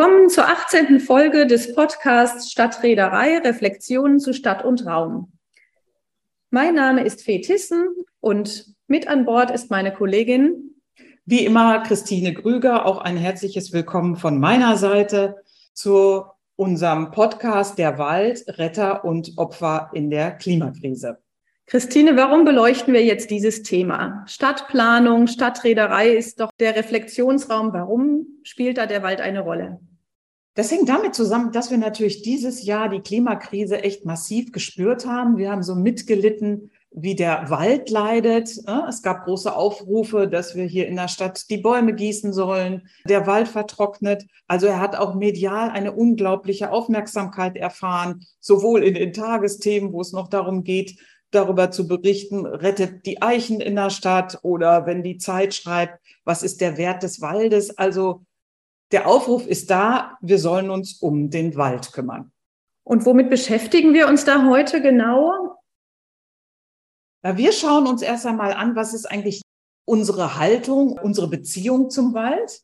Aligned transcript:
Willkommen 0.00 0.30
zur 0.30 0.48
18. 0.48 0.98
Folge 0.98 1.46
des 1.46 1.74
Podcasts 1.74 2.50
Stadtreederei 2.50 3.36
Reflexionen 3.36 4.18
zu 4.18 4.32
Stadt 4.32 4.64
und 4.64 4.86
Raum. 4.86 5.30
Mein 6.48 6.74
Name 6.74 7.04
ist 7.04 7.22
Fee 7.22 7.42
Tissen 7.42 7.86
und 8.18 8.74
mit 8.86 9.08
an 9.08 9.26
Bord 9.26 9.50
ist 9.50 9.70
meine 9.70 9.92
Kollegin. 9.92 10.74
Wie 11.26 11.44
immer 11.44 11.82
Christine 11.82 12.32
Grüger, 12.32 12.86
auch 12.86 13.02
ein 13.02 13.18
herzliches 13.18 13.74
Willkommen 13.74 14.16
von 14.16 14.40
meiner 14.40 14.78
Seite 14.78 15.36
zu 15.74 16.24
unserem 16.56 17.10
Podcast 17.10 17.76
Der 17.76 17.98
Wald, 17.98 18.42
Retter 18.56 19.04
und 19.04 19.34
Opfer 19.36 19.90
in 19.92 20.08
der 20.08 20.30
Klimakrise. 20.30 21.18
Christine, 21.66 22.16
warum 22.16 22.46
beleuchten 22.46 22.94
wir 22.94 23.04
jetzt 23.04 23.30
dieses 23.30 23.62
Thema? 23.64 24.24
Stadtplanung, 24.26 25.26
Stadtreederei 25.26 26.08
ist 26.08 26.40
doch 26.40 26.50
der 26.58 26.74
Reflexionsraum. 26.74 27.74
Warum 27.74 28.26
spielt 28.44 28.78
da 28.78 28.86
der 28.86 29.02
Wald 29.02 29.20
eine 29.20 29.40
Rolle? 29.40 29.78
Das 30.60 30.70
hängt 30.70 30.90
damit 30.90 31.14
zusammen, 31.14 31.52
dass 31.52 31.70
wir 31.70 31.78
natürlich 31.78 32.20
dieses 32.20 32.66
Jahr 32.66 32.90
die 32.90 33.00
Klimakrise 33.00 33.82
echt 33.82 34.04
massiv 34.04 34.52
gespürt 34.52 35.06
haben. 35.06 35.38
Wir 35.38 35.50
haben 35.50 35.62
so 35.62 35.74
mitgelitten, 35.74 36.70
wie 36.90 37.14
der 37.14 37.48
Wald 37.48 37.88
leidet. 37.88 38.50
Es 38.86 39.00
gab 39.00 39.24
große 39.24 39.56
Aufrufe, 39.56 40.28
dass 40.28 40.54
wir 40.54 40.64
hier 40.64 40.86
in 40.86 40.96
der 40.96 41.08
Stadt 41.08 41.48
die 41.48 41.56
Bäume 41.56 41.94
gießen 41.94 42.34
sollen. 42.34 42.86
Der 43.08 43.26
Wald 43.26 43.48
vertrocknet. 43.48 44.26
Also 44.48 44.66
er 44.66 44.80
hat 44.80 44.96
auch 44.96 45.14
medial 45.14 45.70
eine 45.70 45.92
unglaubliche 45.92 46.72
Aufmerksamkeit 46.72 47.56
erfahren, 47.56 48.26
sowohl 48.38 48.84
in 48.84 48.92
den 48.92 49.14
Tagesthemen, 49.14 49.94
wo 49.94 50.02
es 50.02 50.12
noch 50.12 50.28
darum 50.28 50.62
geht, 50.62 50.98
darüber 51.30 51.70
zu 51.70 51.88
berichten, 51.88 52.44
rettet 52.44 53.06
die 53.06 53.22
Eichen 53.22 53.62
in 53.62 53.76
der 53.76 53.88
Stadt 53.88 54.40
oder 54.42 54.84
wenn 54.84 55.02
die 55.02 55.16
Zeit 55.16 55.54
schreibt, 55.54 56.00
was 56.26 56.42
ist 56.42 56.60
der 56.60 56.76
Wert 56.76 57.02
des 57.02 57.22
Waldes. 57.22 57.78
Also 57.78 58.26
der 58.92 59.06
Aufruf 59.06 59.46
ist 59.46 59.70
da, 59.70 60.18
wir 60.20 60.38
sollen 60.38 60.70
uns 60.70 60.94
um 61.00 61.30
den 61.30 61.56
Wald 61.56 61.92
kümmern. 61.92 62.32
Und 62.84 63.06
womit 63.06 63.30
beschäftigen 63.30 63.94
wir 63.94 64.08
uns 64.08 64.24
da 64.24 64.48
heute 64.48 64.82
genau? 64.82 65.56
Ja, 67.22 67.36
wir 67.36 67.52
schauen 67.52 67.86
uns 67.86 68.02
erst 68.02 68.26
einmal 68.26 68.52
an, 68.52 68.74
was 68.74 68.94
ist 68.94 69.06
eigentlich 69.06 69.42
unsere 69.84 70.38
Haltung, 70.38 70.92
unsere 70.92 71.28
Beziehung 71.28 71.90
zum 71.90 72.14
Wald. 72.14 72.62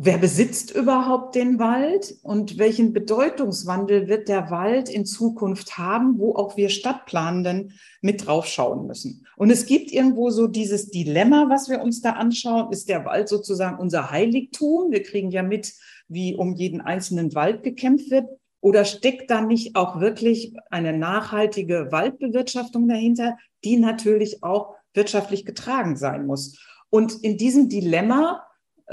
Wer 0.00 0.16
besitzt 0.16 0.70
überhaupt 0.70 1.34
den 1.34 1.58
Wald 1.58 2.14
und 2.22 2.56
welchen 2.56 2.92
Bedeutungswandel 2.92 4.06
wird 4.06 4.28
der 4.28 4.48
Wald 4.48 4.88
in 4.88 5.04
Zukunft 5.04 5.76
haben, 5.76 6.20
wo 6.20 6.36
auch 6.36 6.56
wir 6.56 6.68
Stadtplanenden 6.68 7.72
mit 8.00 8.24
draufschauen 8.24 8.86
müssen? 8.86 9.26
Und 9.36 9.50
es 9.50 9.66
gibt 9.66 9.90
irgendwo 9.90 10.30
so 10.30 10.46
dieses 10.46 10.90
Dilemma, 10.90 11.46
was 11.48 11.68
wir 11.68 11.82
uns 11.82 12.00
da 12.00 12.12
anschauen. 12.12 12.70
Ist 12.70 12.88
der 12.88 13.04
Wald 13.06 13.28
sozusagen 13.28 13.80
unser 13.80 14.12
Heiligtum? 14.12 14.92
Wir 14.92 15.02
kriegen 15.02 15.32
ja 15.32 15.42
mit, 15.42 15.74
wie 16.06 16.36
um 16.36 16.54
jeden 16.54 16.80
einzelnen 16.80 17.34
Wald 17.34 17.64
gekämpft 17.64 18.12
wird. 18.12 18.28
Oder 18.60 18.84
steckt 18.84 19.32
da 19.32 19.40
nicht 19.40 19.74
auch 19.74 19.98
wirklich 19.98 20.54
eine 20.70 20.96
nachhaltige 20.96 21.88
Waldbewirtschaftung 21.90 22.86
dahinter, 22.86 23.36
die 23.64 23.76
natürlich 23.76 24.44
auch 24.44 24.76
wirtschaftlich 24.94 25.44
getragen 25.44 25.96
sein 25.96 26.24
muss? 26.24 26.56
Und 26.88 27.24
in 27.24 27.36
diesem 27.36 27.68
Dilemma 27.68 28.44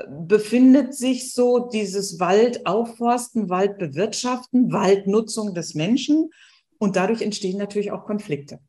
befindet 0.10 0.94
sich 0.94 1.34
so 1.34 1.70
dieses 1.70 2.20
Wald 2.20 2.66
aufforsten, 2.66 3.50
Wald 3.50 3.78
bewirtschaften, 3.78 4.72
Waldnutzung 4.72 5.54
des 5.54 5.76
Menschen. 5.76 6.32
Und 6.78 6.96
dadurch 6.96 7.22
entstehen 7.22 7.58
natürlich 7.58 7.92
auch 7.92 8.06
Konflikte. 8.06 8.60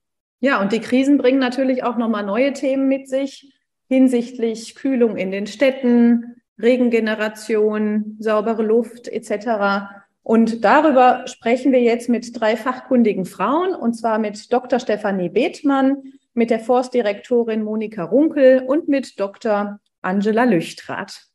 Ja, 0.40 0.60
und 0.60 0.72
die 0.72 0.80
Krisen 0.80 1.18
bringen 1.18 1.38
natürlich 1.38 1.82
auch 1.82 1.96
nochmal 1.96 2.24
neue 2.24 2.52
Themen 2.52 2.88
mit 2.88 3.08
sich 3.08 3.52
hinsichtlich 3.88 4.74
Kühlung 4.74 5.16
in 5.16 5.30
den 5.30 5.46
Städten, 5.46 6.36
Regengeneration, 6.60 8.16
saubere 8.18 8.62
Luft 8.62 9.08
etc. 9.08 9.88
Und 10.22 10.64
darüber 10.64 11.26
sprechen 11.26 11.72
wir 11.72 11.80
jetzt 11.80 12.08
mit 12.08 12.40
drei 12.40 12.56
fachkundigen 12.56 13.26
Frauen, 13.26 13.74
und 13.74 13.94
zwar 13.94 14.18
mit 14.18 14.52
Dr. 14.52 14.78
Stefanie 14.78 15.28
Bethmann, 15.28 16.02
mit 16.34 16.50
der 16.50 16.60
Forstdirektorin 16.60 17.62
Monika 17.62 18.04
Runkel 18.04 18.62
und 18.66 18.88
mit 18.88 19.18
Dr. 19.18 19.80
Angela 20.06 20.44
Lüchtrath. 20.44 21.26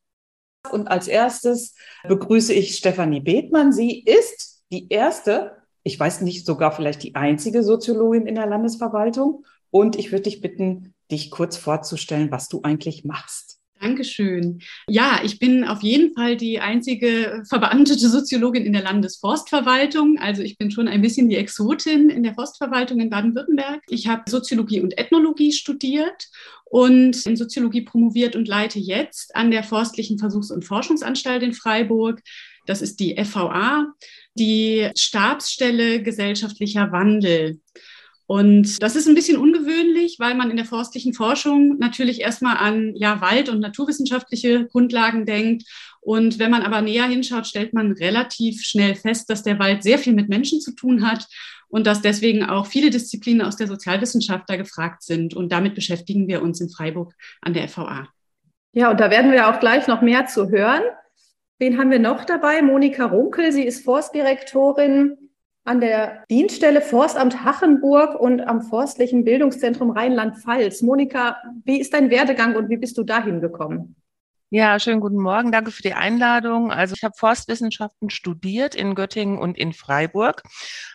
Und 0.72 0.88
als 0.88 1.08
erstes 1.08 1.76
begrüße 2.08 2.54
ich 2.54 2.78
Stefanie 2.78 3.20
Bethmann. 3.20 3.74
Sie 3.74 4.00
ist 4.00 4.64
die 4.72 4.88
erste, 4.90 5.58
ich 5.84 6.00
weiß 6.00 6.22
nicht, 6.22 6.46
sogar 6.46 6.72
vielleicht 6.72 7.04
die 7.04 7.16
einzige 7.16 7.64
Soziologin 7.64 8.28
in 8.28 8.36
der 8.36 8.46
Landesverwaltung. 8.46 9.46
Und 9.72 9.98
ich 9.98 10.12
würde 10.12 10.24
dich 10.24 10.42
bitten, 10.42 10.94
dich 11.10 11.32
kurz 11.32 11.58
vorzustellen, 11.58 12.32
was 12.32 12.48
du 12.48 12.62
eigentlich 12.64 13.04
machst. 13.04 13.51
Dankeschön. 13.82 14.62
Ja, 14.88 15.22
ich 15.24 15.40
bin 15.40 15.64
auf 15.64 15.82
jeden 15.82 16.14
Fall 16.14 16.38
die 16.38 16.60
einzige 16.60 17.42
verbeamtete 17.50 18.10
Soziologin 18.10 18.64
in 18.64 18.74
der 18.74 18.84
Landesforstverwaltung. 18.84 20.20
Also 20.20 20.44
ich 20.44 20.60
bin 20.60 20.70
schon 20.70 20.88
ein 20.88 21.02
bisschen 21.02 21.30
die 21.30 21.36
Exotin 21.36 22.12
in 22.12 22.22
der 22.22 22.36
Forstverwaltung 22.36 23.00
in 23.00 23.10
Baden-Württemberg. 23.10 23.82
Ich 23.90 24.08
habe 24.08 24.30
Soziologie 24.30 24.82
und 24.82 25.00
Ethnologie 25.00 25.52
studiert 25.52 26.28
und 26.66 27.26
in 27.26 27.36
Soziologie 27.36 27.82
promoviert 27.82 28.36
und 28.36 28.48
leite 28.48 28.78
jetzt 28.78 29.36
an 29.36 29.50
der 29.50 29.64
Forstlichen 29.64 30.20
Versuchs- 30.20 30.52
und 30.52 30.64
Forschungsanstalt 30.64 31.42
in 31.42 31.54
Freiburg. 31.54 32.22
Das 32.68 32.84
ist 32.84 33.00
die 33.00 33.16
FVA, 33.16 33.88
die 34.36 34.92
Stabsstelle 34.96 36.04
gesellschaftlicher 36.04 36.92
Wandel. 36.92 37.60
Und 38.32 38.82
das 38.82 38.96
ist 38.96 39.10
ein 39.10 39.14
bisschen 39.14 39.36
ungewöhnlich, 39.36 40.16
weil 40.18 40.36
man 40.36 40.50
in 40.50 40.56
der 40.56 40.66
forstlichen 40.66 41.14
Forschung 41.14 41.78
natürlich 41.80 42.22
erstmal 42.22 42.56
an 42.56 42.96
ja, 42.96 43.20
Wald- 43.20 43.50
und 43.50 43.60
naturwissenschaftliche 43.60 44.68
Grundlagen 44.68 45.26
denkt. 45.26 45.64
Und 46.00 46.40
wenn 46.40 46.50
man 46.50 46.62
aber 46.62 46.82
näher 46.82 47.04
hinschaut, 47.04 47.46
stellt 47.46 47.74
man 47.74 47.92
relativ 47.92 48.62
schnell 48.62 48.96
fest, 48.96 49.30
dass 49.30 49.44
der 49.44 49.60
Wald 49.60 49.84
sehr 49.84 50.00
viel 50.00 50.14
mit 50.14 50.30
Menschen 50.30 50.62
zu 50.62 50.74
tun 50.74 51.06
hat 51.06 51.28
und 51.68 51.86
dass 51.86 52.02
deswegen 52.02 52.46
auch 52.46 52.68
viele 52.68 52.90
Disziplinen 52.90 53.46
aus 53.46 53.58
der 53.58 53.68
Sozialwissenschaft 53.68 54.50
da 54.50 54.56
gefragt 54.56 55.04
sind. 55.04 55.34
Und 55.34 55.52
damit 55.52 55.76
beschäftigen 55.76 56.30
wir 56.30 56.42
uns 56.42 56.62
in 56.62 56.70
Freiburg 56.70 57.14
an 57.42 57.54
der 57.54 57.68
FVA. 57.68 58.08
Ja, 58.72 58.92
und 58.92 59.02
da 59.02 59.12
werden 59.12 59.34
wir 59.34 59.50
auch 59.50 59.60
gleich 59.60 59.88
noch 59.88 60.02
mehr 60.02 60.28
zu 60.28 60.50
hören. 60.50 60.84
Wen 61.60 61.78
haben 61.78 61.92
wir 61.92 62.00
noch 62.00 62.24
dabei? 62.24 62.62
Monika 62.62 63.08
Runkel, 63.08 63.52
sie 63.52 63.66
ist 63.66 63.84
Forstdirektorin 63.84 65.18
an 65.72 65.80
der 65.80 66.26
Dienststelle 66.30 66.82
Forstamt 66.82 67.46
Hachenburg 67.46 68.20
und 68.20 68.42
am 68.42 68.62
Forstlichen 68.62 69.24
Bildungszentrum 69.24 69.92
Rheinland-Pfalz. 69.92 70.82
Monika, 70.82 71.38
wie 71.64 71.80
ist 71.80 71.94
dein 71.94 72.10
Werdegang 72.10 72.58
und 72.58 72.68
wie 72.68 72.76
bist 72.76 72.98
du 72.98 73.04
dahin 73.04 73.40
gekommen? 73.40 73.96
Ja, 74.54 74.78
schönen 74.80 75.00
guten 75.00 75.18
Morgen. 75.18 75.54
Danke 75.54 75.72
für 75.72 75.82
die 75.82 75.94
Einladung. 75.94 76.74
Also 76.74 76.94
ich 76.94 77.06
habe 77.06 77.14
Forstwissenschaften 77.18 78.10
studiert 78.10 78.76
in 78.76 78.96
Göttingen 78.96 79.38
und 79.40 79.58
in 79.58 79.72
Freiburg, 79.72 80.44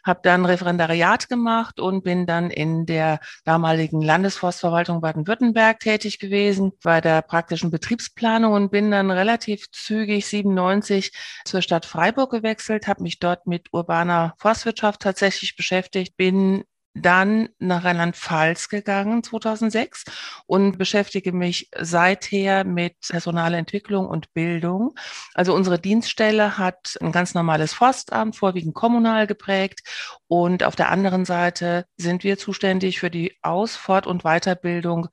habe 0.05 0.21
dann 0.23 0.45
Referendariat 0.45 1.31
gemacht 1.31 1.81
und 1.81 2.05
bin 2.05 2.27
dann 2.27 2.51
in 2.51 2.85
der 2.85 3.19
damaligen 3.45 4.03
Landesforstverwaltung 4.03 5.01
Baden-Württemberg 5.01 5.81
tätig 5.81 6.19
gewesen 6.19 6.73
bei 6.83 7.01
der 7.01 7.23
praktischen 7.23 7.71
Betriebsplanung 7.71 8.53
und 8.53 8.71
bin 8.71 8.91
dann 8.91 9.11
relativ 9.11 9.71
zügig 9.71 10.27
97 10.27 11.13
zur 11.47 11.63
Stadt 11.63 11.87
Freiburg 11.87 12.33
gewechselt, 12.33 12.87
habe 12.87 13.03
mich 13.03 13.21
dort 13.21 13.47
mit 13.47 13.73
urbaner 13.73 14.35
Forstwirtschaft 14.37 15.01
tatsächlich 15.01 15.57
beschäftigt, 15.57 16.19
bin 16.19 16.65
dann 17.03 17.49
nach 17.59 17.85
Rheinland-Pfalz 17.85 18.69
gegangen 18.69 19.23
2006 19.23 20.05
und 20.47 20.79
beschäftige 20.79 21.33
mich 21.33 21.71
seither 21.79 22.65
mit 22.65 22.95
Personalentwicklung 23.09 24.07
und 24.07 24.33
Bildung. 24.33 24.95
Also 25.35 25.55
unsere 25.55 25.79
Dienststelle 25.79 26.59
hat 26.59 26.97
ein 27.01 27.13
ganz 27.13 27.35
normales 27.35 27.75
Forstamt, 27.75 28.37
vorwiegend 28.37 28.75
kommunal 28.75 29.27
geprägt. 29.27 29.81
Und 30.29 30.65
auf 30.65 30.77
der 30.77 30.91
anderen 30.91 31.25
Seite 31.25 31.85
sind 31.97 32.25
wir 32.25 32.39
zuständig 32.39 33.01
für 33.01 33.11
die 33.11 33.37
Aus-, 33.43 33.77
Fort- 33.77 34.07
und 34.07 34.23
Weiterbildung 34.23 35.09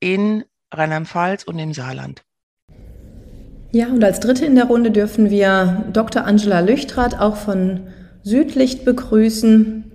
in 0.00 0.44
Rheinland-Pfalz 0.72 1.44
und 1.44 1.58
im 1.58 1.72
Saarland. 1.72 2.22
Ja, 3.72 3.88
und 3.88 4.02
als 4.02 4.20
Dritte 4.20 4.46
in 4.46 4.54
der 4.54 4.66
Runde 4.66 4.90
dürfen 4.90 5.28
wir 5.30 5.84
Dr. 5.92 6.24
Angela 6.24 6.60
Lüchtrath 6.60 7.18
auch 7.18 7.36
von 7.36 7.88
Südlicht 8.22 8.84
begrüßen. 8.84 9.92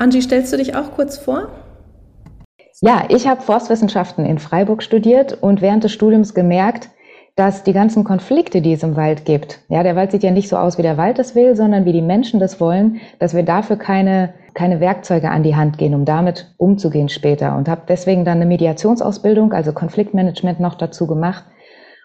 Angie, 0.00 0.22
stellst 0.22 0.50
du 0.50 0.56
dich 0.56 0.74
auch 0.74 0.92
kurz 0.92 1.18
vor? 1.18 1.50
Ja, 2.80 3.04
ich 3.10 3.28
habe 3.28 3.42
Forstwissenschaften 3.42 4.24
in 4.24 4.38
Freiburg 4.38 4.82
studiert 4.82 5.36
und 5.42 5.60
während 5.60 5.84
des 5.84 5.92
Studiums 5.92 6.32
gemerkt, 6.32 6.88
dass 7.36 7.64
die 7.64 7.74
ganzen 7.74 8.02
Konflikte, 8.02 8.62
die 8.62 8.72
es 8.72 8.82
im 8.82 8.96
Wald 8.96 9.26
gibt, 9.26 9.60
ja, 9.68 9.82
der 9.82 9.96
Wald 9.96 10.10
sieht 10.10 10.22
ja 10.22 10.30
nicht 10.30 10.48
so 10.48 10.56
aus, 10.56 10.78
wie 10.78 10.82
der 10.82 10.96
Wald 10.96 11.18
das 11.18 11.34
will, 11.34 11.54
sondern 11.54 11.84
wie 11.84 11.92
die 11.92 12.00
Menschen 12.00 12.40
das 12.40 12.60
wollen, 12.60 13.02
dass 13.18 13.34
wir 13.34 13.42
dafür 13.42 13.76
keine, 13.76 14.32
keine 14.54 14.80
Werkzeuge 14.80 15.30
an 15.30 15.42
die 15.42 15.54
Hand 15.54 15.76
gehen, 15.76 15.94
um 15.94 16.06
damit 16.06 16.54
umzugehen 16.56 17.10
später. 17.10 17.54
Und 17.54 17.68
habe 17.68 17.82
deswegen 17.86 18.24
dann 18.24 18.36
eine 18.36 18.46
Mediationsausbildung, 18.46 19.52
also 19.52 19.74
Konfliktmanagement 19.74 20.60
noch 20.60 20.76
dazu 20.76 21.06
gemacht. 21.06 21.44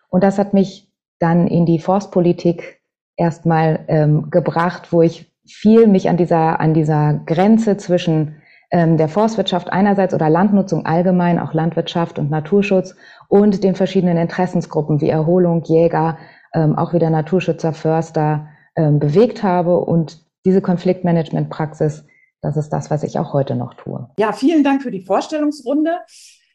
Und 0.09 0.21
das 0.21 0.37
hat 0.37 0.53
mich 0.53 0.91
dann 1.19 1.47
in 1.47 1.65
die 1.65 1.79
Forstpolitik 1.79 2.81
erstmal 3.15 3.85
ähm, 3.87 4.29
gebracht, 4.31 4.91
wo 4.91 5.01
ich 5.01 5.33
viel 5.47 5.87
mich 5.87 6.09
an 6.09 6.17
dieser, 6.17 6.59
an 6.59 6.73
dieser 6.73 7.21
Grenze 7.25 7.77
zwischen 7.77 8.41
ähm, 8.71 8.97
der 8.97 9.07
Forstwirtschaft 9.07 9.71
einerseits 9.71 10.13
oder 10.13 10.29
Landnutzung 10.29 10.85
allgemein, 10.85 11.39
auch 11.39 11.53
Landwirtschaft 11.53 12.19
und 12.19 12.29
Naturschutz 12.29 12.95
und 13.27 13.63
den 13.63 13.75
verschiedenen 13.75 14.17
Interessensgruppen 14.17 15.01
wie 15.01 15.09
Erholung, 15.09 15.63
Jäger, 15.63 16.17
ähm, 16.53 16.77
auch 16.77 16.93
wieder 16.93 17.09
Naturschützer, 17.09 17.73
Förster 17.73 18.47
äh, 18.75 18.91
bewegt 18.91 19.43
habe. 19.43 19.79
Und 19.79 20.25
diese 20.45 20.61
Konfliktmanagement-Praxis, 20.61 22.05
das 22.41 22.57
ist 22.57 22.69
das, 22.69 22.89
was 22.89 23.03
ich 23.03 23.19
auch 23.19 23.33
heute 23.33 23.55
noch 23.55 23.75
tue. 23.75 24.09
Ja, 24.17 24.31
vielen 24.31 24.63
Dank 24.63 24.81
für 24.81 24.91
die 24.91 25.01
Vorstellungsrunde. 25.01 25.99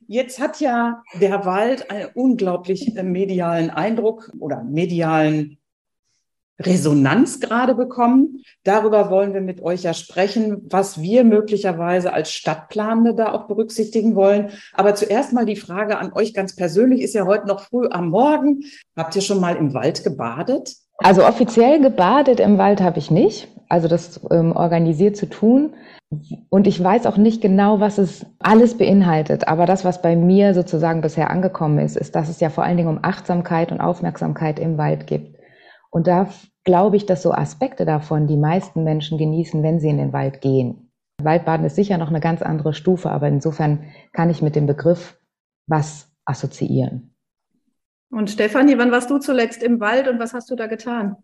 Jetzt 0.07 0.41
hat 0.41 0.61
ja 0.61 1.03
der 1.21 1.45
Wald 1.45 1.91
einen 1.91 2.09
unglaublich 2.15 2.97
äh, 2.97 3.03
medialen 3.03 3.71
Eindruck 3.71 4.33
oder 4.41 4.65
medialen 4.65 5.60
Resonanz 6.61 7.41
gerade 7.41 7.75
bekommen. 7.75 8.43
Darüber 8.65 9.11
wollen 9.11 9.33
wir 9.33 9.41
mit 9.41 9.63
euch 9.63 9.83
ja 9.83 9.95
sprechen, 9.95 10.63
was 10.69 11.01
wir 11.01 11.25
möglicherweise 11.25 12.13
als 12.13 12.31
Stadtplanende 12.31 13.15
da 13.15 13.33
auch 13.33 13.47
berücksichtigen 13.47 14.15
wollen. 14.15 14.51
Aber 14.75 14.95
zuerst 14.95 15.33
mal 15.33 15.47
die 15.47 15.57
Frage 15.57 15.99
an 15.99 16.13
euch 16.13 16.35
ganz 16.35 16.55
persönlich, 16.55 17.01
ist 17.01 17.15
ja 17.15 17.27
heute 17.27 17.47
noch 17.47 17.61
früh 17.61 17.89
am 17.91 18.11
Morgen. 18.11 18.61
Habt 18.97 19.17
ihr 19.17 19.23
schon 19.23 19.41
mal 19.41 19.57
im 19.57 19.73
Wald 19.75 20.05
gebadet? 20.05 20.77
Also 20.99 21.25
offiziell 21.25 21.81
gebadet 21.81 22.41
im 22.41 22.59
Wald 22.59 22.83
habe 22.83 22.99
ich 22.99 23.11
nicht, 23.11 23.49
also 23.71 23.89
das 23.89 24.21
ähm, 24.31 24.53
organisiert 24.53 25.17
zu 25.17 25.27
tun. 25.27 25.75
Und 26.51 26.67
ich 26.67 26.83
weiß 26.83 27.07
auch 27.07 27.17
nicht 27.17 27.41
genau, 27.41 27.81
was 27.81 27.97
es 27.97 28.27
alles 28.41 28.77
beinhaltet. 28.77 29.47
Aber 29.49 29.65
das, 29.65 29.85
was 29.85 30.03
bei 30.03 30.17
mir 30.17 30.55
sozusagen 30.55 31.01
bisher 31.01 31.31
angekommen 31.31 31.79
ist, 31.79 31.97
ist, 31.97 32.17
dass 32.17 32.29
es 32.29 32.41
ja 32.41 32.51
vor 32.51 32.65
allen 32.65 32.77
Dingen 32.77 32.89
um 32.89 32.99
Achtsamkeit 33.01 33.71
und 33.73 33.81
Aufmerksamkeit 33.81 34.59
im 34.59 34.77
Wald 34.77 35.07
gibt. 35.07 35.37
Und 35.91 36.07
da 36.07 36.29
glaube 36.65 36.97
ich, 36.97 37.07
dass 37.07 37.23
so 37.23 37.33
Aspekte 37.33 37.85
davon 37.85 38.27
die 38.27 38.37
meisten 38.37 38.85
Menschen 38.85 39.19
genießen, 39.19 39.63
wenn 39.63 39.81
sie 39.81 39.89
in 39.89 39.99
den 39.99 40.13
Wald 40.13 40.41
gehen. 40.41 40.91
Waldbaden 41.23 41.67
ist 41.67 41.77
sicher 41.77 41.99
noch 41.99 42.09
eine 42.09 42.21
ganz 42.21 42.43
andere 42.43 42.75
Stufe, 42.75 43.11
aber 43.11 43.29
insofern 43.29 43.85
kann 44.13 44.31
ich 44.31 44.43
mit 44.43 44.57
dem 44.57 44.67
Begriff 44.67 45.19
was 45.67 46.11
assoziieren. 46.25 47.15
Und 48.11 48.31
Stefanie, 48.31 48.77
wann 48.77 48.91
warst 48.91 49.11
du 49.11 49.19
zuletzt 49.19 49.63
im 49.63 49.81
Wald 49.81 50.09
und 50.09 50.19
was 50.19 50.35
hast 50.35 50.51
du 50.51 50.57
da 50.57 50.67
getan? 50.67 51.17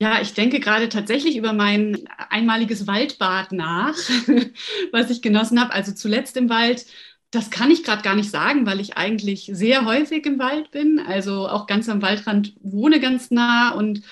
Ja, 0.00 0.20
ich 0.20 0.32
denke 0.32 0.60
gerade 0.60 0.88
tatsächlich 0.88 1.36
über 1.36 1.52
mein 1.52 1.98
einmaliges 2.30 2.86
Waldbad 2.86 3.50
nach, 3.50 3.94
was 4.92 5.10
ich 5.10 5.22
genossen 5.22 5.60
habe. 5.60 5.72
Also 5.72 5.92
zuletzt 5.92 6.36
im 6.36 6.48
Wald 6.48 6.86
das 7.30 7.50
kann 7.50 7.70
ich 7.70 7.84
gerade 7.84 8.02
gar 8.02 8.14
nicht 8.14 8.30
sagen, 8.30 8.66
weil 8.66 8.80
ich 8.80 8.96
eigentlich 8.96 9.50
sehr 9.52 9.84
häufig 9.84 10.24
im 10.24 10.38
Wald 10.38 10.70
bin, 10.70 10.98
also 10.98 11.48
auch 11.48 11.66
ganz 11.66 11.88
am 11.88 12.00
Waldrand 12.00 12.54
wohne 12.60 13.00
ganz 13.00 13.30
nah 13.30 13.70
und 13.70 14.02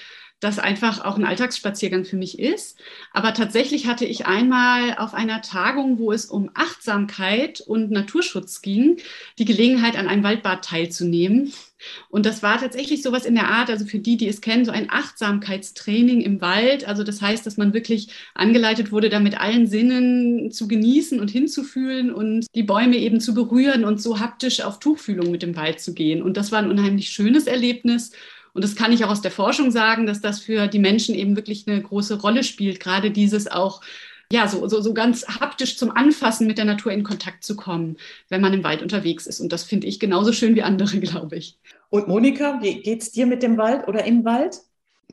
das 0.41 0.59
einfach 0.59 1.03
auch 1.05 1.17
ein 1.17 1.25
Alltagsspaziergang 1.25 2.05
für 2.05 2.17
mich 2.17 2.39
ist. 2.39 2.79
Aber 3.13 3.33
tatsächlich 3.33 3.87
hatte 3.87 4.05
ich 4.05 4.27
einmal 4.27 4.97
auf 4.99 5.15
einer 5.15 5.41
Tagung, 5.41 5.99
wo 5.99 6.13
es 6.13 6.27
um 6.27 6.51
Achtsamkeit 6.55 7.61
und 7.61 7.91
Naturschutz 7.91 8.61
ging, 8.61 8.99
die 9.39 9.47
Gelegenheit, 9.47 9.97
an 9.97 10.09
einem 10.09 10.23
Waldbad 10.23 10.63
teilzunehmen. 10.65 11.53
Und 12.11 12.27
das 12.27 12.43
war 12.43 12.59
tatsächlich 12.59 13.03
sowas 13.03 13.25
in 13.25 13.35
der 13.35 13.49
Art, 13.49 13.71
also 13.71 13.87
für 13.87 13.99
die, 13.99 14.17
die 14.17 14.29
es 14.29 14.41
kennen, 14.41 14.65
so 14.65 14.73
ein 14.73 14.91
Achtsamkeitstraining 14.91 16.21
im 16.21 16.41
Wald. 16.41 16.87
Also 16.87 17.03
das 17.03 17.23
heißt, 17.23 17.47
dass 17.47 17.57
man 17.57 17.73
wirklich 17.73 18.09
angeleitet 18.35 18.93
wurde, 18.93 19.09
da 19.09 19.21
mit 19.21 19.41
allen 19.41 19.67
Sinnen 19.67 20.51
zu 20.51 20.69
genießen 20.69 21.19
und 21.19 21.31
hinzufühlen 21.31 22.13
und 22.13 22.47
die 22.55 22.63
Bäume 22.63 22.97
eben 22.97 23.21
zu 23.21 23.33
berühren 23.35 23.85
und 23.85 24.03
so 24.03 24.21
haptisch 24.21 24.61
auf 24.61 24.81
Tuchfühlung 24.81 25.31
mit 25.31 25.43
dem 25.43 25.57
Wald 25.57 25.81
zu 25.81 25.95
gehen. 25.95 26.23
Und 26.23 26.37
das 26.37 26.53
war 26.53 26.59
ein 26.59 26.71
unheimlich 26.71 27.09
schönes 27.09 27.47
Erlebnis. 27.47 28.13
Und 28.57 28.65
das 28.65 28.75
kann 28.75 28.91
ich 28.91 29.05
auch 29.05 29.11
aus 29.11 29.21
der 29.21 29.31
Forschung 29.31 29.71
sagen, 29.71 30.07
dass 30.07 30.23
das 30.23 30.41
für 30.41 30.67
die 30.67 30.79
Menschen 30.79 31.15
eben 31.15 31.37
wirklich 31.37 31.69
eine 31.69 31.83
große 31.83 32.21
Rolle 32.21 32.43
spielt, 32.43 32.81
gerade 32.81 33.11
dieses 33.11 33.47
auch 33.47 33.83
ja, 34.33 34.49
so, 34.49 34.67
so, 34.67 34.81
so 34.81 34.93
ganz 34.93 35.27
haptisch 35.29 35.77
zum 35.77 35.91
Anfassen 35.91 36.47
mit 36.47 36.59
der 36.59 36.65
Natur 36.65 36.91
in 36.91 37.05
Kontakt 37.05 37.45
zu 37.45 37.55
kommen, 37.55 37.97
wenn 38.29 38.41
man 38.41 38.55
im 38.55 38.65
Wald 38.65 38.83
unterwegs 38.83 39.27
ist. 39.27 39.41
Und 39.41 39.53
das 39.53 39.63
finde 39.63 39.87
ich 39.87 40.01
genauso 40.01 40.33
schön 40.33 40.57
wie 40.57 40.63
andere, 40.63 40.99
glaube 41.01 41.37
ich. 41.37 41.59
Und 41.91 42.09
Monika, 42.09 42.61
wie 42.63 42.81
geht's 42.81 43.13
dir 43.13 43.27
mit 43.27 43.43
dem 43.43 43.57
Wald 43.57 43.87
oder 43.87 44.05
im 44.05 44.25
Wald? 44.25 44.63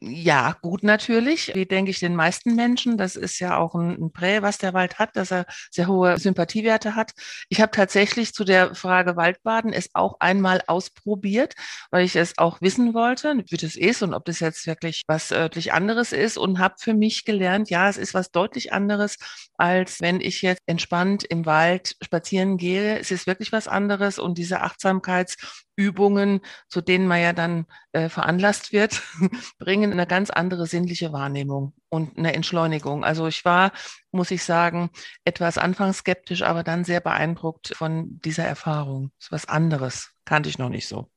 Ja, 0.01 0.57
gut 0.61 0.83
natürlich, 0.83 1.51
wie 1.55 1.65
denke 1.65 1.91
ich 1.91 1.99
den 1.99 2.15
meisten 2.15 2.55
Menschen. 2.55 2.97
Das 2.97 3.15
ist 3.15 3.39
ja 3.39 3.57
auch 3.57 3.73
ein, 3.75 3.91
ein 3.91 4.11
Prä, 4.11 4.41
was 4.41 4.57
der 4.57 4.73
Wald 4.73 4.99
hat, 4.99 5.15
dass 5.15 5.31
er 5.31 5.45
sehr 5.71 5.87
hohe 5.87 6.17
Sympathiewerte 6.19 6.95
hat. 6.95 7.13
Ich 7.47 7.61
habe 7.61 7.71
tatsächlich 7.71 8.33
zu 8.33 8.43
der 8.43 8.75
Frage 8.75 9.15
Waldbaden 9.15 9.71
es 9.71 9.89
auch 9.93 10.17
einmal 10.19 10.61
ausprobiert, 10.67 11.53
weil 11.89 12.03
ich 12.03 12.15
es 12.17 12.37
auch 12.37 12.59
wissen 12.59 12.93
wollte, 12.93 13.43
wie 13.47 13.55
das 13.57 13.75
ist 13.75 14.01
und 14.03 14.13
ob 14.13 14.25
das 14.25 14.39
jetzt 14.41 14.67
wirklich 14.67 15.03
was 15.07 15.31
örtlich 15.31 15.71
anderes 15.71 16.11
ist 16.11 16.37
und 16.37 16.59
habe 16.59 16.75
für 16.79 16.93
mich 16.93 17.23
gelernt, 17.23 17.69
ja, 17.69 17.87
es 17.87 17.97
ist 17.97 18.13
was 18.13 18.31
deutlich 18.31 18.73
anderes, 18.73 19.17
als 19.57 20.01
wenn 20.01 20.19
ich 20.19 20.41
jetzt 20.41 20.61
entspannt 20.65 21.23
im 21.23 21.45
Wald 21.45 21.95
spazieren 22.03 22.57
gehe. 22.57 22.99
Es 22.99 23.11
ist 23.11 23.27
wirklich 23.27 23.51
was 23.53 23.67
anderes 23.69 24.19
und 24.19 24.37
diese 24.37 24.61
Achtsamkeitsübungen, 25.73 26.41
zu 26.67 26.81
denen 26.81 27.07
man 27.07 27.21
ja 27.21 27.33
dann 27.33 27.65
äh, 27.91 28.09
veranlasst 28.09 28.73
wird, 28.73 29.01
bringen 29.59 29.91
eine 29.91 30.07
ganz 30.07 30.29
andere 30.29 30.65
sinnliche 30.65 31.11
Wahrnehmung 31.13 31.73
und 31.89 32.17
eine 32.17 32.33
Entschleunigung. 32.33 33.03
Also 33.03 33.27
ich 33.27 33.45
war, 33.45 33.71
muss 34.11 34.31
ich 34.31 34.43
sagen, 34.43 34.89
etwas 35.25 35.57
anfangs 35.57 35.99
skeptisch, 35.99 36.43
aber 36.43 36.63
dann 36.63 36.83
sehr 36.83 37.01
beeindruckt 37.01 37.73
von 37.75 38.19
dieser 38.23 38.45
Erfahrung. 38.45 39.11
Das 39.17 39.27
ist 39.27 39.31
was 39.31 39.49
anderes, 39.49 40.11
kannte 40.25 40.49
ich 40.49 40.57
noch 40.57 40.69
nicht 40.69 40.87
so. 40.87 41.09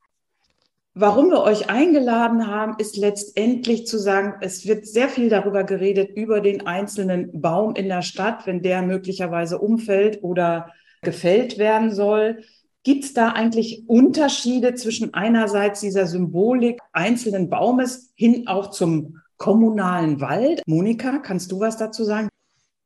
Warum 0.99 1.29
wir 1.29 1.43
euch 1.43 1.69
eingeladen 1.69 2.47
haben, 2.47 2.77
ist 2.79 2.97
letztendlich 2.97 3.87
zu 3.87 3.99
sagen, 3.99 4.37
es 4.41 4.67
wird 4.67 4.87
sehr 4.87 5.11
viel 5.11 5.29
darüber 5.29 5.63
geredet, 5.63 6.17
über 6.17 6.41
den 6.41 6.67
einzelnen 6.67 7.39
Baum 7.39 7.75
in 7.75 7.89
der 7.91 8.01
Stadt, 8.01 8.47
wenn 8.47 8.63
der 8.63 8.81
möglicherweise 8.81 9.59
umfällt 9.59 10.23
oder 10.23 10.73
gefällt 11.03 11.59
werden 11.59 11.93
soll. 11.93 12.43
Gibt 12.87 13.03
es 13.03 13.15
da 13.15 13.33
eigentlich 13.33 13.83
Unterschiede 13.89 14.77
zwischen 14.77 15.13
einerseits 15.13 15.81
dieser 15.81 16.07
Symbolik 16.07 16.79
einzelnen 16.93 17.51
Baumes 17.51 18.13
hin 18.15 18.47
auch 18.47 18.71
zum 18.71 19.19
kommunalen 19.39 20.21
Wald? 20.21 20.63
Monika, 20.69 21.19
kannst 21.19 21.51
du 21.51 21.59
was 21.59 21.77
dazu 21.79 22.05
sagen? 22.05 22.29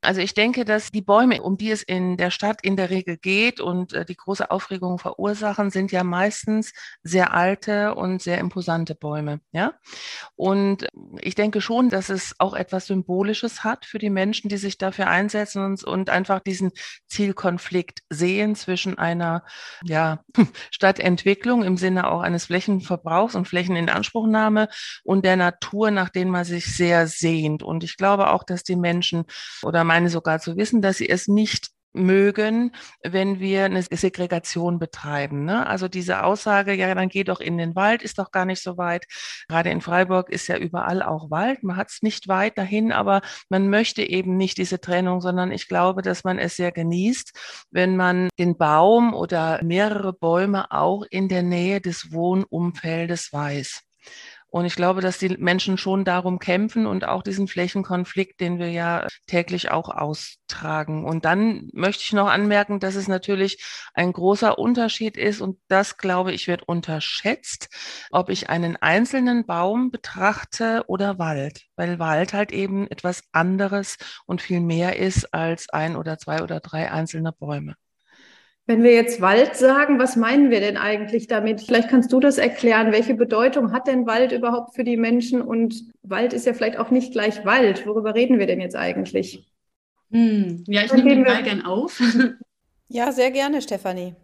Also 0.03 0.23
ich 0.23 0.33
denke, 0.33 0.65
dass 0.65 0.91
die 0.91 1.03
Bäume, 1.03 1.43
um 1.43 1.59
die 1.59 1.71
es 1.71 1.83
in 1.83 2.17
der 2.17 2.31
Stadt 2.31 2.61
in 2.63 2.77
der 2.77 2.89
Regel 2.89 3.19
geht 3.19 3.61
und 3.61 3.93
äh, 3.93 4.07
die 4.07 4.17
große 4.17 4.51
Aufregung 4.51 4.99
verursachen, 4.99 5.71
sind 5.71 5.93
ja 5.93 6.05
meistens 6.05 6.73
sehr 7.03 7.35
alte 7.35 7.95
und 7.95 8.23
sehr 8.23 8.39
imposante 8.39 8.95
Bäume. 8.95 9.41
Ja? 9.53 9.75
Und 10.37 10.87
ich 11.21 11.35
denke 11.35 11.61
schon, 11.61 11.91
dass 11.91 12.09
es 12.09 12.35
auch 12.39 12.55
etwas 12.55 12.87
Symbolisches 12.87 13.63
hat 13.63 13.85
für 13.85 13.99
die 13.99 14.09
Menschen, 14.09 14.49
die 14.49 14.57
sich 14.57 14.79
dafür 14.79 15.09
einsetzen 15.09 15.63
und, 15.63 15.85
und 15.85 16.09
einfach 16.09 16.41
diesen 16.41 16.73
Zielkonflikt 17.07 18.01
sehen 18.09 18.55
zwischen 18.55 18.97
einer 18.97 19.45
ja, 19.85 20.25
Stadtentwicklung 20.71 21.63
im 21.63 21.77
Sinne 21.77 22.11
auch 22.11 22.23
eines 22.23 22.47
Flächenverbrauchs 22.47 23.35
und 23.35 23.49
Flächeninanspruchnahme 23.49 24.69
und 25.05 25.27
der 25.27 25.37
Natur, 25.37 25.91
nach 25.91 26.09
denen 26.09 26.31
man 26.31 26.45
sich 26.45 26.75
sehr 26.75 27.07
sehnt. 27.07 27.63
Und 27.63 27.85
ich 27.85 27.99
glaube 27.99 28.31
auch, 28.31 28.45
dass 28.45 28.63
die 28.63 28.77
Menschen 28.77 29.25
oder 29.63 29.90
meine 29.91 30.09
sogar 30.09 30.39
zu 30.39 30.57
wissen, 30.57 30.83
dass 30.83 30.99
sie 30.99 31.09
es 31.09 31.27
nicht 31.27 31.71
mögen, 31.93 32.71
wenn 33.03 33.41
wir 33.41 33.65
eine 33.65 33.83
Segregation 33.83 34.79
betreiben. 34.79 35.45
Ne? 35.45 35.67
Also 35.67 35.89
diese 35.89 36.23
Aussage, 36.23 36.75
ja, 36.75 36.95
dann 36.95 37.09
geh 37.09 37.25
doch 37.25 37.41
in 37.41 37.59
den 37.59 37.75
Wald, 37.75 38.03
ist 38.03 38.21
doch 38.21 38.31
gar 38.31 38.45
nicht 38.45 38.63
so 38.63 38.79
weit. 38.79 39.07
Gerade 39.49 39.71
in 39.71 39.81
Freiburg 39.81 40.31
ist 40.31 40.47
ja 40.47 40.57
überall 40.59 41.03
auch 41.03 41.33
Wald. 41.33 41.65
Man 41.65 41.77
hat 41.77 41.89
es 41.91 42.03
nicht 42.03 42.29
weit 42.29 42.57
dahin, 42.57 42.93
aber 42.93 43.21
man 43.49 43.69
möchte 43.69 44.03
eben 44.03 44.37
nicht 44.37 44.59
diese 44.59 44.81
Trennung, 44.81 45.21
sondern 45.21 45.51
ich 45.51 45.67
glaube, 45.67 46.03
dass 46.03 46.23
man 46.23 46.39
es 46.39 46.55
sehr 46.55 46.71
genießt, 46.71 47.67
wenn 47.73 47.97
man 47.97 48.29
den 48.39 48.57
Baum 48.57 49.13
oder 49.13 49.61
mehrere 49.65 50.13
Bäume 50.13 50.71
auch 50.71 51.03
in 51.11 51.29
der 51.29 51.43
Nähe 51.43 51.81
des 51.81 52.13
Wohnumfeldes 52.13 53.33
weiß. 53.33 53.90
Und 54.51 54.65
ich 54.65 54.75
glaube, 54.75 55.01
dass 55.01 55.19
die 55.19 55.37
Menschen 55.39 55.79
schon 55.79 56.05
darum 56.05 56.39
kämpfen 56.39 56.87
und 56.87 57.07
auch 57.07 57.23
diesen 57.23 57.47
Flächenkonflikt, 57.47 58.41
den 58.41 58.59
wir 58.59 58.71
ja 58.71 59.07
täglich 59.27 59.71
auch 59.71 59.89
austragen. 59.89 61.05
Und 61.05 61.25
dann 61.25 61.69
möchte 61.73 62.03
ich 62.05 62.13
noch 62.13 62.29
anmerken, 62.29 62.81
dass 62.81 62.97
es 62.97 63.09
natürlich 63.09 63.65
ein 63.95 64.13
großer 64.13 64.59
Unterschied 64.59 65.17
ist 65.17 65.41
und 65.41 65.59
das, 65.69 65.97
glaube 65.97 66.33
ich, 66.33 66.49
wird 66.49 66.65
unterschätzt, 66.65 67.69
ob 68.11 68.29
ich 68.29 68.51
einen 68.51 68.77
einzelnen 68.77 69.47
Baum 69.47 69.91
betrachte 69.91 70.85
oder 70.89 71.19
Wald, 71.19 71.63
weil 71.77 71.99
Wald 71.99 72.33
halt 72.33 72.53
eben 72.53 72.89
etwas 72.91 73.23
anderes 73.33 73.99
und 74.27 74.43
viel 74.43 74.61
mehr 74.61 74.99
ist 74.99 75.33
als 75.33 75.69
ein 75.71 75.97
oder 75.97 76.19
zwei 76.19 76.43
oder 76.43 76.61
drei 76.61 76.91
einzelne 76.91 77.33
Bäume. 77.33 77.77
Wenn 78.71 78.85
wir 78.85 78.93
jetzt 78.93 79.21
Wald 79.21 79.57
sagen, 79.57 79.99
was 79.99 80.15
meinen 80.15 80.53
wir 80.53 80.61
denn 80.61 80.77
eigentlich 80.77 81.27
damit? 81.27 81.61
Vielleicht 81.61 81.89
kannst 81.89 82.13
du 82.13 82.21
das 82.21 82.39
erklären. 82.39 82.93
Welche 82.93 83.15
Bedeutung 83.15 83.73
hat 83.73 83.89
denn 83.89 84.07
Wald 84.07 84.31
überhaupt 84.31 84.77
für 84.77 84.85
die 84.85 84.97
Menschen? 84.97 85.43
Und 85.43 85.87
Wald 86.05 86.33
ist 86.33 86.47
ja 86.47 86.55
vielleicht 86.55 86.79
auch 86.79 86.93
nicht 86.93 87.11
gleich 87.11 87.45
Wald. 87.45 87.85
Worüber 87.85 88.15
reden 88.15 88.39
wir 88.39 88.47
denn 88.47 88.61
jetzt 88.61 88.77
eigentlich? 88.77 89.45
Hm. 90.13 90.63
Ja, 90.69 90.85
ich 90.85 90.93
nehme 90.93 91.09
den 91.11 91.25
Ball 91.25 91.43
gern 91.43 91.65
auf. 91.65 92.01
Ja, 92.93 93.13
sehr 93.13 93.31
gerne, 93.31 93.63
Stefanie. 93.63 94.15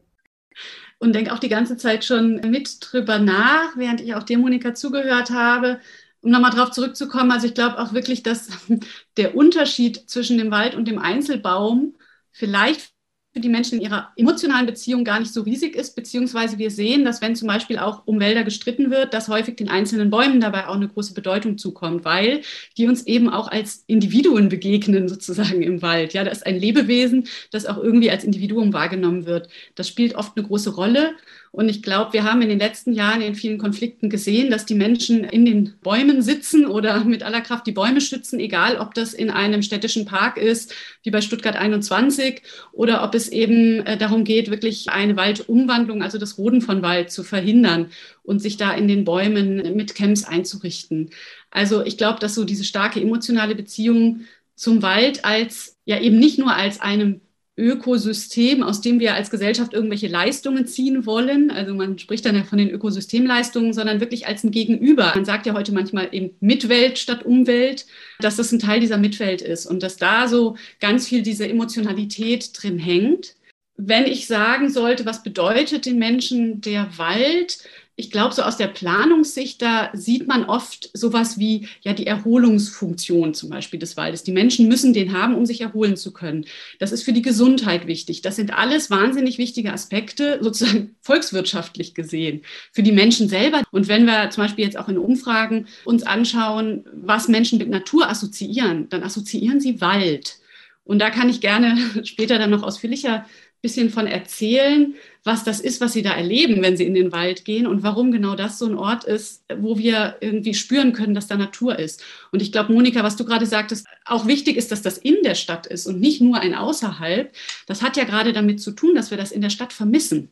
Und 0.99 1.15
denke 1.15 1.33
auch 1.33 1.39
die 1.39 1.49
ganze 1.49 1.77
Zeit 1.77 2.05
schon 2.05 2.41
mit 2.51 2.79
drüber 2.81 3.21
nach, 3.21 3.77
während 3.77 4.01
ich 4.01 4.15
auch 4.17 4.25
dir, 4.25 4.39
Monika, 4.39 4.75
zugehört 4.75 5.31
habe. 5.31 5.81
Um 6.21 6.31
nochmal 6.33 6.51
darauf 6.51 6.73
zurückzukommen, 6.73 7.31
also 7.31 7.47
ich 7.47 7.55
glaube 7.55 7.79
auch 7.79 7.93
wirklich, 7.95 8.25
dass 8.25 8.49
der 9.17 9.37
Unterschied 9.37 10.09
zwischen 10.11 10.39
dem 10.39 10.53
Wald 10.53 10.77
und 10.77 10.87
dem 10.87 10.99
Einzelbaum 10.99 11.97
vielleicht 12.33 12.96
für 13.37 13.41
die 13.41 13.51
Menschen 13.51 13.81
in 13.81 13.85
ihrer 13.85 14.13
emotionalen 14.17 14.65
Beziehung 14.65 15.05
gar 15.05 15.21
nicht 15.21 15.31
so 15.31 15.43
riesig 15.43 15.77
ist, 15.77 15.95
beziehungsweise 15.95 16.57
wir 16.57 16.71
sehen, 16.71 17.05
dass 17.05 17.21
wenn 17.21 17.37
zum 17.37 17.49
Beispiel 17.49 17.79
auch 17.79 18.07
um 18.07 18.19
Wälder 18.19 18.45
gestritten 18.45 18.91
wird, 18.91 19.13
dass 19.13 19.29
häufig 19.29 19.57
den 19.57 19.69
einzelnen 19.69 20.09
Bäumen 20.09 20.41
dabei 20.41 20.69
auch 20.69 20.75
eine 20.75 20.89
große 20.89 21.13
Bedeutung 21.13 21.59
zukommt, 21.59 22.07
weil 22.07 22.41
die 22.79 22.87
uns 22.87 23.07
eben 23.07 23.29
auch 23.29 23.49
als 23.49 23.85
Individuen 23.89 24.49
begegnen 24.49 25.07
sozusagen 25.11 25.61
im 25.61 25.83
Wald. 25.83 26.15
Ja, 26.15 26.25
das 26.25 26.39
ist 26.39 26.47
ein 26.47 26.59
Lebewesen, 26.59 27.29
das 27.51 27.67
auch 27.67 27.77
irgendwie 27.77 28.11
als 28.11 28.25
Individuum 28.25 28.73
wahrgenommen 28.73 29.27
wird. 29.27 29.51
Das 29.75 29.87
spielt 29.87 30.15
oft 30.15 30.35
eine 30.35 30.47
große 30.47 30.71
Rolle 30.71 31.13
und 31.57 31.71
ich 31.71 31.83
glaube, 31.83 32.13
wir 32.13 32.25
haben 32.25 32.43
in 32.43 32.51
den 32.51 32.59
letzten 32.59 32.93
Jahren 32.93 33.23
in 33.23 33.35
vielen 33.35 33.57
Konflikten 33.57 34.11
gesehen, 34.11 34.51
dass 34.51 34.67
die 34.67 34.75
Menschen 34.75 35.25
in 35.25 35.47
den 35.47 35.73
Bäumen 35.81 36.21
sitzen 36.21 36.67
oder 36.67 37.03
mit 37.05 37.23
aller 37.23 37.41
Kraft 37.41 37.67
die 37.67 37.73
Bäume 37.73 38.03
schützen, 38.03 38.39
egal 38.41 38.77
ob 38.77 38.93
das 38.93 39.15
in 39.15 39.31
einem 39.31 39.63
städtischen 39.63 40.05
Park 40.05 40.37
ist, 40.37 40.75
wie 41.03 41.11
bei 41.11 41.23
Stuttgart 41.23 41.57
21, 41.57 42.43
oder 42.73 43.03
ob 43.03 43.15
es 43.15 43.31
eben 43.31 43.81
äh, 43.87 43.97
darum 43.97 44.25
geht, 44.25 44.51
wirklich 44.51 44.91
eine 44.91 45.17
Waldumwandlung, 45.17 46.03
also 46.03 46.19
das 46.19 46.37
Roden 46.37 46.61
von 46.61 46.83
Wald 46.83 47.11
zu 47.11 47.25
verhindern 47.25 47.87
und 48.23 48.41
sich 48.41 48.59
da 48.59 48.75
in 48.75 48.87
den 48.87 49.07
Bäumen 49.07 49.75
mit 49.75 49.95
Camps 49.95 50.25
einzurichten. 50.25 51.09
Also 51.51 51.83
ich 51.83 51.97
glaube, 51.97 52.21
dass 52.21 52.35
so 52.35 52.45
diese 52.45 52.65
starke 52.65 53.01
emotionale 53.01 53.55
Beziehung 53.55 54.27
zum 54.57 54.83
Wald 54.83 55.25
als 55.25 55.79
ja 55.87 55.99
eben 56.01 56.19
nicht 56.19 56.39
nur 56.39 56.55
als 56.55 56.83
einem 56.83 57.23
Ökosystem, 57.57 58.63
aus 58.63 58.83
dem 58.83 59.01
wir 59.01 59.15
als 59.15 59.31
Gesellschaft 59.31 59.73
irgendwelche 59.73 60.09
Leistungen 60.09 60.67
ziehen 60.67 61.07
wollen. 61.07 61.51
Also 61.51 61.75
man 61.75 61.99
spricht 61.99 62.27
dann 62.27 62.37
ja 62.37 62.45
von 62.45 62.59
den 62.59 62.71
Ökosystemleistungen, 62.71 63.73
sondern 63.73 64.01
wirklich 64.01 64.27
als 64.27 64.45
ein 64.45 64.51
Gegenüber. 64.51 65.13
Man 65.15 65.25
sagt 65.25 65.47
ja 65.47 65.55
heute 65.55 65.73
manchmal 65.73 66.09
eben 66.13 66.37
Mitwelt 66.41 66.99
statt 66.99 67.25
Umwelt, 67.25 67.87
dass 68.21 68.37
das 68.37 68.53
ein 68.53 68.59
Teil 68.59 68.81
dieser 68.81 68.99
Mitwelt 68.99 69.41
ist 69.41 69.65
und 69.65 69.83
dass 69.83 69.97
da 69.97 70.29
so 70.29 70.57
ganz 70.81 71.09
viel 71.09 71.23
diese 71.23 71.49
Emotionalität 71.49 72.51
drin 72.53 72.79
hängt. 72.79 73.37
Wenn 73.79 74.07
ich 74.07 74.27
sagen 74.27 74.71
sollte, 74.71 75.07
was 75.07 75.23
bedeutet 75.23 75.87
den 75.87 75.99
Menschen 75.99 76.61
der 76.61 76.89
Wald, 76.99 77.59
ich 77.99 78.11
glaube, 78.11 78.35
so 78.35 78.43
aus 78.43 78.59
der 78.59 78.67
Planungssicht, 78.67 79.63
da 79.63 79.91
sieht 79.95 80.29
man 80.29 80.45
oft 80.45 80.91
sowas 80.93 81.39
wie 81.39 81.67
ja 81.81 81.95
die 81.95 82.07
Erholungsfunktion 82.07 83.33
zum 83.33 83.49
Beispiel 83.49 83.81
des 83.81 83.97
Waldes. 83.97 84.23
Die 84.23 84.33
Menschen 84.33 84.69
müssen 84.69 84.93
den 84.93 85.15
haben, 85.15 85.35
um 85.35 85.47
sich 85.47 85.63
erholen 85.63 85.97
zu 85.97 86.13
können. 86.13 86.45
Das 86.79 86.93
ist 86.93 87.05
für 87.05 87.15
die 87.15 87.23
Gesundheit 87.23 87.87
wichtig. 87.87 88.21
Das 88.21 88.37
sind 88.37 88.53
alles 88.53 88.91
wahnsinnig 88.91 89.39
wichtige 89.39 89.73
Aspekte, 89.73 90.39
sozusagen 90.43 90.95
volkswirtschaftlich 91.01 91.95
gesehen, 91.95 92.43
für 92.71 92.83
die 92.83 92.93
Menschen 92.93 93.31
selber. 93.31 93.63
Und 93.71 93.89
wenn 93.89 94.05
wir 94.05 94.29
zum 94.29 94.45
Beispiel 94.45 94.67
jetzt 94.67 94.79
auch 94.79 94.91
in 94.91 94.99
Umfragen 94.99 95.67
uns 95.87 96.03
anschauen, 96.03 96.85
was 96.93 97.29
Menschen 97.29 97.59
mit 97.59 97.71
Natur 97.71 98.11
assoziieren, 98.11 98.91
dann 98.91 99.03
assoziieren 99.03 99.59
sie 99.59 99.81
Wald. 99.81 100.37
Und 100.85 100.99
da 100.99 101.09
kann 101.09 101.31
ich 101.31 101.41
gerne 101.41 101.79
später 102.05 102.39
dann 102.39 102.51
noch 102.51 102.63
ausführlicher 102.63 103.25
bisschen 103.63 103.91
von 103.91 104.07
erzählen, 104.07 104.95
was 105.27 105.43
das 105.43 105.59
ist, 105.59 105.81
was 105.81 105.93
sie 105.93 106.03
da 106.03 106.13
erleben, 106.13 106.63
wenn 106.63 106.77
sie 106.77 106.85
in 106.85 106.95
den 106.95 107.11
Wald 107.11 107.45
gehen 107.45 107.67
und 107.67 107.83
warum 107.83 108.13
genau 108.13 108.37
das 108.37 108.59
so 108.59 108.67
ein 108.67 108.77
Ort 108.77 109.03
ist, 109.03 109.43
wo 109.59 109.77
wir 109.77 110.17
irgendwie 110.21 110.55
spüren 110.55 110.93
können, 110.93 111.15
dass 111.15 111.27
da 111.27 111.37
Natur 111.37 111.81
ist. 111.81 112.05
Und 112.31 112.43
ich 112.43 112.53
glaube, 112.53 112.73
Monika, 112.73 113.03
was 113.03 113.17
du 113.17 113.25
gerade 113.25 113.45
sagtest, 113.45 113.87
auch 114.05 114.29
wichtig 114.29 114.57
ist, 114.57 114.71
dass 114.71 114.83
das 114.83 114.99
in 114.99 115.17
der 115.25 115.35
Stadt 115.35 115.67
ist 115.67 115.87
und 115.87 115.99
nicht 115.99 116.21
nur 116.21 116.39
ein 116.39 116.55
Außerhalb. 116.55 117.35
Das 117.67 117.83
hat 117.83 117.97
ja 117.97 118.05
gerade 118.05 118.33
damit 118.33 118.61
zu 118.61 118.71
tun, 118.71 118.95
dass 118.95 119.11
wir 119.11 119.19
das 119.19 119.33
in 119.33 119.41
der 119.41 119.51
Stadt 119.51 119.73
vermissen. 119.73 120.31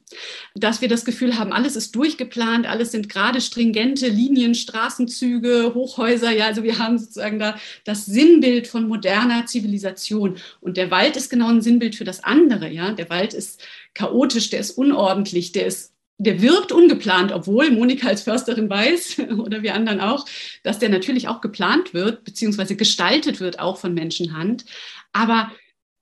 Dass 0.55 0.81
wir 0.81 0.89
das 0.89 1.05
Gefühl 1.05 1.37
haben, 1.41 1.53
alles 1.53 1.75
ist 1.75 1.97
durchgeplant, 1.97 2.67
alles 2.67 2.93
sind 2.93 3.09
gerade 3.09 3.41
stringente 3.41 4.07
Linien, 4.07 4.55
Straßenzüge, 4.55 5.73
Hochhäuser. 5.75 6.31
Ja, 6.31 6.47
also 6.47 6.63
wir 6.63 6.79
haben 6.79 6.99
sozusagen 6.99 7.41
da 7.41 7.57
das 7.85 8.07
Sinnbild 8.07 8.69
von 8.69 8.87
moderner 8.87 9.47
Zivilisation. 9.47 10.37
Und 10.61 10.77
der 10.77 10.93
Wald 10.93 11.17
ist 11.17 11.31
genau 11.31 11.49
ein 11.49 11.63
Sinnbild 11.63 11.97
für 11.97 12.05
das 12.05 12.23
andere. 12.23 12.71
Ja, 12.71 12.93
der 12.93 13.11
Wald 13.11 13.35
ist 13.35 13.61
chaotisch, 13.95 14.51
der 14.51 14.61
ist 14.61 14.73
unordentlich, 14.73 15.53
der 15.53 15.67
ist 15.67 15.95
der 16.19 16.41
wirkt 16.41 16.71
ungeplant, 16.71 17.33
obwohl 17.33 17.71
Monika 17.71 18.07
als 18.07 18.23
Försterin 18.23 18.71
weiß 18.71 19.19
oder 19.39 19.63
wir 19.63 19.75
anderen 19.75 20.01
auch, 20.01 20.27
dass 20.63 20.79
der 20.79 20.89
natürlich 20.89 21.29
auch 21.29 21.41
geplant 21.41 21.93
wird, 21.93 22.25
beziehungsweise 22.25 22.77
gestaltet 22.77 23.41
wird, 23.41 23.59
auch 23.59 23.79
von 23.79 23.95
Menschenhand. 23.95 24.65
Aber 25.13 25.51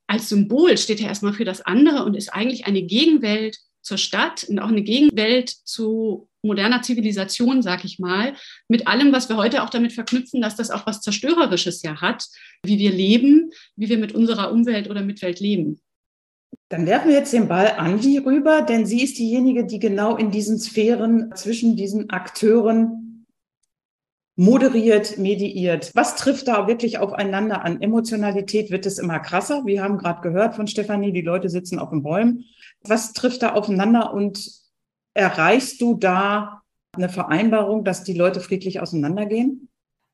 als 0.06 0.28
Symbol 0.28 0.76
steht 0.76 1.00
er 1.00 1.08
erstmal 1.08 1.32
für 1.32 1.46
das 1.46 1.62
andere 1.62 2.04
und 2.04 2.14
ist 2.14 2.28
eigentlich 2.28 2.66
eine 2.66 2.82
Gegenwelt 2.82 3.58
zur 3.80 3.96
Stadt 3.96 4.44
und 4.44 4.58
auch 4.58 4.68
eine 4.68 4.82
Gegenwelt 4.82 5.48
zu 5.48 6.28
moderner 6.42 6.82
Zivilisation, 6.82 7.62
sag 7.62 7.84
ich 7.84 7.98
mal, 7.98 8.34
mit 8.68 8.86
allem, 8.86 9.12
was 9.12 9.28
wir 9.28 9.36
heute 9.36 9.62
auch 9.62 9.70
damit 9.70 9.92
verknüpfen, 9.92 10.40
dass 10.40 10.56
das 10.56 10.70
auch 10.70 10.86
was 10.86 11.00
Zerstörerisches 11.00 11.82
ja 11.82 12.00
hat, 12.00 12.26
wie 12.64 12.78
wir 12.78 12.92
leben, 12.92 13.50
wie 13.76 13.88
wir 13.88 13.98
mit 13.98 14.12
unserer 14.12 14.52
Umwelt 14.52 14.90
oder 14.90 15.02
Mitwelt 15.02 15.40
leben. 15.40 15.80
Dann 16.68 16.86
werfen 16.86 17.08
wir 17.08 17.16
jetzt 17.16 17.32
den 17.32 17.48
Ball 17.48 17.74
an 17.76 18.00
die 18.00 18.18
rüber, 18.18 18.62
denn 18.62 18.86
sie 18.86 19.02
ist 19.02 19.18
diejenige, 19.18 19.66
die 19.66 19.78
genau 19.78 20.16
in 20.16 20.30
diesen 20.30 20.58
Sphären 20.58 21.32
zwischen 21.34 21.76
diesen 21.76 22.10
Akteuren 22.10 23.26
moderiert, 24.36 25.18
mediiert. 25.18 25.94
Was 25.94 26.16
trifft 26.16 26.48
da 26.48 26.66
wirklich 26.66 26.98
aufeinander 26.98 27.64
an? 27.64 27.82
Emotionalität 27.82 28.70
wird 28.70 28.86
es 28.86 28.98
immer 28.98 29.20
krasser. 29.20 29.66
Wir 29.66 29.82
haben 29.82 29.98
gerade 29.98 30.22
gehört 30.22 30.54
von 30.54 30.66
Stefanie, 30.66 31.12
die 31.12 31.20
Leute 31.20 31.48
sitzen 31.48 31.78
auf 31.78 31.90
den 31.90 32.02
Bäumen. 32.02 32.44
Was 32.82 33.12
trifft 33.12 33.42
da 33.42 33.52
aufeinander 33.52 34.12
und 34.14 34.50
erreichst 35.14 35.80
du 35.80 35.94
da 35.94 36.62
eine 36.94 37.08
Vereinbarung, 37.08 37.84
dass 37.84 38.04
die 38.04 38.14
Leute 38.14 38.40
friedlich 38.40 38.80
auseinandergehen? 38.80 39.68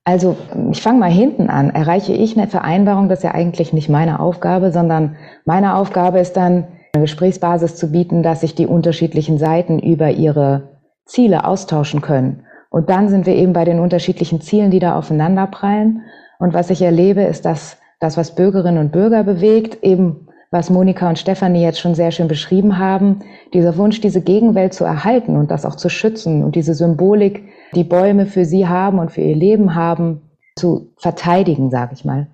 Also 0.09 0.38
ich 0.73 0.81
fange 0.81 1.00
mal 1.00 1.11
hinten 1.11 1.50
an. 1.50 1.69
Erreiche 1.69 2.15
ich 2.15 2.35
eine 2.35 2.47
Vereinbarung, 2.47 3.11
das 3.11 3.19
ist 3.19 3.25
ja 3.25 3.33
eigentlich 3.33 3.75
nicht 3.75 3.91
meine 3.91 4.21
Aufgabe, 4.21 4.73
sondern 4.73 5.17
meine 5.45 5.75
Aufgabe 5.75 6.19
ist 6.19 6.35
dann, 6.35 6.67
eine 6.95 7.03
Gesprächsbasis 7.03 7.77
zu 7.77 7.93
bieten, 7.93 8.23
dass 8.23 8.41
sich 8.41 8.55
die 8.55 8.67
unterschiedlichen 8.67 9.37
Seiten 9.37 9.79
über 9.79 10.11
ihre 10.11 10.79
Ziele 11.05 11.45
austauschen 11.45 12.00
können. 12.00 12.45
Und 12.71 12.88
dann 12.88 13.11
sind 13.11 13.27
wir 13.27 13.35
eben 13.35 13.53
bei 13.53 13.67
den 13.67 13.81
unterschiedlichen 13.81 14.41
Zielen, 14.41 14.71
die 14.71 14.79
da 14.79 14.97
aufeinanderprallen. 14.97 16.00
Und 16.38 16.55
was 16.55 16.71
ich 16.71 16.81
erlebe, 16.81 17.21
ist, 17.25 17.45
dass 17.45 17.77
das, 18.00 18.17
was 18.17 18.35
Bürgerinnen 18.35 18.79
und 18.79 18.93
Bürger 18.93 19.25
bewegt, 19.25 19.85
eben 19.85 20.27
was 20.50 20.71
Monika 20.71 21.09
und 21.09 21.19
Stefanie 21.19 21.62
jetzt 21.62 21.81
schon 21.81 21.95
sehr 21.95 22.11
schön 22.11 22.28
beschrieben 22.28 22.78
haben, 22.78 23.21
dieser 23.52 23.76
Wunsch, 23.76 24.00
diese 24.00 24.23
Gegenwelt 24.23 24.73
zu 24.73 24.85
erhalten 24.85 25.37
und 25.37 25.50
das 25.50 25.67
auch 25.67 25.76
zu 25.76 25.88
schützen 25.88 26.43
und 26.43 26.55
diese 26.57 26.75
Symbolik, 26.75 27.45
die 27.75 27.85
Bäume 27.85 28.26
für 28.26 28.45
sie 28.45 28.67
haben 28.67 28.99
und 28.99 29.12
für 29.12 29.21
ihr 29.21 29.37
Leben 29.37 29.75
haben, 29.75 30.23
zu 30.57 30.93
verteidigen, 30.97 31.71
sage 31.71 31.93
ich 31.95 32.05
mal. 32.05 32.28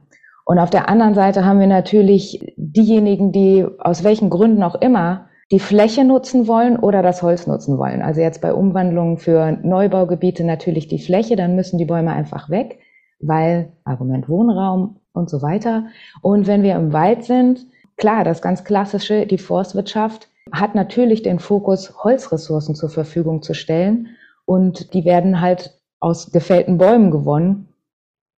Und 0.44 0.58
auf 0.58 0.70
der 0.70 0.88
anderen 0.88 1.14
Seite 1.14 1.44
haben 1.44 1.60
wir 1.60 1.66
natürlich 1.66 2.54
diejenigen, 2.56 3.32
die 3.32 3.66
aus 3.78 4.04
welchen 4.04 4.30
Gründen 4.30 4.62
auch 4.62 4.74
immer 4.74 5.26
die 5.50 5.58
Fläche 5.58 6.04
nutzen 6.04 6.46
wollen 6.46 6.76
oder 6.78 7.02
das 7.02 7.22
Holz 7.22 7.46
nutzen 7.46 7.78
wollen. 7.78 8.02
Also 8.02 8.20
jetzt 8.20 8.40
bei 8.40 8.52
Umwandlungen 8.52 9.18
für 9.18 9.52
Neubaugebiete 9.62 10.44
natürlich 10.44 10.88
die 10.88 10.98
Fläche, 10.98 11.36
dann 11.36 11.54
müssen 11.54 11.78
die 11.78 11.84
Bäume 11.84 12.12
einfach 12.12 12.50
weg, 12.50 12.78
weil 13.20 13.72
Argument 13.84 14.28
Wohnraum 14.28 15.00
und 15.12 15.30
so 15.30 15.42
weiter. 15.42 15.86
Und 16.22 16.46
wenn 16.46 16.62
wir 16.62 16.76
im 16.76 16.92
Wald 16.92 17.24
sind, 17.24 17.66
klar, 17.96 18.24
das 18.24 18.42
ganz 18.42 18.64
klassische, 18.64 19.26
die 19.26 19.38
Forstwirtschaft 19.38 20.28
hat 20.52 20.74
natürlich 20.74 21.22
den 21.22 21.38
Fokus, 21.38 22.04
Holzressourcen 22.04 22.74
zur 22.74 22.90
Verfügung 22.90 23.42
zu 23.42 23.54
stellen 23.54 24.16
und 24.44 24.92
die 24.94 25.04
werden 25.04 25.40
halt 25.40 25.78
aus 26.00 26.32
gefällten 26.32 26.78
Bäumen 26.78 27.10
gewonnen. 27.10 27.68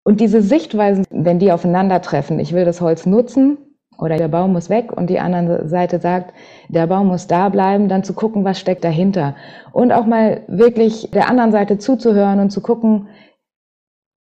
Und 0.03 0.21
diese 0.21 0.41
Sichtweisen, 0.41 1.05
wenn 1.09 1.39
die 1.39 1.51
aufeinandertreffen, 1.51 2.39
ich 2.39 2.53
will 2.53 2.63
das 2.63 2.79
Holz 2.79 3.07
nutzen 3.07 3.57
oder 3.97 4.17
der 4.17 4.27
Baum 4.27 4.53
muss 4.53 4.69
weg 4.69 4.91
und 4.91 5.09
die 5.09 5.19
andere 5.19 5.67
Seite 5.67 6.00
sagt, 6.00 6.33
der 6.69 6.85
Baum 6.85 7.07
muss 7.07 7.25
da 7.25 7.50
bleiben, 7.50 7.89
dann 7.89 8.03
zu 8.03 8.13
gucken, 8.13 8.43
was 8.43 8.59
steckt 8.59 8.83
dahinter. 8.83 9.35
Und 9.71 9.91
auch 9.91 10.05
mal 10.05 10.43
wirklich 10.47 11.09
der 11.12 11.27
anderen 11.27 11.51
Seite 11.51 11.79
zuzuhören 11.79 12.39
und 12.39 12.51
zu 12.51 12.62
gucken, 12.62 13.07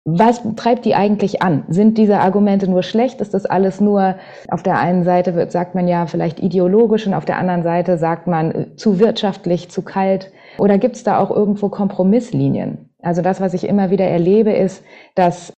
was 0.03 0.41
treibt 0.55 0.85
die 0.85 0.95
eigentlich 0.95 1.41
an? 1.41 1.63
Sind 1.67 1.97
diese 1.97 2.19
Argumente 2.19 2.69
nur 2.69 2.81
schlecht? 2.81 3.21
Ist 3.21 3.33
das 3.33 3.45
alles 3.45 3.79
nur, 3.79 4.15
auf 4.49 4.63
der 4.63 4.79
einen 4.79 5.03
Seite 5.03 5.35
wird, 5.35 5.51
sagt 5.51 5.75
man 5.75 5.87
ja 5.87 6.07
vielleicht 6.07 6.39
ideologisch 6.39 7.05
und 7.05 7.13
auf 7.13 7.25
der 7.25 7.37
anderen 7.37 7.61
Seite 7.61 7.97
sagt 7.97 8.25
man 8.27 8.51
äh, 8.51 8.75
zu 8.75 8.99
wirtschaftlich, 8.99 9.69
zu 9.69 9.83
kalt? 9.83 10.31
Oder 10.57 10.79
gibt 10.79 10.95
es 10.95 11.03
da 11.03 11.19
auch 11.19 11.29
irgendwo 11.29 11.69
Kompromisslinien? 11.69 12.89
Also 13.03 13.21
das, 13.21 13.41
was 13.41 13.53
ich 13.53 13.67
immer 13.67 13.89
wieder 13.89 14.05
erlebe, 14.05 14.51
ist, 14.51 14.83
dass 15.15 15.53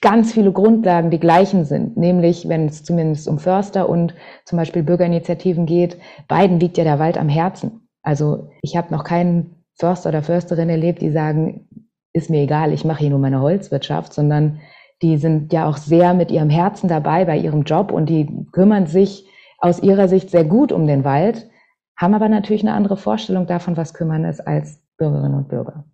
ganz 0.00 0.32
viele 0.32 0.52
Grundlagen 0.52 1.10
die 1.10 1.20
gleichen 1.20 1.64
sind. 1.64 1.96
Nämlich, 1.96 2.48
wenn 2.48 2.66
es 2.66 2.84
zumindest 2.84 3.28
um 3.28 3.38
Förster 3.38 3.88
und 3.88 4.14
zum 4.44 4.58
Beispiel 4.58 4.82
Bürgerinitiativen 4.82 5.66
geht, 5.66 5.98
beiden 6.28 6.60
liegt 6.60 6.78
ja 6.78 6.84
der 6.84 6.98
Wald 6.98 7.18
am 7.18 7.28
Herzen. 7.28 7.88
Also 8.02 8.50
ich 8.62 8.76
habe 8.76 8.92
noch 8.92 9.04
keinen 9.04 9.64
Förster 9.74 10.10
oder 10.10 10.22
Försterin 10.22 10.70
erlebt, 10.70 11.02
die 11.02 11.10
sagen, 11.10 11.68
ist 12.12 12.30
mir 12.30 12.42
egal, 12.42 12.72
ich 12.72 12.84
mache 12.84 13.00
hier 13.00 13.10
nur 13.10 13.18
meine 13.18 13.40
Holzwirtschaft, 13.40 14.12
sondern 14.12 14.60
die 15.02 15.16
sind 15.16 15.52
ja 15.52 15.66
auch 15.66 15.76
sehr 15.76 16.14
mit 16.14 16.30
ihrem 16.30 16.50
Herzen 16.50 16.88
dabei 16.88 17.24
bei 17.24 17.36
ihrem 17.36 17.62
Job 17.62 17.92
und 17.92 18.08
die 18.08 18.46
kümmern 18.52 18.86
sich 18.86 19.26
aus 19.58 19.82
ihrer 19.82 20.08
Sicht 20.08 20.30
sehr 20.30 20.44
gut 20.44 20.72
um 20.72 20.86
den 20.86 21.04
Wald 21.04 21.48
haben 21.96 22.14
aber 22.14 22.28
natürlich 22.28 22.62
eine 22.62 22.74
andere 22.74 22.96
Vorstellung 22.96 23.48
davon, 23.48 23.76
was 23.76 23.92
kümmern 23.92 24.24
ist 24.24 24.46
als 24.46 24.80
Bürgerinnen 24.98 25.34
und 25.34 25.48
Bürger. 25.48 25.84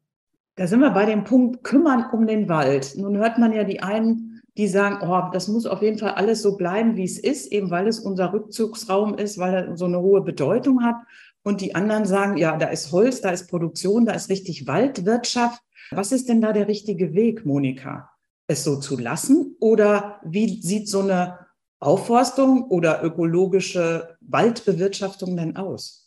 Da 0.57 0.67
sind 0.67 0.81
wir 0.81 0.91
bei 0.91 1.07
dem 1.07 1.25
Punkt 1.25 1.65
kümmern 1.65 2.11
um 2.13 2.27
den 2.27 2.47
Wald. 2.51 2.93
Nun 2.99 3.17
hört 3.17 3.39
man 3.39 3.53
ja 3.55 3.65
die 3.65 3.83
einen 3.83 4.35
die 4.57 4.69
sagen, 4.69 4.99
oh, 5.03 5.31
das 5.33 5.49
muss 5.49 5.67
auf 5.67 5.83
jeden 5.83 5.99
Fall 5.99 6.13
alles 6.13 6.43
so 6.43 6.57
bleiben, 6.57 6.97
wie 6.97 7.05
es 7.05 7.19
ist, 7.19 7.51
eben 7.51 7.71
weil 7.71 7.89
es 7.89 7.99
unser 7.99 8.33
Rückzugsraum 8.33 9.15
ist, 9.15 9.39
weil 9.39 9.55
er 9.55 9.77
so 9.77 9.87
eine 9.87 10.01
hohe 10.01 10.23
Bedeutung 10.23 10.85
hat. 10.85 10.97
Und 11.43 11.61
die 11.61 11.75
anderen 11.75 12.05
sagen, 12.05 12.37
ja, 12.37 12.57
da 12.57 12.69
ist 12.69 12.93
Holz, 12.93 13.21
da 13.21 13.31
ist 13.31 13.51
Produktion, 13.51 14.07
da 14.07 14.13
ist 14.13 14.31
richtig 14.31 14.67
Waldwirtschaft. 14.67 15.61
Was 15.91 16.13
ist 16.13 16.29
denn 16.29 16.41
da 16.41 16.53
der 16.53 16.69
richtige 16.69 17.15
Weg, 17.15 17.45
Monika? 17.45 18.11
Es 18.47 18.65
so 18.65 18.79
zu 18.79 18.99
lassen? 18.99 19.57
Oder 19.61 20.21
wie 20.25 20.61
sieht 20.61 20.89
so 20.89 21.01
eine 21.01 21.47
Aufforstung 21.81 22.65
oder 22.65 23.03
ökologische 23.03 24.17
Waldbewirtschaftung 24.21 25.37
denn 25.37 25.57
aus? 25.57 26.05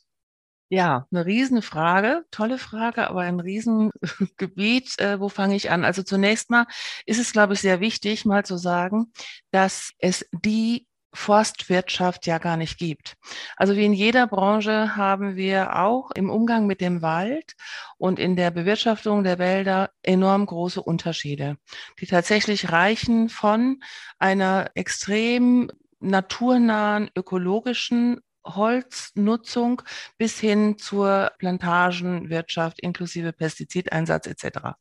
Ja, 0.70 1.08
eine 1.12 1.26
Riesenfrage, 1.26 2.26
tolle 2.30 2.58
Frage, 2.58 3.10
aber 3.10 3.22
ein 3.22 3.40
Riesengebiet. 3.40 5.00
Äh, 5.00 5.20
wo 5.20 5.30
fange 5.30 5.56
ich 5.56 5.72
an? 5.72 5.86
Also 5.86 6.04
zunächst 6.04 6.50
mal 6.50 6.66
ist 7.06 7.20
es, 7.20 7.32
glaube 7.32 7.54
ich, 7.54 7.62
sehr 7.62 7.80
wichtig, 7.80 8.26
mal 8.26 8.44
zu 8.44 8.58
sagen, 8.58 9.14
dass 9.52 9.94
es 10.00 10.26
die 10.34 10.86
Forstwirtschaft 11.18 12.28
ja 12.28 12.38
gar 12.38 12.58
nicht 12.58 12.78
gibt. 12.78 13.16
Also 13.58 13.76
wie 13.76 13.86
in 13.86 13.94
jeder 13.94 14.28
Branche 14.28 14.96
haben 14.96 15.36
wir 15.36 15.76
auch 15.76 16.12
im 16.12 16.30
Umgang 16.30 16.68
mit 16.68 16.80
dem 16.80 17.02
Wald 17.02 17.56
und 17.98 18.20
in 18.20 18.36
der 18.36 18.52
Bewirtschaftung 18.52 19.24
der 19.24 19.40
Wälder 19.40 19.90
enorm 20.04 20.46
große 20.46 20.82
Unterschiede, 20.82 21.58
die 22.00 22.06
tatsächlich 22.06 22.72
reichen 22.72 23.30
von 23.30 23.82
einer 24.20 24.70
extrem 24.76 25.72
naturnahen 26.00 27.10
ökologischen 27.16 28.22
Holznutzung 28.46 29.82
bis 30.18 30.40
hin 30.40 30.78
zur 30.78 31.32
Plantagenwirtschaft 31.40 32.80
inklusive 32.80 33.34
Pestizideinsatz 33.34 34.28
etc. 34.28 34.78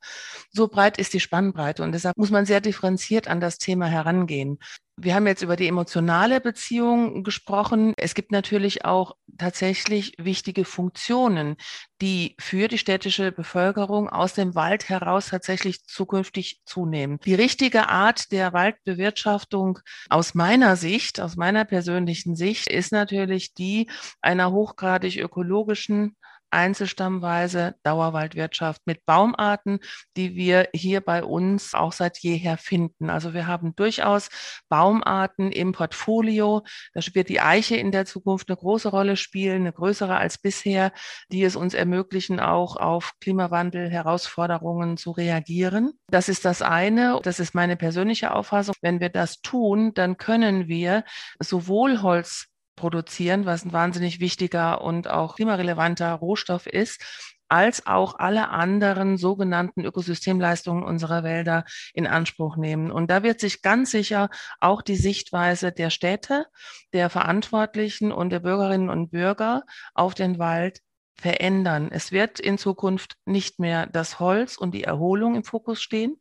So 0.51 0.69
breit 0.69 0.99
ist 0.99 1.15
die 1.15 1.21
Spannbreite 1.21 1.83
und 1.83 1.93
deshalb 1.93 2.17
muss 2.17 2.31
man 2.31 2.47
sehr 2.47 2.61
differenziert 2.61 3.27
an 3.27 3.41
das 3.41 3.59
Thema 3.59 3.87
herangehen. 3.87 4.59
Wir 4.99 5.15
haben 5.15 5.27
jetzt 5.27 5.43
über 5.43 5.57
die 5.57 5.69
emotionale 5.69 6.41
Beziehung 6.41 7.23
gesprochen. 7.23 7.93
Es 7.99 8.15
gibt 8.15 8.33
natürlich 8.33 8.87
auch 8.87 9.15
tatsächlich 9.37 10.15
wichtige 10.17 10.65
Funktionen, 10.65 11.57
die 12.01 12.35
für 12.41 12.67
die 12.69 12.79
städtische 12.79 13.31
Bevölkerung 13.31 14.09
aus 14.09 14.33
dem 14.33 14.55
Wald 14.55 14.89
heraus 14.89 15.29
tatsächlich 15.29 15.85
zukünftig 15.85 16.63
zunehmen. 16.65 17.19
Die 17.27 17.35
richtige 17.35 17.91
Art 17.91 18.33
der 18.33 18.55
Waldbewirtschaftung 18.55 19.81
aus 20.09 20.35
meiner 20.35 20.77
Sicht, 20.77 21.21
aus 21.21 21.37
meiner 21.37 21.67
persönlichen 21.67 22.35
Sicht, 22.35 22.71
ist 22.71 22.91
natürlich 22.91 23.53
die 23.53 23.91
einer 24.23 24.51
hochgradig 24.51 25.19
ökologischen 25.19 26.17
einzelstammweise 26.57 27.75
Dauerwaldwirtschaft 27.83 28.81
mit 28.87 29.05
Baumarten, 29.05 29.79
die 30.17 30.35
wir 30.37 30.69
hier 30.73 31.03
bei 31.03 31.23
uns 31.23 31.75
auch 31.75 31.93
seit 31.93 32.19
jeher 32.19 32.57
finden. 32.57 33.11
Also 33.11 33.35
wir 33.35 33.47
haben 33.47 33.77
durchaus 33.77 34.31
Baumarten 34.71 35.53
im 35.53 35.73
Portfolio. 35.73 36.65
Da 36.95 37.03
wird 37.13 37.29
die 37.29 37.41
Eiche 37.41 37.77
in 37.77 37.93
der 37.93 38.07
Zukunft 38.07 38.49
eine 38.49 38.57
große 38.57 38.89
Rolle 38.89 39.17
spielen, 39.17 39.63
eine 39.63 39.73
größere 39.75 40.17
als 40.17 40.39
bisher, 40.39 40.93
die 41.31 41.45
es 41.45 41.57
uns 41.57 41.75
ermöglichen, 41.75 42.41
auch 42.41 42.77
auf 42.77 43.13
Klimawandel 43.21 43.91
Herausforderungen 43.91 44.97
zu 44.97 45.11
reagieren. 45.11 45.93
Das 46.11 46.31
ist 46.31 46.47
das 46.47 46.63
eine. 46.63 47.21
Das 47.23 47.39
ist 47.39 47.55
meine 47.55 47.77
persönliche 47.77 48.33
Auffassung. 48.35 48.75
Wenn 48.81 49.01
wir 49.01 49.11
das 49.11 49.43
tun, 49.43 49.93
dann 49.93 50.17
können 50.17 50.69
wir 50.69 51.05
sowohl 51.39 52.01
Holz 52.01 52.49
produzieren, 52.77 53.47
was 53.47 53.65
ein 53.65 53.73
wahnsinnig 53.73 54.21
wichtiger 54.21 54.83
und 54.83 55.09
auch 55.09 55.37
klimarelevanter 55.37 56.13
Rohstoff 56.13 56.67
ist, 56.67 57.03
als 57.49 57.87
auch 57.87 58.19
alle 58.19 58.49
anderen 58.51 59.17
sogenannten 59.17 59.85
Ökosystemleistungen 59.85 60.83
unserer 60.83 61.23
Wälder 61.23 61.65
in 61.95 62.07
Anspruch 62.07 62.57
nehmen. 62.57 62.91
Und 62.91 63.11
da 63.11 63.23
wird 63.23 63.41
sich 63.41 63.63
ganz 63.63 63.91
sicher 63.91 64.29
auch 64.61 64.83
die 64.83 64.97
Sichtweise 64.97 65.73
der 65.73 65.91
Städte, 65.91 66.47
der 66.93 67.11
Verantwortlichen 67.11 68.13
und 68.13 68.31
der 68.31 68.41
Bürgerinnen 68.41 68.91
und 68.91 69.11
Bürger 69.11 69.63
auf 69.95 70.15
den 70.15 70.39
Wald 70.39 70.81
verändern. 71.15 71.89
Es 71.91 72.13
wird 72.13 72.41
in 72.41 72.59
Zukunft 72.59 73.17
nicht 73.25 73.59
mehr 73.59 73.87
das 73.87 74.21
Holz 74.21 74.57
und 74.57 74.73
die 74.73 74.85
Erholung 74.85 75.35
im 75.35 75.45
Fokus 75.45 75.81
stehen, 75.81 76.21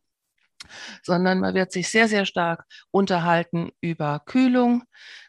sondern 1.03 1.39
man 1.39 1.53
wird 1.53 1.71
sich 1.71 1.89
sehr, 1.89 2.07
sehr 2.07 2.25
stark 2.25 2.65
unterhalten 2.91 3.71
über 3.81 4.21
Kühlung, 4.25 4.83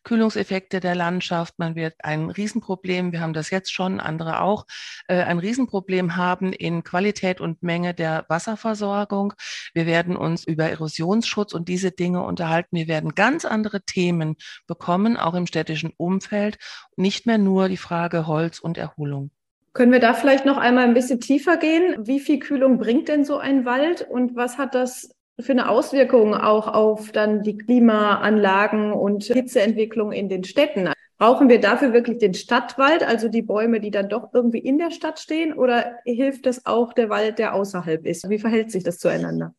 Kühlungseffekte 0.05 0.81
der 0.81 0.95
Landschaft. 0.95 1.55
Man 1.59 1.75
wird 1.75 1.95
ein 1.99 2.31
Riesenproblem, 2.31 3.13
wir 3.13 3.21
haben 3.21 3.33
das 3.33 3.51
jetzt 3.51 3.73
schon, 3.73 4.01
andere 4.01 4.41
auch, 4.41 4.67
äh, 5.09 5.23
ein 5.23 5.39
Riesenproblem 5.39 6.17
haben 6.17 6.53
in 6.53 6.85
Qualität 6.85 7.41
und 7.41 7.63
Menge 7.63 7.95
der 7.95 8.25
Wasserversorgung. 8.29 9.33
Wir 9.75 9.87
werden 9.87 10.17
uns 10.17 10.45
über 10.45 10.65
Erosionsschutz 10.65 11.53
und 11.53 11.69
diese 11.69 11.91
Dinge 11.91 12.23
unterhalten. 12.23 12.77
Wir 12.77 12.89
werden 12.89 13.15
ganz 13.15 13.45
andere 13.45 13.83
Themen 13.83 14.37
bekommen, 14.67 15.17
auch 15.17 15.35
im 15.35 15.47
städtischen 15.47 15.93
Umfeld, 15.97 16.59
nicht 16.97 17.27
mehr 17.27 17.39
nur 17.39 17.69
die 17.69 17.77
Frage 17.77 18.27
Holz 18.27 18.59
und 18.59 18.79
Erholung. 18.79 19.31
Können 19.77 19.93
wir 19.93 20.01
da 20.01 20.15
vielleicht 20.15 20.47
noch 20.47 20.57
einmal 20.57 20.85
ein 20.85 20.95
bisschen 20.95 21.21
tiefer 21.21 21.59
gehen? 21.59 22.07
Wie 22.07 22.19
viel 22.19 22.39
Kühlung 22.39 22.79
bringt 22.79 23.09
denn 23.09 23.27
so 23.27 23.37
ein 23.37 23.67
Wald 23.67 24.07
und 24.09 24.35
was 24.35 24.57
hat 24.57 24.75
das 24.75 25.11
für 25.39 25.53
eine 25.53 25.69
Auswirkung 25.69 26.35
auch 26.35 26.69
auf 26.69 27.13
dann 27.13 27.43
die 27.43 27.57
Klimaanlagen 27.57 28.93
und 28.93 29.25
Hitzeentwicklung 29.25 30.13
in 30.13 30.29
den 30.29 30.45
Städten? 30.45 30.91
Brauchen 31.19 31.49
wir 31.49 31.61
dafür 31.61 31.93
wirklich 31.93 32.19
den 32.19 32.35
Stadtwald, 32.35 33.03
also 33.03 33.29
die 33.29 33.43
Bäume, 33.43 33.81
die 33.81 33.91
dann 33.91 34.09
doch 34.09 34.35
irgendwie 34.35 34.59
in 34.59 34.79
der 34.79 34.91
Stadt 34.91 35.19
stehen, 35.19 35.55
oder 35.55 35.97
hilft 36.05 36.47
das 36.47 36.67
auch 36.67 36.93
der 36.93 37.09
Wald, 37.09 37.39
der 37.39 37.55
außerhalb 37.55 38.05
ist? 38.07 38.29
Wie 38.29 38.39
verhält 38.39 38.71
sich 38.71 38.85
das 38.85 38.99
zueinander? 38.99 39.55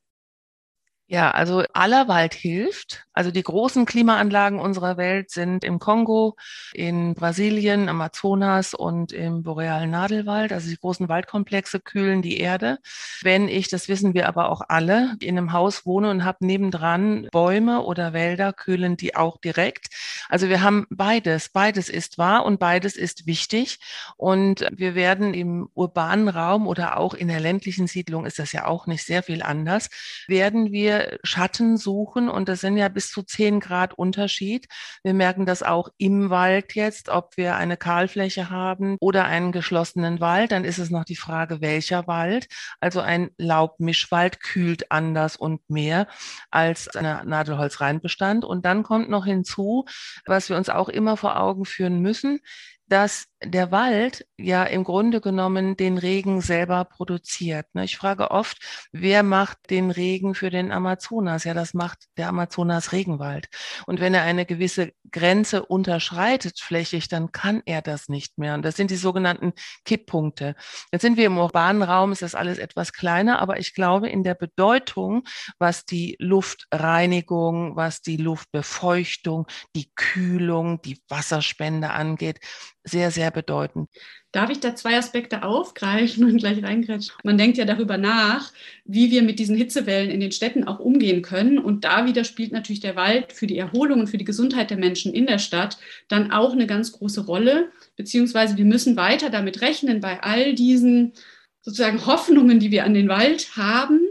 Ja, 1.10 1.32
also 1.32 1.64
aller 1.72 2.10
Wald 2.10 2.34
hilft. 2.34 3.06
Also 3.14 3.32
die 3.32 3.42
großen 3.42 3.86
Klimaanlagen 3.86 4.60
unserer 4.60 4.98
Welt 4.98 5.32
sind 5.32 5.64
im 5.64 5.80
Kongo, 5.80 6.36
in 6.74 7.16
Brasilien, 7.16 7.88
Amazonas 7.88 8.74
und 8.74 9.14
im 9.14 9.42
borealen 9.42 9.90
Nadelwald. 9.90 10.52
Also 10.52 10.70
die 10.70 10.76
großen 10.78 11.08
Waldkomplexe 11.08 11.80
kühlen 11.80 12.22
die 12.22 12.40
Erde. 12.40 12.80
Wenn 13.24 13.48
ich, 13.48 13.70
das 13.70 13.88
wissen 13.88 14.16
wir 14.16 14.28
aber 14.28 14.50
auch 14.52 14.62
alle, 14.68 15.16
in 15.22 15.38
einem 15.38 15.54
Haus 15.54 15.86
wohne 15.86 16.12
und 16.12 16.26
habe 16.26 16.46
nebendran 16.46 17.30
Bäume 17.32 17.84
oder 17.84 18.12
Wälder, 18.12 18.52
kühlen 18.52 18.98
die 18.98 19.16
auch 19.16 19.38
direkt. 19.38 19.88
Also 20.28 20.50
wir 20.50 20.62
haben 20.62 20.88
beides. 20.90 21.48
Beides 21.48 21.88
ist 21.88 22.18
wahr 22.18 22.44
und 22.46 22.60
beides 22.60 22.98
ist 22.98 23.26
wichtig. 23.26 23.80
Und 24.18 24.68
wir 24.74 24.94
werden 24.94 25.34
im 25.34 25.70
urbanen 25.74 26.28
Raum 26.28 26.68
oder 26.68 26.98
auch 26.98 27.14
in 27.14 27.30
der 27.30 27.40
ländlichen 27.40 27.88
Siedlung 27.88 28.26
ist 28.26 28.40
das 28.40 28.52
ja 28.52 28.66
auch 28.66 28.88
nicht 28.88 29.06
sehr 29.06 29.24
viel 29.24 29.42
anders, 29.42 29.90
werden 30.28 30.74
wir 30.74 30.97
Schatten 31.24 31.78
suchen 31.78 32.30
und 32.30 32.50
das 32.50 32.62
sind 32.62 32.78
ja 32.78 32.90
bis 32.90 33.10
zu 33.12 33.24
10 33.24 33.60
Grad 33.60 33.94
Unterschied. 33.94 34.68
Wir 35.04 35.14
merken 35.14 35.46
das 35.46 35.64
auch 35.64 35.90
im 35.98 36.30
Wald 36.30 36.76
jetzt, 36.76 37.10
ob 37.10 37.38
wir 37.38 37.56
eine 37.56 37.78
Kahlfläche 37.78 38.50
haben 38.50 38.98
oder 39.00 39.26
einen 39.26 39.52
geschlossenen 39.52 40.20
Wald. 40.20 40.52
Dann 40.52 40.66
ist 40.66 40.78
es 40.78 40.90
noch 40.90 41.06
die 41.06 41.16
Frage, 41.16 41.62
welcher 41.62 42.08
Wald. 42.08 42.48
Also 42.80 43.02
ein 43.02 43.30
Laubmischwald 43.38 44.40
kühlt 44.42 44.92
anders 44.92 45.36
und 45.36 45.70
mehr 45.70 46.08
als 46.52 46.88
ein 46.96 47.28
Nadelholzreinbestand. 47.28 48.46
Und 48.46 48.66
dann 48.66 48.84
kommt 48.84 49.10
noch 49.10 49.26
hinzu, 49.26 49.86
was 50.26 50.50
wir 50.50 50.58
uns 50.58 50.70
auch 50.70 50.90
immer 50.90 51.18
vor 51.18 51.40
Augen 51.40 51.66
führen 51.66 52.02
müssen, 52.02 52.40
dass 52.88 53.28
der 53.44 53.72
Wald 53.72 54.26
ja 54.38 54.64
im 54.64 54.84
Grunde 54.84 55.22
genommen 55.22 55.78
den 55.78 55.98
Regen 55.98 56.42
selber 56.42 56.86
produziert. 56.86 57.68
Ne? 57.74 57.84
Ich 57.84 57.98
frage 57.98 58.32
oft, 58.32 58.58
wer 58.92 59.22
macht 59.22 59.70
den 59.70 59.92
Regen 59.92 60.34
für 60.34 60.50
den 60.50 60.72
Amazonas? 60.72 61.44
Ja, 61.44 61.54
das 61.54 61.74
macht 61.74 62.06
der 62.18 62.30
Amazonas 62.30 62.92
Regenwald. 62.92 63.48
Und 63.86 64.00
wenn 64.00 64.14
er 64.16 64.24
eine 64.24 64.46
gewisse 64.46 64.92
Grenze 65.12 65.66
unterschreitet 65.66 66.60
flächig, 66.60 67.10
dann 67.10 67.32
kann 67.32 67.62
er 67.66 67.82
das 67.82 68.10
nicht 68.10 68.38
mehr. 68.40 68.56
Und 68.56 68.64
das 68.64 68.76
sind 68.76 68.90
die 68.90 68.96
sogenannten 68.96 69.54
Kipppunkte. 69.86 70.56
Jetzt 70.92 71.04
sind 71.04 71.18
wir 71.18 71.28
im 71.28 71.38
urbanen 71.38 71.84
Raum, 71.84 72.12
ist 72.12 72.24
das 72.24 72.36
alles 72.36 72.58
etwas 72.58 72.92
kleiner, 72.92 73.40
aber 73.40 73.60
ich 73.60 73.76
glaube, 73.76 74.10
in 74.10 74.24
der 74.24 74.36
Bedeutung, 74.36 75.24
was 75.60 75.86
die 75.86 76.16
Luftreinigung, 76.20 77.76
was 77.76 78.02
die 78.02 78.18
Luftbefeuchtung, 78.18 79.46
die 79.76 79.92
Kühlung, 79.96 80.82
die 80.82 81.00
Wasserspende 81.08 81.92
angeht, 81.92 82.40
sehr, 82.84 83.12
sehr 83.12 83.27
bedeutend. 83.32 83.90
Darf 84.32 84.50
ich 84.50 84.60
da 84.60 84.76
zwei 84.76 84.98
Aspekte 84.98 85.44
aufgreifen 85.44 86.26
und 86.26 86.38
gleich 86.38 86.62
reingrätschen? 86.62 87.16
Man 87.24 87.38
denkt 87.38 87.58
ja 87.58 87.66
darüber 87.66 87.98
nach, 87.98 88.52
wie 88.86 89.10
wir 89.10 89.24
mit 89.24 89.40
diesen 89.40 89.56
Hitzewellen 89.56 90.12
in 90.12 90.20
den 90.20 90.32
Städten 90.32 90.66
auch 90.66 90.80
umgehen 90.80 91.22
können. 91.22 91.58
Und 91.58 91.86
da 91.86 92.06
wieder 92.06 92.24
spielt 92.24 92.52
natürlich 92.52 92.82
der 92.82 92.96
Wald 92.96 93.34
für 93.34 93.48
die 93.48 93.58
Erholung 93.58 94.02
und 94.02 94.08
für 94.08 94.18
die 94.18 94.26
Gesundheit 94.26 94.70
der 94.70 94.78
Menschen 94.78 95.14
in 95.14 95.28
der 95.28 95.40
Stadt 95.40 95.78
dann 96.08 96.32
auch 96.32 96.52
eine 96.52 96.68
ganz 96.68 96.92
große 96.92 97.26
Rolle. 97.26 97.72
Beziehungsweise 97.96 98.58
wir 98.58 98.66
müssen 98.66 98.96
weiter 98.96 99.30
damit 99.30 99.62
rechnen, 99.62 100.02
bei 100.02 100.22
all 100.22 100.54
diesen 100.54 101.14
sozusagen 101.62 102.06
Hoffnungen, 102.06 102.60
die 102.60 102.72
wir 102.72 102.86
an 102.86 102.94
den 102.94 103.10
Wald 103.10 103.58
haben, 103.58 104.02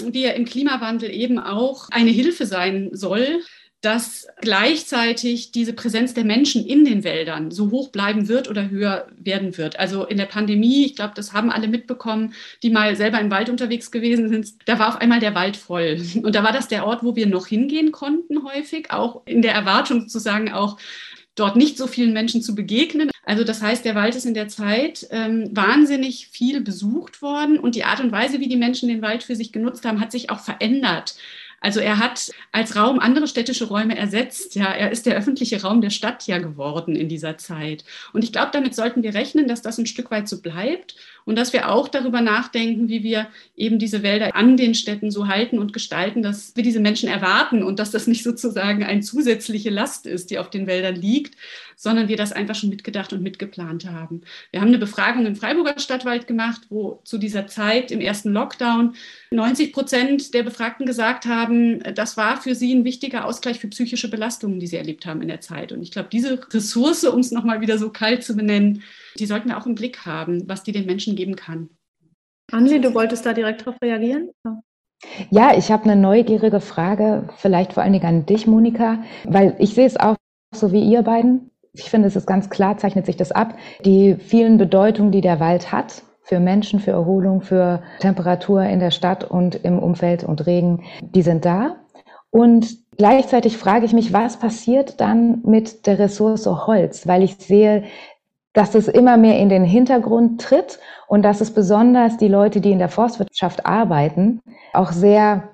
die 0.00 0.20
ja 0.22 0.30
im 0.30 0.44
Klimawandel 0.44 1.10
eben 1.10 1.38
auch 1.38 1.88
eine 1.90 2.10
Hilfe 2.10 2.46
sein 2.46 2.90
soll, 2.92 3.40
dass 3.82 4.28
gleichzeitig 4.40 5.50
diese 5.50 5.72
Präsenz 5.72 6.14
der 6.14 6.24
Menschen 6.24 6.64
in 6.64 6.84
den 6.84 7.02
Wäldern 7.02 7.50
so 7.50 7.72
hoch 7.72 7.90
bleiben 7.90 8.28
wird 8.28 8.48
oder 8.48 8.70
höher 8.70 9.08
werden 9.18 9.58
wird. 9.58 9.76
Also 9.78 10.04
in 10.04 10.18
der 10.18 10.26
Pandemie, 10.26 10.86
ich 10.86 10.94
glaube, 10.94 11.14
das 11.16 11.32
haben 11.32 11.50
alle 11.50 11.66
mitbekommen, 11.66 12.32
die 12.62 12.70
mal 12.70 12.94
selber 12.94 13.20
im 13.20 13.32
Wald 13.32 13.50
unterwegs 13.50 13.90
gewesen 13.90 14.28
sind, 14.28 14.54
da 14.66 14.78
war 14.78 14.88
auf 14.88 15.00
einmal 15.00 15.18
der 15.18 15.34
Wald 15.34 15.56
voll. 15.56 16.00
Und 16.22 16.34
da 16.34 16.44
war 16.44 16.52
das 16.52 16.68
der 16.68 16.86
Ort, 16.86 17.02
wo 17.02 17.16
wir 17.16 17.26
noch 17.26 17.48
hingehen 17.48 17.90
konnten 17.90 18.44
häufig, 18.44 18.92
auch 18.92 19.22
in 19.26 19.42
der 19.42 19.52
Erwartung 19.52 20.02
sozusagen 20.02 20.52
auch 20.52 20.78
dort 21.34 21.56
nicht 21.56 21.76
so 21.76 21.88
vielen 21.88 22.12
Menschen 22.12 22.40
zu 22.40 22.54
begegnen. 22.54 23.10
Also 23.24 23.42
das 23.42 23.62
heißt, 23.62 23.84
der 23.84 23.94
Wald 23.96 24.14
ist 24.14 24.26
in 24.26 24.34
der 24.34 24.48
Zeit 24.48 25.08
ähm, 25.10 25.48
wahnsinnig 25.52 26.28
viel 26.28 26.60
besucht 26.60 27.20
worden 27.20 27.58
und 27.58 27.74
die 27.74 27.84
Art 27.84 28.00
und 28.00 28.12
Weise, 28.12 28.38
wie 28.38 28.48
die 28.48 28.56
Menschen 28.56 28.88
den 28.88 29.02
Wald 29.02 29.22
für 29.22 29.34
sich 29.34 29.50
genutzt 29.50 29.84
haben, 29.84 30.00
hat 30.00 30.12
sich 30.12 30.30
auch 30.30 30.40
verändert. 30.40 31.16
Also 31.62 31.80
er 31.80 31.98
hat 31.98 32.32
als 32.50 32.76
Raum 32.76 32.98
andere 32.98 33.28
städtische 33.28 33.66
Räume 33.66 33.96
ersetzt. 33.96 34.56
Ja, 34.56 34.66
er 34.66 34.90
ist 34.90 35.06
der 35.06 35.16
öffentliche 35.16 35.62
Raum 35.62 35.80
der 35.80 35.90
Stadt 35.90 36.26
ja 36.26 36.38
geworden 36.38 36.96
in 36.96 37.08
dieser 37.08 37.38
Zeit. 37.38 37.84
Und 38.12 38.24
ich 38.24 38.32
glaube, 38.32 38.50
damit 38.52 38.74
sollten 38.74 39.02
wir 39.02 39.14
rechnen, 39.14 39.48
dass 39.48 39.62
das 39.62 39.78
ein 39.78 39.86
Stück 39.86 40.10
weit 40.10 40.28
so 40.28 40.42
bleibt 40.42 40.96
und 41.24 41.36
dass 41.36 41.52
wir 41.52 41.70
auch 41.70 41.88
darüber 41.88 42.20
nachdenken, 42.20 42.88
wie 42.88 43.02
wir 43.02 43.28
eben 43.56 43.78
diese 43.78 44.02
Wälder 44.02 44.34
an 44.34 44.56
den 44.56 44.74
Städten 44.74 45.10
so 45.10 45.28
halten 45.28 45.58
und 45.58 45.72
gestalten, 45.72 46.22
dass 46.22 46.56
wir 46.56 46.62
diese 46.62 46.80
Menschen 46.80 47.08
erwarten 47.08 47.62
und 47.62 47.78
dass 47.78 47.90
das 47.90 48.06
nicht 48.06 48.22
sozusagen 48.24 48.84
eine 48.84 49.00
zusätzliche 49.00 49.70
Last 49.70 50.06
ist, 50.06 50.30
die 50.30 50.38
auf 50.38 50.50
den 50.50 50.66
Wäldern 50.66 50.96
liegt, 50.96 51.36
sondern 51.76 52.08
wir 52.08 52.16
das 52.16 52.32
einfach 52.32 52.54
schon 52.54 52.70
mitgedacht 52.70 53.12
und 53.12 53.22
mitgeplant 53.22 53.86
haben. 53.86 54.22
Wir 54.50 54.60
haben 54.60 54.68
eine 54.68 54.78
Befragung 54.78 55.26
im 55.26 55.36
Freiburger 55.36 55.78
Stadtwald 55.78 56.26
gemacht, 56.26 56.62
wo 56.68 57.00
zu 57.04 57.18
dieser 57.18 57.46
Zeit 57.46 57.90
im 57.90 58.00
ersten 58.00 58.32
Lockdown 58.32 58.94
90 59.30 59.72
Prozent 59.72 60.34
der 60.34 60.42
Befragten 60.42 60.86
gesagt 60.86 61.26
haben, 61.26 61.82
das 61.94 62.16
war 62.16 62.40
für 62.40 62.54
sie 62.54 62.74
ein 62.74 62.84
wichtiger 62.84 63.24
Ausgleich 63.24 63.58
für 63.58 63.68
psychische 63.68 64.08
Belastungen, 64.08 64.60
die 64.60 64.66
sie 64.66 64.76
erlebt 64.76 65.06
haben 65.06 65.22
in 65.22 65.28
der 65.28 65.40
Zeit. 65.40 65.72
Und 65.72 65.82
ich 65.82 65.90
glaube, 65.90 66.08
diese 66.12 66.38
Ressource, 66.52 67.04
um 67.04 67.20
es 67.20 67.30
nochmal 67.30 67.60
wieder 67.60 67.78
so 67.78 67.90
kalt 67.90 68.22
zu 68.22 68.36
benennen, 68.36 68.82
die 69.18 69.26
sollten 69.26 69.48
wir 69.48 69.58
auch 69.58 69.66
im 69.66 69.74
Blick 69.74 70.06
haben, 70.06 70.48
was 70.48 70.62
die 70.62 70.72
den 70.72 70.86
Menschen 70.86 71.16
geben 71.16 71.36
kann. 71.36 71.70
Anli, 72.50 72.80
du 72.80 72.94
wolltest 72.94 73.24
da 73.24 73.32
direkt 73.32 73.62
darauf 73.62 73.76
reagieren? 73.82 74.30
Ja, 75.30 75.56
ich 75.56 75.72
habe 75.72 75.84
eine 75.84 75.96
neugierige 75.96 76.60
Frage, 76.60 77.28
vielleicht 77.36 77.72
vor 77.72 77.82
allen 77.82 77.92
Dingen 77.92 78.06
an 78.06 78.26
dich, 78.26 78.46
Monika, 78.46 79.02
weil 79.24 79.56
ich 79.58 79.74
sehe 79.74 79.86
es 79.86 79.96
auch 79.96 80.16
so 80.54 80.70
wie 80.70 80.82
ihr 80.82 81.02
beiden 81.02 81.50
ich 81.74 81.88
finde, 81.88 82.08
es 82.08 82.16
ist 82.16 82.26
ganz 82.26 82.50
klar, 82.50 82.76
zeichnet 82.76 83.06
sich 83.06 83.16
das 83.16 83.32
ab, 83.32 83.56
die 83.84 84.16
vielen 84.16 84.58
Bedeutungen, 84.58 85.10
die 85.10 85.20
der 85.20 85.40
Wald 85.40 85.72
hat 85.72 86.02
für 86.22 86.38
Menschen, 86.38 86.80
für 86.80 86.92
Erholung, 86.92 87.40
für 87.40 87.82
Temperatur 88.00 88.62
in 88.64 88.78
der 88.78 88.90
Stadt 88.90 89.24
und 89.24 89.56
im 89.56 89.78
Umfeld 89.78 90.22
und 90.22 90.46
Regen, 90.46 90.84
die 91.00 91.22
sind 91.22 91.44
da. 91.44 91.76
Und 92.30 92.76
gleichzeitig 92.96 93.56
frage 93.56 93.84
ich 93.86 93.92
mich, 93.92 94.12
was 94.12 94.38
passiert 94.38 95.00
dann 95.00 95.42
mit 95.44 95.86
der 95.86 95.98
Ressource 95.98 96.46
Holz? 96.46 97.06
Weil 97.06 97.22
ich 97.22 97.36
sehe, 97.36 97.84
dass 98.52 98.74
es 98.74 98.88
immer 98.88 99.16
mehr 99.16 99.38
in 99.38 99.48
den 99.48 99.64
Hintergrund 99.64 100.40
tritt 100.40 100.78
und 101.08 101.22
dass 101.22 101.40
es 101.40 101.52
besonders 101.52 102.16
die 102.18 102.28
Leute, 102.28 102.60
die 102.60 102.72
in 102.72 102.78
der 102.78 102.88
Forstwirtschaft 102.88 103.64
arbeiten, 103.64 104.40
auch 104.72 104.92
sehr 104.92 105.48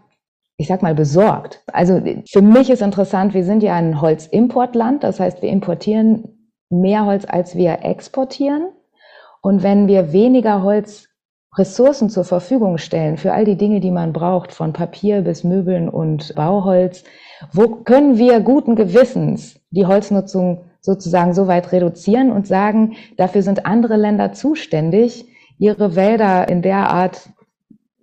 ich 0.59 0.67
sag 0.67 0.83
mal, 0.83 0.95
besorgt. 0.95 1.63
Also 1.73 2.03
für 2.29 2.43
mich 2.43 2.69
ist 2.69 2.83
interessant, 2.83 3.33
wir 3.33 3.45
sind 3.45 3.63
ja 3.63 3.77
ein 3.77 4.01
Holzimportland, 4.01 5.05
das 5.05 5.21
heißt, 5.21 5.41
wir 5.41 5.49
importieren 5.49 6.51
mehr 6.69 7.07
Holz, 7.07 7.25
als 7.27 7.55
wir 7.55 7.85
exportieren. 7.85 8.69
Und 9.41 9.63
wenn 9.63 9.87
wir 9.87 10.13
weniger 10.13 10.65
Holzressourcen 10.65 12.11
zur 12.11 12.25
Verfügung 12.25 12.79
stellen 12.79 13.17
für 13.17 13.33
all 13.33 13.45
die 13.45 13.57
Dinge, 13.57 13.79
die 13.79 13.93
man 13.93 14.13
braucht, 14.13 14.53
von 14.53 14.73
Papier 14.73 15.23
bis 15.23 15.45
Möbeln 15.45 15.89
und 15.89 16.35
Bauholz, 16.35 17.05
wo 17.53 17.69
können 17.69 18.19
wir 18.19 18.41
guten 18.41 18.75
Gewissens 18.75 19.61
die 19.71 19.87
Holznutzung 19.87 20.65
sozusagen 20.81 21.35
so 21.35 21.47
weit 21.47 21.73
reduzieren 21.73 22.31
und 22.31 22.47
sagen, 22.47 22.97
dafür 23.17 23.43
sind 23.43 23.67
andere 23.67 23.97
Länder 23.97 24.33
zuständig, 24.33 25.27
ihre 25.59 25.97
Wälder 25.97 26.49
in 26.49 26.63
der 26.63 26.91
Art 26.91 27.31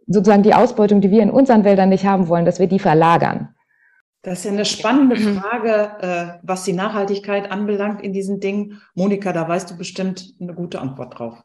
sozusagen 0.07 0.43
die 0.43 0.53
Ausbeutung, 0.53 1.01
die 1.01 1.11
wir 1.11 1.23
in 1.23 1.31
unseren 1.31 1.63
Wäldern 1.63 1.89
nicht 1.89 2.05
haben 2.05 2.27
wollen, 2.27 2.45
dass 2.45 2.59
wir 2.59 2.67
die 2.67 2.79
verlagern. 2.79 3.49
Das 4.21 4.39
ist 4.39 4.45
ja 4.45 4.51
eine 4.51 4.65
spannende 4.65 5.15
mhm. 5.17 5.37
Frage, 5.37 5.91
äh, 6.01 6.39
was 6.41 6.63
die 6.63 6.73
Nachhaltigkeit 6.73 7.51
anbelangt 7.51 8.01
in 8.01 8.11
diesen 8.11 8.39
Dingen. 8.39 8.81
Monika, 8.95 9.31
da 9.33 9.47
weißt 9.47 9.69
du 9.69 9.77
bestimmt 9.77 10.33
eine 10.39 10.55
gute 10.55 10.81
Antwort 10.81 11.19
drauf. 11.19 11.43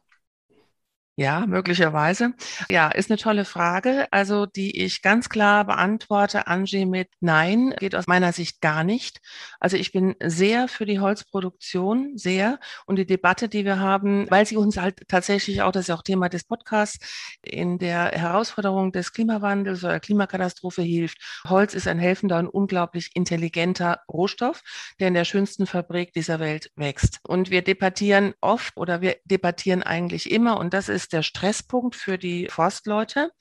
Ja, 1.17 1.45
möglicherweise. 1.45 2.31
Ja, 2.69 2.87
ist 2.89 3.11
eine 3.11 3.17
tolle 3.17 3.43
Frage. 3.43 4.07
Also, 4.11 4.45
die 4.45 4.81
ich 4.81 5.01
ganz 5.01 5.27
klar 5.27 5.65
beantworte, 5.65 6.47
Angie, 6.47 6.85
mit 6.85 7.09
Nein, 7.19 7.75
geht 7.79 7.95
aus 7.95 8.07
meiner 8.07 8.31
Sicht 8.31 8.61
gar 8.61 8.85
nicht. 8.85 9.19
Also, 9.59 9.75
ich 9.75 9.91
bin 9.91 10.15
sehr 10.23 10.69
für 10.69 10.85
die 10.85 11.01
Holzproduktion, 11.01 12.17
sehr. 12.17 12.59
Und 12.85 12.95
die 12.95 13.05
Debatte, 13.05 13.49
die 13.49 13.65
wir 13.65 13.79
haben, 13.79 14.25
weil 14.31 14.45
sie 14.45 14.55
uns 14.55 14.77
halt 14.77 15.01
tatsächlich 15.09 15.61
auch, 15.61 15.73
das 15.73 15.81
ist 15.81 15.87
ja 15.89 15.95
auch 15.95 16.01
Thema 16.01 16.29
des 16.29 16.45
Podcasts, 16.45 16.99
in 17.43 17.77
der 17.77 18.11
Herausforderung 18.11 18.93
des 18.93 19.11
Klimawandels 19.11 19.83
oder 19.83 19.99
Klimakatastrophe 19.99 20.81
hilft. 20.81 21.17
Holz 21.47 21.73
ist 21.73 21.87
ein 21.89 21.99
helfender 21.99 22.39
und 22.39 22.47
unglaublich 22.47 23.09
intelligenter 23.15 23.99
Rohstoff, 24.09 24.61
der 24.99 25.09
in 25.09 25.13
der 25.13 25.25
schönsten 25.25 25.67
Fabrik 25.67 26.13
dieser 26.13 26.39
Welt 26.39 26.71
wächst. 26.77 27.19
Und 27.27 27.49
wir 27.51 27.63
debattieren 27.63 28.33
oft 28.39 28.77
oder 28.77 29.01
wir 29.01 29.17
debattieren 29.25 29.83
eigentlich 29.83 30.31
immer, 30.31 30.57
und 30.57 30.73
das 30.73 30.87
ist 30.87 31.00
ist 31.01 31.13
der 31.13 31.23
Stresspunkt 31.23 31.95
für 31.95 32.17
die 32.17 32.47
Forstleute 32.49 33.31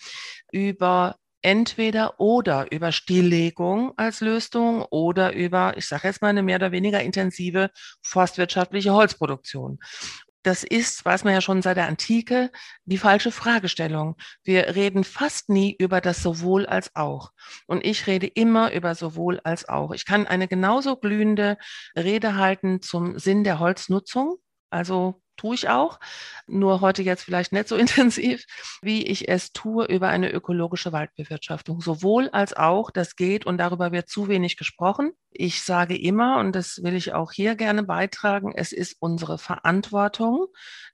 über 0.50 1.16
entweder 1.42 2.20
oder 2.20 2.70
über 2.72 2.92
Stilllegung 2.92 3.92
als 3.96 4.20
Lösung 4.20 4.82
oder 4.90 5.32
über, 5.32 5.76
ich 5.76 5.86
sage 5.86 6.08
jetzt 6.08 6.22
mal, 6.22 6.28
eine 6.28 6.42
mehr 6.42 6.56
oder 6.56 6.72
weniger 6.72 7.02
intensive 7.02 7.70
forstwirtschaftliche 8.02 8.92
Holzproduktion. 8.92 9.78
Das 10.42 10.64
ist, 10.64 11.04
weiß 11.04 11.24
man 11.24 11.34
ja 11.34 11.42
schon 11.42 11.60
seit 11.60 11.76
der 11.76 11.86
Antike, 11.86 12.50
die 12.86 12.96
falsche 12.96 13.30
Fragestellung. 13.30 14.16
Wir 14.42 14.74
reden 14.74 15.04
fast 15.04 15.50
nie 15.50 15.76
über 15.78 16.00
das 16.00 16.22
sowohl 16.22 16.64
als 16.64 16.96
auch. 16.96 17.32
Und 17.66 17.84
ich 17.84 18.06
rede 18.06 18.26
immer 18.26 18.72
über 18.72 18.94
sowohl 18.94 19.40
als 19.44 19.68
auch. 19.68 19.92
Ich 19.92 20.06
kann 20.06 20.26
eine 20.26 20.48
genauso 20.48 20.96
glühende 20.96 21.58
Rede 21.94 22.36
halten 22.36 22.80
zum 22.80 23.18
Sinn 23.18 23.44
der 23.44 23.58
Holznutzung. 23.58 24.36
Also 24.70 25.20
tue 25.40 25.54
ich 25.54 25.68
auch, 25.68 25.98
nur 26.46 26.80
heute 26.80 27.02
jetzt 27.02 27.22
vielleicht 27.22 27.52
nicht 27.52 27.68
so 27.68 27.76
intensiv, 27.84 28.44
wie 28.82 29.06
ich 29.06 29.28
es 29.28 29.52
tue 29.52 29.86
über 29.86 30.08
eine 30.08 30.30
ökologische 30.30 30.92
Waldbewirtschaftung. 30.92 31.80
Sowohl 31.80 32.28
als 32.30 32.54
auch, 32.54 32.90
das 32.90 33.16
geht 33.16 33.46
und 33.46 33.58
darüber 33.58 33.92
wird 33.92 34.08
zu 34.08 34.28
wenig 34.28 34.56
gesprochen. 34.56 35.12
Ich 35.32 35.62
sage 35.62 35.96
immer, 35.96 36.38
und 36.38 36.56
das 36.56 36.82
will 36.82 36.94
ich 36.94 37.14
auch 37.14 37.32
hier 37.32 37.54
gerne 37.54 37.84
beitragen, 37.84 38.52
es 38.54 38.72
ist 38.72 38.96
unsere 38.98 39.38
Verantwortung, 39.38 40.46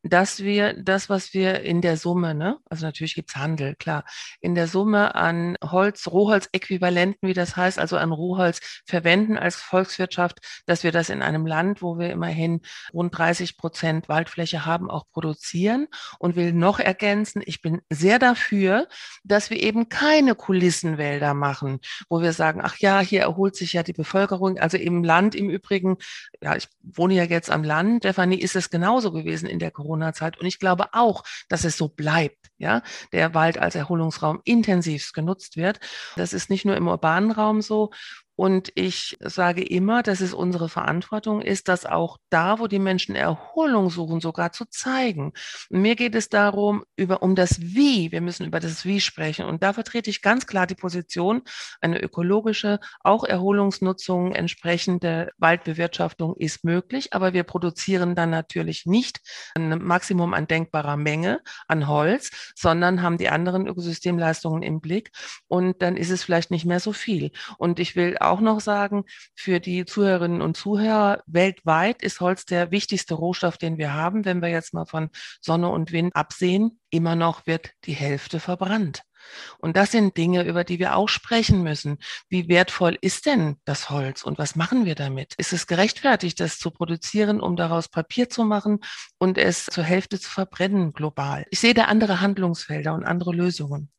dass 0.02 0.40
wir 0.40 0.74
das, 0.74 1.09
was 1.09 1.32
wir 1.32 1.62
in 1.62 1.80
der 1.80 1.96
Summe, 1.96 2.35
ne, 2.35 2.59
also 2.68 2.85
natürlich 2.85 3.14
gibt's 3.14 3.35
Handel, 3.37 3.74
klar, 3.76 4.04
in 4.40 4.54
der 4.54 4.68
Summe 4.68 5.14
an 5.14 5.56
Holz, 5.64 6.06
Rohholzäquivalenten, 6.06 7.28
wie 7.28 7.32
das 7.32 7.56
heißt, 7.56 7.78
also 7.78 7.96
an 7.96 8.12
Rohholz 8.12 8.61
verwenden 8.85 9.38
als 9.38 9.56
Volkswirtschaft, 9.56 10.38
dass 10.66 10.85
wir 10.85 10.92
das 10.92 11.09
in 11.09 11.22
einem 11.22 11.46
Land, 11.46 11.82
wo 11.82 11.98
wir 11.98 12.11
immerhin 12.11 12.61
rund 12.92 13.16
30 13.16 13.56
Prozent 13.56 14.09
Waldfläche 14.37 14.66
haben, 14.66 14.90
auch 14.90 15.05
produzieren 15.12 15.88
und 16.18 16.37
will 16.37 16.53
noch 16.53 16.79
ergänzen, 16.79 17.42
ich 17.44 17.62
bin 17.62 17.81
sehr 17.90 18.18
dafür, 18.18 18.88
dass 19.25 19.51
wir 19.51 19.62
eben 19.62 19.88
keine 19.88 20.35
Kulissenwälder 20.35 21.35
machen, 21.35 21.81
wo 22.09 22.20
wir 22.20 22.33
sagen, 22.33 22.61
ach 22.62 22.77
ja, 22.79 23.01
hier 23.01 23.22
erholt 23.22 23.57
sich 23.57 23.72
ja 23.72 23.83
die 23.83 23.92
Bevölkerung 23.92 24.16
Bevölkerung, 24.16 24.59
also 24.59 24.77
im 24.77 25.05
Land 25.05 25.35
im 25.35 25.51
Übrigen, 25.51 25.96
ja, 26.40 26.57
ich 26.57 26.68
wohne 26.83 27.14
ja 27.14 27.25
jetzt 27.25 27.51
am 27.51 27.64
Land, 27.64 28.05
Stefanie, 28.05 28.40
ist 28.40 28.57
es 28.57 28.70
genauso 28.70 29.12
gewesen 29.12 29.46
in 29.46 29.59
der 29.59 29.70
Corona-Zeit. 29.70 30.38
Und 30.38 30.46
ich 30.46 30.59
glaube 30.59 30.88
auch, 30.92 31.25
dass 31.49 31.64
es 31.64 31.77
so 31.77 31.88
bleibt, 31.88 32.51
ja, 32.59 32.83
der 33.12 33.35
Wald 33.35 33.59
als 33.59 33.75
Erholungsraum 33.75 34.40
intensivst 34.44 35.14
genutzt 35.14 35.57
wird. 35.57 35.81
Das 36.16 36.33
ist 36.33 36.51
nicht 36.51 36.64
nur 36.64 36.77
im 36.77 36.88
urbanen 36.88 37.31
Raum 37.31 37.62
so. 37.62 37.90
Und 38.37 38.70
ich 38.75 39.16
sage 39.20 39.62
immer, 39.64 40.03
dass 40.03 40.20
es 40.20 40.35
unsere 40.35 40.68
Verantwortung 40.68 41.40
ist, 41.40 41.68
das 41.68 41.87
auch 41.87 42.18
da, 42.29 42.59
wo 42.59 42.66
die 42.66 42.79
Menschen 42.79 43.14
Erholung 43.14 43.88
suchen, 43.88 44.20
sogar 44.20 44.53
zu 44.53 44.66
zeigen. 44.66 45.33
Mir 45.70 45.96
geht 45.96 46.14
es 46.14 46.29
darum, 46.29 46.85
über, 46.96 47.22
um 47.22 47.35
das 47.35 47.61
Wie. 47.61 48.12
Wir 48.12 48.20
müssen 48.20 48.46
über 48.46 48.61
das 48.61 48.85
Wie 48.85 49.01
sprechen. 49.01 49.46
Und 49.46 49.62
da 49.62 49.72
vertrete 49.72 50.11
ich 50.11 50.20
ganz 50.20 50.46
klar 50.46 50.66
die 50.66 50.75
Position, 50.75 51.42
eine 51.81 52.01
ökologische, 52.01 52.79
auch 53.01 53.25
Erholungsnutzung 53.25 54.33
entsprechende 54.33 55.33
Waldbewirtschaftung 55.38 56.37
ist 56.37 56.62
möglich. 56.62 57.14
Aber 57.14 57.33
wir 57.33 57.44
produzieren 57.44 58.14
dann 58.14 58.31
natürlich 58.31 58.85
nicht 58.85 59.20
ein 59.55 59.83
Maximum 59.83 60.35
an 60.35 60.46
denkbarer 60.46 60.99
Menge 60.99 61.40
an 61.68 61.88
Holz, 61.88 62.53
sondern 62.55 63.01
haben 63.01 63.16
die 63.16 63.31
anderen 63.31 63.66
Ökosystemleistungen 63.66 64.62
im 64.62 64.81
Blick. 64.83 65.11
Und 65.49 65.81
dann 65.81 65.96
ist 65.96 66.11
es 66.11 66.22
vielleicht 66.22 66.51
nicht 66.51 66.66
mehr 66.66 66.81
so 66.81 66.92
viel. 66.92 67.31
Und 67.57 67.81
ich 67.81 67.96
will 67.96 68.18
auch 68.28 68.40
noch 68.40 68.60
sagen, 68.60 69.04
für 69.34 69.60
die 69.60 69.84
Zuhörerinnen 69.84 70.42
und 70.42 70.56
Zuhörer, 70.56 71.22
weltweit 71.26 72.02
ist 72.02 72.20
Holz 72.20 72.44
der 72.44 72.70
wichtigste 72.70 73.14
Rohstoff, 73.14 73.58
den 73.58 73.78
wir 73.78 73.94
haben. 73.94 74.24
Wenn 74.24 74.42
wir 74.42 74.48
jetzt 74.48 74.74
mal 74.74 74.86
von 74.86 75.10
Sonne 75.40 75.68
und 75.68 75.92
Wind 75.92 76.14
absehen, 76.14 76.80
immer 76.90 77.16
noch 77.16 77.46
wird 77.46 77.70
die 77.84 77.94
Hälfte 77.94 78.40
verbrannt. 78.40 79.02
Und 79.58 79.76
das 79.76 79.90
sind 79.92 80.16
Dinge, 80.16 80.44
über 80.44 80.64
die 80.64 80.78
wir 80.78 80.96
auch 80.96 81.08
sprechen 81.08 81.62
müssen. 81.62 81.98
Wie 82.28 82.48
wertvoll 82.48 82.98
ist 83.00 83.26
denn 83.26 83.56
das 83.64 83.90
Holz 83.90 84.22
und 84.22 84.38
was 84.38 84.56
machen 84.56 84.84
wir 84.84 84.94
damit? 84.94 85.34
Ist 85.36 85.52
es 85.52 85.66
gerechtfertigt, 85.66 86.40
das 86.40 86.58
zu 86.58 86.70
produzieren, 86.70 87.40
um 87.40 87.56
daraus 87.56 87.88
Papier 87.88 88.28
zu 88.28 88.44
machen 88.44 88.80
und 89.18 89.38
es 89.38 89.66
zur 89.66 89.84
Hälfte 89.84 90.20
zu 90.20 90.30
verbrennen 90.30 90.92
global? 90.92 91.44
Ich 91.50 91.60
sehe 91.60 91.74
da 91.74 91.84
andere 91.84 92.20
Handlungsfelder 92.20 92.94
und 92.94 93.04
andere 93.04 93.32
Lösungen. 93.32 93.90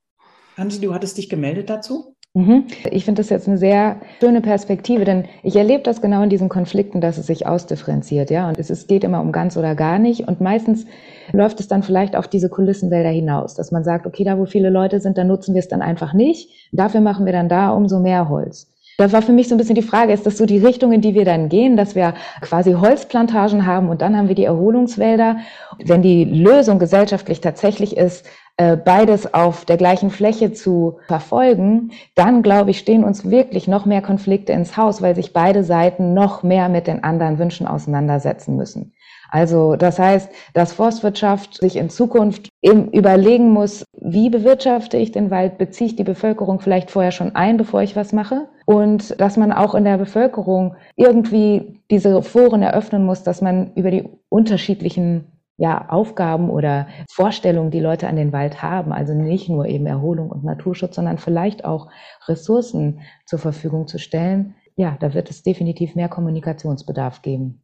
Angie, 0.55 0.79
du 0.79 0.93
hattest 0.93 1.17
dich 1.17 1.29
gemeldet 1.29 1.69
dazu? 1.69 2.16
Mhm. 2.37 2.65
Ich 2.91 3.03
finde 3.03 3.19
das 3.19 3.31
jetzt 3.31 3.47
eine 3.47 3.57
sehr 3.57 3.95
schöne 4.19 4.41
Perspektive, 4.41 5.05
denn 5.05 5.25
ich 5.41 5.55
erlebe 5.55 5.81
das 5.81 6.03
genau 6.03 6.21
in 6.21 6.29
diesen 6.29 6.49
Konflikten, 6.49 7.01
dass 7.01 7.17
es 7.17 7.25
sich 7.25 7.47
ausdifferenziert, 7.47 8.29
ja. 8.29 8.47
Und 8.47 8.59
es, 8.59 8.69
es 8.69 8.85
geht 8.85 9.03
immer 9.03 9.21
um 9.21 9.31
ganz 9.31 9.57
oder 9.57 9.73
gar 9.73 9.97
nicht. 9.97 10.27
Und 10.27 10.39
meistens 10.39 10.85
läuft 11.31 11.59
es 11.59 11.67
dann 11.67 11.81
vielleicht 11.81 12.15
auf 12.15 12.27
diese 12.27 12.49
Kulissenwälder 12.49 13.09
hinaus, 13.09 13.55
dass 13.55 13.71
man 13.71 13.83
sagt, 13.83 14.05
okay, 14.05 14.23
da 14.23 14.37
wo 14.37 14.45
viele 14.45 14.69
Leute 14.69 14.99
sind, 14.99 15.17
da 15.17 15.23
nutzen 15.23 15.55
wir 15.55 15.61
es 15.61 15.67
dann 15.67 15.81
einfach 15.81 16.13
nicht. 16.13 16.51
Dafür 16.71 17.01
machen 17.01 17.25
wir 17.25 17.33
dann 17.33 17.49
da 17.49 17.71
umso 17.71 17.99
mehr 17.99 18.29
Holz. 18.29 18.71
Da 18.99 19.11
war 19.11 19.23
für 19.23 19.33
mich 19.33 19.47
so 19.47 19.55
ein 19.55 19.57
bisschen 19.57 19.75
die 19.75 19.81
Frage, 19.81 20.13
ist 20.13 20.27
das 20.27 20.37
so 20.37 20.45
die 20.45 20.59
Richtung, 20.59 20.91
in 20.91 21.01
die 21.01 21.15
wir 21.15 21.25
dann 21.25 21.49
gehen, 21.49 21.75
dass 21.75 21.95
wir 21.95 22.13
quasi 22.41 22.73
Holzplantagen 22.73 23.65
haben 23.65 23.89
und 23.89 24.03
dann 24.03 24.15
haben 24.15 24.27
wir 24.27 24.35
die 24.35 24.45
Erholungswälder? 24.45 25.37
Wenn 25.83 26.03
die 26.03 26.23
Lösung 26.23 26.77
gesellschaftlich 26.77 27.41
tatsächlich 27.41 27.97
ist, 27.97 28.27
beides 28.57 29.33
auf 29.33 29.65
der 29.65 29.77
gleichen 29.77 30.09
Fläche 30.09 30.51
zu 30.51 30.97
verfolgen, 31.07 31.91
dann 32.15 32.41
glaube 32.41 32.71
ich, 32.71 32.79
stehen 32.79 33.03
uns 33.03 33.29
wirklich 33.29 33.67
noch 33.67 33.85
mehr 33.85 34.01
Konflikte 34.01 34.51
ins 34.51 34.75
Haus, 34.77 35.01
weil 35.01 35.15
sich 35.15 35.31
beide 35.31 35.63
Seiten 35.63 36.15
noch 36.15 36.41
mehr 36.41 36.67
mit 36.67 36.87
den 36.87 37.03
anderen 37.03 37.37
Wünschen 37.37 37.67
auseinandersetzen 37.67 38.55
müssen. 38.55 38.93
Also 39.29 39.75
das 39.75 39.99
heißt, 39.99 40.29
dass 40.53 40.73
Forstwirtschaft 40.73 41.57
sich 41.57 41.75
in 41.75 41.89
Zukunft 41.89 42.49
eben 42.61 42.89
überlegen 42.91 43.49
muss, 43.49 43.83
wie 43.99 44.29
bewirtschafte 44.29 44.97
ich 44.97 45.11
den 45.11 45.31
Wald, 45.31 45.57
beziehe 45.57 45.89
ich 45.89 45.95
die 45.95 46.03
Bevölkerung 46.03 46.59
vielleicht 46.59 46.91
vorher 46.91 47.11
schon 47.11 47.35
ein, 47.35 47.57
bevor 47.57 47.81
ich 47.81 47.95
was 47.95 48.13
mache. 48.13 48.47
Und 48.65 49.19
dass 49.19 49.37
man 49.37 49.51
auch 49.51 49.75
in 49.75 49.83
der 49.83 49.97
Bevölkerung 49.97 50.75
irgendwie 50.95 51.79
diese 51.89 52.21
Foren 52.21 52.61
eröffnen 52.61 53.05
muss, 53.05 53.23
dass 53.23 53.41
man 53.41 53.71
über 53.75 53.91
die 53.91 54.07
unterschiedlichen 54.29 55.25
ja, 55.57 55.89
Aufgaben 55.89 56.49
oder 56.49 56.87
Vorstellungen, 57.09 57.71
die 57.71 57.79
Leute 57.79 58.07
an 58.07 58.15
den 58.15 58.31
Wald 58.31 58.61
haben, 58.61 58.93
also 58.93 59.13
nicht 59.13 59.49
nur 59.49 59.65
eben 59.65 59.87
Erholung 59.87 60.29
und 60.29 60.43
Naturschutz, 60.43 60.95
sondern 60.95 61.17
vielleicht 61.17 61.65
auch 61.65 61.89
Ressourcen 62.27 63.01
zur 63.25 63.39
Verfügung 63.39 63.87
zu 63.87 63.97
stellen, 63.97 64.55
ja, 64.75 64.95
da 64.99 65.15
wird 65.15 65.31
es 65.31 65.41
definitiv 65.41 65.95
mehr 65.95 66.07
Kommunikationsbedarf 66.07 67.23
geben. 67.23 67.63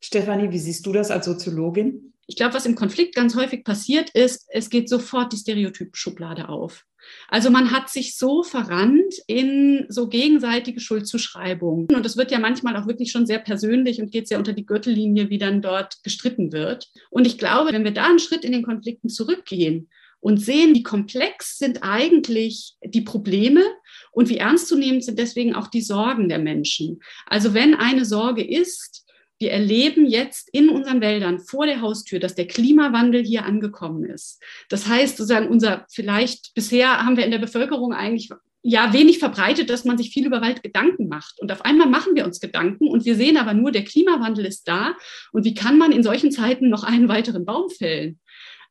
Stefanie, 0.00 0.50
wie 0.50 0.58
siehst 0.58 0.86
du 0.86 0.92
das 0.92 1.10
als 1.10 1.26
Soziologin? 1.26 2.14
Ich 2.26 2.36
glaube, 2.36 2.54
was 2.54 2.66
im 2.66 2.74
Konflikt 2.74 3.14
ganz 3.14 3.36
häufig 3.36 3.64
passiert 3.64 4.10
ist, 4.10 4.46
es 4.50 4.70
geht 4.70 4.88
sofort 4.88 5.32
die 5.32 5.36
Stereotypschublade 5.36 6.48
auf. 6.48 6.86
Also 7.28 7.50
man 7.50 7.70
hat 7.70 7.90
sich 7.90 8.16
so 8.16 8.42
verrannt 8.42 9.14
in 9.26 9.84
so 9.88 10.08
gegenseitige 10.08 10.80
Schuldzuschreibungen. 10.80 11.86
Und 11.94 12.06
es 12.06 12.16
wird 12.16 12.30
ja 12.30 12.38
manchmal 12.38 12.76
auch 12.76 12.86
wirklich 12.86 13.12
schon 13.12 13.26
sehr 13.26 13.38
persönlich 13.38 14.00
und 14.00 14.10
geht 14.10 14.28
sehr 14.28 14.38
unter 14.38 14.54
die 14.54 14.64
Gürtellinie, 14.64 15.28
wie 15.28 15.38
dann 15.38 15.60
dort 15.60 16.02
gestritten 16.02 16.52
wird. 16.52 16.88
Und 17.10 17.26
ich 17.26 17.36
glaube, 17.36 17.72
wenn 17.72 17.84
wir 17.84 17.92
da 17.92 18.06
einen 18.06 18.18
Schritt 18.18 18.44
in 18.44 18.52
den 18.52 18.62
Konflikten 18.62 19.10
zurückgehen 19.10 19.90
und 20.20 20.38
sehen, 20.38 20.74
wie 20.74 20.82
komplex 20.82 21.58
sind 21.58 21.82
eigentlich 21.82 22.76
die 22.82 23.02
Probleme 23.02 23.62
und 24.10 24.30
wie 24.30 24.38
ernstzunehmend 24.38 25.04
sind 25.04 25.18
deswegen 25.18 25.54
auch 25.54 25.68
die 25.68 25.82
Sorgen 25.82 26.30
der 26.30 26.38
Menschen. 26.38 27.00
Also 27.26 27.52
wenn 27.52 27.74
eine 27.74 28.06
Sorge 28.06 28.42
ist, 28.42 29.04
wir 29.38 29.52
erleben 29.52 30.06
jetzt 30.06 30.48
in 30.52 30.68
unseren 30.68 31.00
Wäldern 31.00 31.38
vor 31.38 31.66
der 31.66 31.80
Haustür, 31.80 32.18
dass 32.18 32.34
der 32.34 32.46
Klimawandel 32.46 33.24
hier 33.24 33.44
angekommen 33.44 34.04
ist. 34.04 34.42
Das 34.68 34.88
heißt, 34.88 35.16
sozusagen 35.16 35.48
unser, 35.48 35.86
vielleicht 35.90 36.54
bisher 36.54 37.04
haben 37.04 37.16
wir 37.16 37.24
in 37.24 37.30
der 37.30 37.38
Bevölkerung 37.38 37.92
eigentlich 37.92 38.30
ja 38.62 38.92
wenig 38.92 39.18
verbreitet, 39.18 39.70
dass 39.70 39.84
man 39.84 39.96
sich 39.96 40.10
viel 40.10 40.26
über 40.26 40.40
Wald 40.40 40.62
Gedanken 40.62 41.08
macht. 41.08 41.40
Und 41.40 41.52
auf 41.52 41.64
einmal 41.64 41.88
machen 41.88 42.16
wir 42.16 42.24
uns 42.24 42.40
Gedanken 42.40 42.88
und 42.88 43.04
wir 43.04 43.14
sehen 43.14 43.36
aber 43.36 43.54
nur, 43.54 43.70
der 43.70 43.84
Klimawandel 43.84 44.44
ist 44.44 44.66
da. 44.66 44.96
Und 45.32 45.44
wie 45.44 45.54
kann 45.54 45.78
man 45.78 45.92
in 45.92 46.02
solchen 46.02 46.32
Zeiten 46.32 46.68
noch 46.68 46.82
einen 46.82 47.08
weiteren 47.08 47.44
Baum 47.44 47.70
fällen? 47.70 48.18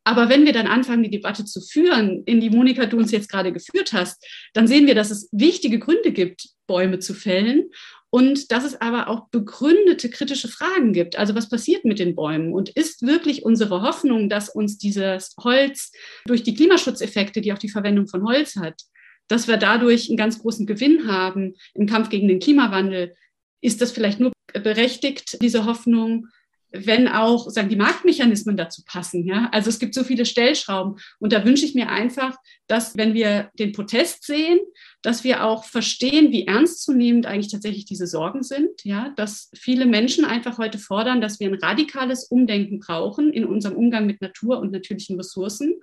Aber 0.03 0.29
wenn 0.29 0.45
wir 0.45 0.53
dann 0.53 0.67
anfangen, 0.67 1.03
die 1.03 1.09
Debatte 1.09 1.43
zu 1.43 1.59
führen, 1.59 2.23
in 2.25 2.39
die 2.39 2.49
Monika 2.49 2.85
du 2.85 2.97
uns 2.97 3.11
jetzt 3.11 3.29
gerade 3.29 3.51
geführt 3.51 3.91
hast, 3.91 4.25
dann 4.53 4.65
sehen 4.65 4.87
wir, 4.87 4.95
dass 4.95 5.11
es 5.11 5.27
wichtige 5.33 5.79
Gründe 5.79 6.13
gibt, 6.13 6.47
Bäume 6.65 6.99
zu 6.99 7.13
fällen 7.13 7.65
und 8.09 8.51
dass 8.51 8.63
es 8.63 8.79
aber 8.79 9.09
auch 9.09 9.27
begründete 9.29 10.09
kritische 10.09 10.47
Fragen 10.47 10.93
gibt. 10.93 11.17
Also 11.17 11.35
was 11.35 11.49
passiert 11.49 11.83
mit 11.85 11.99
den 11.99 12.15
Bäumen? 12.15 12.53
Und 12.53 12.69
ist 12.69 13.01
wirklich 13.01 13.43
unsere 13.43 13.81
Hoffnung, 13.81 14.29
dass 14.29 14.49
uns 14.49 14.77
dieses 14.77 15.35
Holz 15.39 15.91
durch 16.25 16.43
die 16.43 16.53
Klimaschutzeffekte, 16.53 17.41
die 17.41 17.51
auch 17.53 17.57
die 17.57 17.69
Verwendung 17.69 18.07
von 18.07 18.23
Holz 18.23 18.55
hat, 18.55 18.81
dass 19.27 19.47
wir 19.47 19.57
dadurch 19.57 20.09
einen 20.09 20.17
ganz 20.17 20.39
großen 20.39 20.65
Gewinn 20.65 21.11
haben 21.11 21.55
im 21.73 21.85
Kampf 21.85 22.09
gegen 22.09 22.27
den 22.27 22.39
Klimawandel, 22.39 23.13
ist 23.61 23.81
das 23.81 23.91
vielleicht 23.91 24.19
nur 24.19 24.31
berechtigt, 24.53 25.41
diese 25.41 25.65
Hoffnung, 25.65 26.27
wenn 26.71 27.07
auch 27.07 27.49
sagen 27.49 27.69
die 27.69 27.75
Marktmechanismen 27.75 28.57
dazu 28.57 28.83
passen. 28.85 29.25
Ja? 29.25 29.49
Also 29.51 29.69
es 29.69 29.79
gibt 29.79 29.93
so 29.93 30.03
viele 30.03 30.25
Stellschrauben 30.25 30.99
und 31.19 31.33
da 31.33 31.45
wünsche 31.45 31.65
ich 31.65 31.75
mir 31.75 31.89
einfach, 31.89 32.35
dass 32.67 32.97
wenn 32.97 33.13
wir 33.13 33.49
den 33.57 33.71
Protest 33.71 34.25
sehen, 34.25 34.59
dass 35.01 35.23
wir 35.23 35.45
auch 35.45 35.63
verstehen, 35.63 36.31
wie 36.31 36.47
ernstzunehmend 36.47 37.25
eigentlich 37.25 37.51
tatsächlich 37.51 37.85
diese 37.85 38.07
Sorgen 38.07 38.43
sind. 38.43 38.83
Ja, 38.83 39.13
dass 39.15 39.49
viele 39.55 39.85
Menschen 39.85 40.25
einfach 40.25 40.57
heute 40.57 40.77
fordern, 40.77 41.21
dass 41.21 41.39
wir 41.39 41.47
ein 41.47 41.59
radikales 41.61 42.25
Umdenken 42.25 42.79
brauchen 42.79 43.31
in 43.31 43.45
unserem 43.45 43.77
Umgang 43.77 44.05
mit 44.05 44.21
Natur 44.21 44.59
und 44.59 44.71
natürlichen 44.71 45.15
Ressourcen. 45.17 45.75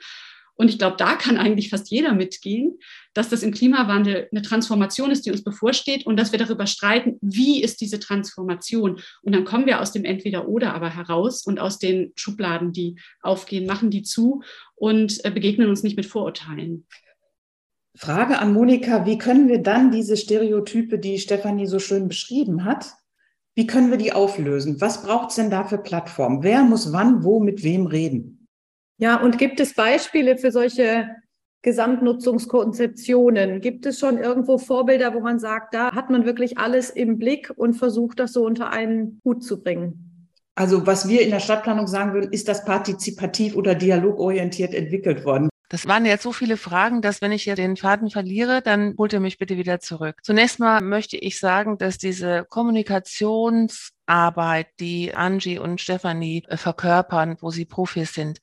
Und 0.57 0.69
ich 0.69 0.79
glaube, 0.79 0.97
da 0.97 1.15
kann 1.15 1.37
eigentlich 1.37 1.71
fast 1.71 1.91
jeder 1.91 2.15
mitgehen, 2.15 2.79
dass 3.13 3.29
das 3.29 3.43
im 3.43 3.53
Klimawandel 3.53 4.29
eine 4.31 4.43
Transformation 4.43 5.11
ist, 5.11 5.27
die 5.27 5.31
uns 5.31 5.43
bevorsteht 5.43 6.07
und 6.07 6.17
dass 6.17 6.33
wir 6.33 6.39
darüber 6.39 6.67
streiten, 6.67 7.19
wie 7.21 7.63
ist 7.63 7.81
diese 7.81 7.99
Transformation. 7.99 9.01
Und 9.23 9.35
dann 9.35 9.45
kommen 9.45 9.67
wir 9.67 9.81
aus 9.81 9.93
dem 9.93 10.05
Entweder-Oder 10.05 10.75
aber 10.75 10.91
heraus 10.91 11.45
und 11.45 11.59
aus 11.59 11.79
den 11.79 12.13
Schubladen, 12.15 12.73
die 12.73 12.97
aufgehen, 13.21 13.67
machen 13.67 13.91
die 13.91 14.03
zu 14.03 14.43
und 14.75 15.25
äh, 15.25 15.31
begegnen 15.31 15.69
uns 15.69 15.83
nicht 15.83 15.97
mit 15.97 16.07
Vorurteilen. 16.07 16.87
Frage 17.97 18.39
an 18.39 18.53
Monika, 18.53 19.07
wie 19.07 19.19
können 19.19 19.49
wir 19.49 19.59
dann 19.59 19.93
diese 19.93 20.17
Stereotype, 20.17 20.99
die 20.99 21.19
Stefanie 21.19 21.67
so 21.67 21.79
schön 21.79 22.09
beschrieben 22.09 22.65
hat, 22.65 22.93
wie 23.55 23.69
können 23.69 23.91
wir 23.91 23.99
die 23.99 24.13
auflösen? 24.13 24.81
Was 24.81 25.05
braucht 25.05 25.31
es 25.31 25.37
denn 25.37 25.49
da 25.49 25.63
für 25.63 25.79
Plattformen? 25.79 26.43
Wer 26.43 26.65
muss 26.65 26.93
wann, 26.93 27.23
wo, 27.23 27.39
mit 27.39 27.63
wem 27.63 27.87
reden? 27.87 28.34
Ja, 28.99 29.21
und 29.21 29.39
gibt 29.39 29.61
es 29.61 29.75
Beispiele 29.75 30.37
für 30.37 30.53
solche 30.53 31.09
Gesamtnutzungskonzeptionen? 31.63 33.61
Gibt 33.61 33.87
es 33.87 33.99
schon 33.99 34.19
irgendwo 34.19 34.59
Vorbilder, 34.59 35.15
wo 35.15 35.21
man 35.21 35.41
sagt, 35.41 35.75
da 35.75 35.95
hat 35.95 36.11
man 36.11 36.25
wirklich 36.25 36.59
alles 36.59 36.91
im 36.91 37.19
Blick 37.19 37.53
und 37.57 37.75
versucht, 37.75 38.21
das 38.21 38.33
so 38.33 38.45
unter 38.45 38.71
einen 38.71 39.21
Hut 39.25 39.43
zu 39.43 39.63
bringen? 39.63 40.29
Also 40.55 40.87
was 40.87 41.09
wir 41.09 41.23
in 41.23 41.31
der 41.31 41.41
Stadtplanung 41.41 41.89
sagen 41.89 42.13
würden, 42.13 42.33
ist 42.33 42.47
das 42.47 42.65
partizipativ 42.65 43.57
oder 43.57 43.75
dialogorientiert 43.75 44.73
entwickelt 44.73 45.25
worden? 45.25 45.49
Das 45.71 45.89
waren 45.89 46.05
jetzt 46.07 46.23
so 46.23 46.33
viele 46.33 46.57
Fragen, 46.57 47.03
dass 47.03 47.21
wenn 47.21 47.33
ich 47.33 47.43
hier 47.43 47.57
den 47.57 47.77
Faden 47.77 48.09
verliere, 48.09 48.63
dann 48.63 48.95
holt 48.97 49.13
ihr 49.13 49.19
mich 49.19 49.39
bitte 49.39 49.57
wieder 49.57 49.81
zurück. 49.81 50.21
Zunächst 50.23 50.61
mal 50.61 50.81
möchte 50.81 51.17
ich 51.17 51.41
sagen, 51.41 51.79
dass 51.79 51.99
diese 51.99 52.47
Kommunikationsarbeit, 52.49 54.69
die 54.79 55.13
Angie 55.15 55.59
und 55.59 55.81
Stefanie 55.81 56.45
äh, 56.47 56.57
verkörpern, 56.57 57.39
wo 57.41 57.51
sie 57.51 57.65
Profis 57.65 58.13
sind, 58.13 58.39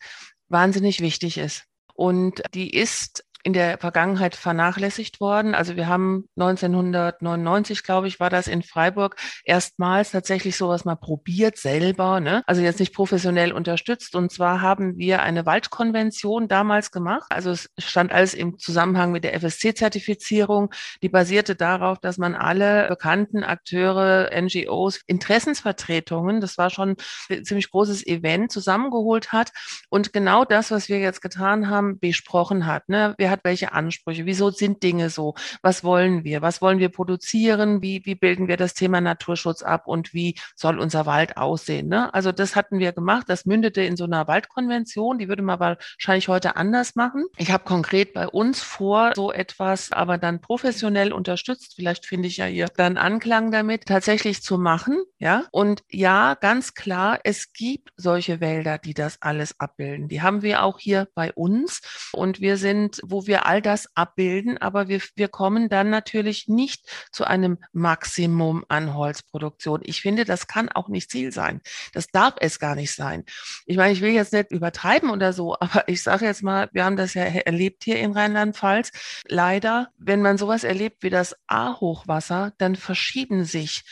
wahnsinnig 0.51 0.99
wichtig 1.01 1.37
ist. 1.37 1.65
Und 1.93 2.41
die 2.53 2.69
ist 2.73 3.23
in 3.43 3.54
der 3.54 3.77
Vergangenheit 3.77 4.36
vernachlässigt 4.36 5.19
worden. 5.19 5.56
Also 5.56 5.75
wir 5.75 5.88
haben 5.88 6.25
1999, 6.38 7.84
glaube 7.84 8.08
ich, 8.08 8.19
war 8.19 8.30
das 8.30 8.47
in 8.47 8.63
Freiburg 8.63 9.15
erstmals 9.43 10.12
tatsächlich 10.12 10.58
sowas 10.58 10.86
mal 10.86 10.95
probiert 10.95 11.58
selber, 11.58 12.19
ne? 12.19 12.43
also 12.45 12.62
jetzt 12.62 12.80
nicht 12.80 12.93
professionell 12.93 13.51
unterstützt. 13.51 14.15
Und 14.15 14.32
zwar 14.32 14.62
haben 14.62 14.97
wir 14.97 15.21
eine 15.21 15.45
Waldkonvention 15.45 16.47
damals 16.47 16.91
gemacht. 16.91 17.27
Also 17.30 17.51
es 17.51 17.69
stand 17.77 18.12
alles 18.12 18.34
im 18.34 18.60
Zusammenhang 18.60 19.12
mit 19.12 19.23
der 19.23 19.34
FSC-Zertifizierung. 19.39 20.71
Die 21.01 21.10
basierte 21.10 21.56
darauf, 21.56 21.99
dass 21.99 22.17
man 22.17 22.36
alle 22.36 22.88
bekannten 22.89 23.43
Akteure, 23.43 24.30
NGOs, 24.39 25.01
Interessensvertretungen, 25.08 26.41
das 26.41 26.58
war 26.58 26.69
schon 26.69 26.95
ein 27.30 27.45
ziemlich 27.45 27.71
großes 27.71 28.06
Event, 28.06 28.51
zusammengeholt 28.51 29.32
hat 29.32 29.51
und 29.89 30.13
genau 30.13 30.45
das, 30.45 30.71
was 30.71 30.89
wir 30.89 30.99
jetzt 30.99 31.21
getan 31.21 31.69
haben, 31.69 31.99
besprochen 31.99 32.65
hat. 32.65 32.89
Ne? 32.89 33.15
Wir 33.17 33.30
hat 33.31 33.41
welche 33.43 33.73
Ansprüche, 33.73 34.25
wieso 34.25 34.51
sind 34.51 34.83
Dinge 34.83 35.09
so, 35.09 35.35
was 35.61 35.83
wollen 35.83 36.23
wir, 36.23 36.41
was 36.41 36.61
wollen 36.61 36.79
wir 36.79 36.89
produzieren, 36.89 37.81
wie, 37.81 38.05
wie 38.05 38.15
bilden 38.15 38.47
wir 38.47 38.57
das 38.57 38.73
Thema 38.73 39.01
Naturschutz 39.01 39.63
ab 39.63 39.87
und 39.87 40.13
wie 40.13 40.35
soll 40.55 40.79
unser 40.79 41.05
Wald 41.05 41.37
aussehen. 41.37 41.87
Ne? 41.87 42.13
Also 42.13 42.31
das 42.31 42.55
hatten 42.55 42.79
wir 42.79 42.91
gemacht, 42.91 43.25
das 43.27 43.45
mündete 43.45 43.81
in 43.81 43.97
so 43.97 44.03
einer 44.03 44.27
Waldkonvention, 44.27 45.17
die 45.17 45.29
würde 45.29 45.41
man 45.41 45.59
wahrscheinlich 45.59 46.27
heute 46.27 46.55
anders 46.55 46.95
machen. 46.95 47.25
Ich 47.37 47.51
habe 47.51 47.63
konkret 47.63 48.13
bei 48.13 48.27
uns 48.27 48.61
vor, 48.61 49.13
so 49.15 49.31
etwas 49.31 49.91
aber 49.91 50.17
dann 50.17 50.41
professionell 50.41 51.13
unterstützt, 51.13 51.73
vielleicht 51.75 52.05
finde 52.05 52.27
ich 52.27 52.37
ja 52.37 52.45
hier 52.45 52.67
dann 52.75 52.97
Anklang 52.97 53.51
damit, 53.51 53.85
tatsächlich 53.85 54.41
zu 54.43 54.57
machen. 54.57 55.03
Ja, 55.17 55.45
und 55.51 55.83
ja, 55.89 56.35
ganz 56.35 56.73
klar, 56.73 57.19
es 57.23 57.53
gibt 57.53 57.89
solche 57.95 58.41
Wälder, 58.41 58.77
die 58.77 58.93
das 58.93 59.21
alles 59.21 59.59
abbilden. 59.59 60.07
Die 60.07 60.21
haben 60.21 60.41
wir 60.41 60.63
auch 60.63 60.79
hier 60.79 61.07
bei 61.13 61.31
uns 61.33 61.81
und 62.13 62.41
wir 62.41 62.57
sind, 62.57 62.99
wo 63.03 63.20
wo 63.21 63.27
wir 63.27 63.45
all 63.45 63.62
das 63.62 63.88
abbilden, 63.95 64.57
aber 64.57 64.88
wir, 64.88 64.99
wir 65.15 65.27
kommen 65.27 65.69
dann 65.69 65.89
natürlich 65.89 66.47
nicht 66.47 66.86
zu 67.12 67.23
einem 67.23 67.60
Maximum 67.71 68.65
an 68.67 68.95
Holzproduktion. 68.95 69.81
Ich 69.84 70.01
finde, 70.01 70.25
das 70.25 70.47
kann 70.47 70.69
auch 70.69 70.88
nicht 70.88 71.12
Ziel 71.12 71.31
sein. 71.31 71.62
Das 71.93 72.07
darf 72.07 72.36
es 72.39 72.60
gar 72.60 72.75
nicht 72.75 72.95
sein. 72.95 73.23
Ich 73.65 73.77
meine, 73.77 73.93
ich 73.93 74.01
will 74.01 74.12
jetzt 74.12 74.34
nicht 74.34 74.51
übertreiben 74.51 75.10
oder 75.10 75.34
so, 75.34 75.55
aber 75.60 75.88
ich 75.88 76.01
sage 76.01 76.25
jetzt 76.25 76.41
mal, 76.41 76.69
wir 76.73 76.84
haben 76.84 76.97
das 76.97 77.13
ja 77.13 77.23
erlebt 77.23 77.84
hier 77.84 77.99
in 77.99 78.13
Rheinland-Pfalz. 78.13 78.91
Leider, 79.27 79.89
wenn 79.97 80.21
man 80.21 80.38
sowas 80.38 80.63
erlebt 80.63 81.03
wie 81.03 81.10
das 81.10 81.36
A-Hochwasser, 81.47 82.53
dann 82.57 82.75
verschieben 82.75 83.45
sich 83.45 83.84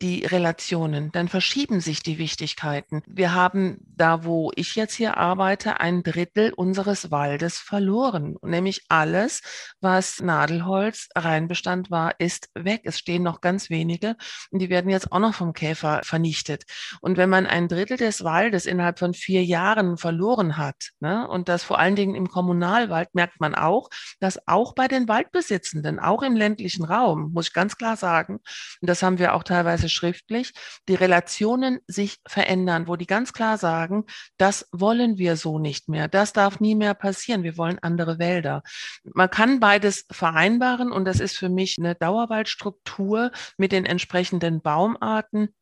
die 0.00 0.24
Relationen, 0.24 1.12
dann 1.12 1.28
verschieben 1.28 1.80
sich 1.80 2.02
die 2.02 2.18
Wichtigkeiten. 2.18 3.02
Wir 3.06 3.34
haben 3.34 3.78
da, 3.80 4.24
wo 4.24 4.50
ich 4.56 4.74
jetzt 4.74 4.94
hier 4.94 5.16
arbeite, 5.16 5.80
ein 5.80 6.02
Drittel 6.02 6.52
unseres 6.52 7.10
Waldes 7.10 7.58
verloren. 7.58 8.36
Nämlich 8.42 8.84
alles, 8.88 9.42
was 9.80 10.20
Nadelholz 10.20 11.08
Reinbestand 11.14 11.90
war, 11.90 12.18
ist 12.18 12.48
weg. 12.54 12.82
Es 12.84 12.98
stehen 12.98 13.22
noch 13.22 13.40
ganz 13.40 13.70
wenige 13.70 14.16
und 14.50 14.60
die 14.60 14.70
werden 14.70 14.90
jetzt 14.90 15.12
auch 15.12 15.18
noch 15.18 15.34
vom 15.34 15.52
Käfer 15.52 16.00
vernichtet. 16.02 16.64
Und 17.00 17.16
wenn 17.16 17.30
man 17.30 17.46
ein 17.46 17.68
Drittel 17.68 17.96
des 17.96 18.24
Waldes 18.24 18.66
innerhalb 18.66 18.98
von 18.98 19.14
vier 19.14 19.44
Jahren 19.44 19.96
verloren 19.96 20.56
hat, 20.56 20.90
ne, 21.00 21.28
und 21.28 21.48
das 21.48 21.62
vor 21.62 21.78
allen 21.78 21.96
Dingen 21.96 22.14
im 22.14 22.28
Kommunalwald, 22.28 23.14
merkt 23.14 23.40
man 23.40 23.54
auch, 23.54 23.88
dass 24.20 24.46
auch 24.48 24.74
bei 24.74 24.88
den 24.88 25.08
Waldbesitzenden, 25.08 25.98
auch 25.98 26.22
im 26.22 26.36
ländlichen 26.36 26.84
Raum, 26.84 27.32
muss 27.32 27.48
ich 27.48 27.52
ganz 27.52 27.76
klar 27.76 27.96
sagen, 27.96 28.40
und 28.80 28.90
das 28.90 29.02
haben 29.02 29.18
wir 29.18 29.34
auch 29.34 29.42
teilweise 29.42 29.83
teilweise 29.84 29.88
schriftlich, 29.88 30.52
die 30.88 30.94
Relationen 30.94 31.80
sich 31.86 32.18
verändern, 32.26 32.88
wo 32.88 32.96
die 32.96 33.06
ganz 33.06 33.32
klar 33.32 33.58
sagen, 33.58 34.04
das 34.36 34.68
wollen 34.72 35.18
wir 35.18 35.36
so 35.36 35.58
nicht 35.58 35.88
mehr, 35.88 36.08
das 36.08 36.32
darf 36.32 36.60
nie 36.60 36.74
mehr 36.74 36.94
passieren, 36.94 37.42
wir 37.42 37.56
wollen 37.56 37.78
andere 37.80 38.18
Wälder. 38.18 38.62
Man 39.04 39.30
kann 39.30 39.60
beides 39.60 40.06
vereinbaren 40.10 40.92
und 40.92 41.04
das 41.04 41.20
ist 41.20 41.36
für 41.36 41.48
mich 41.48 41.76
eine 41.78 41.94
Dauerwaldstruktur 41.94 43.30
mit 43.56 43.72
den 43.72 43.86
entsprechenden 43.86 44.60
Baumarten 44.60 45.54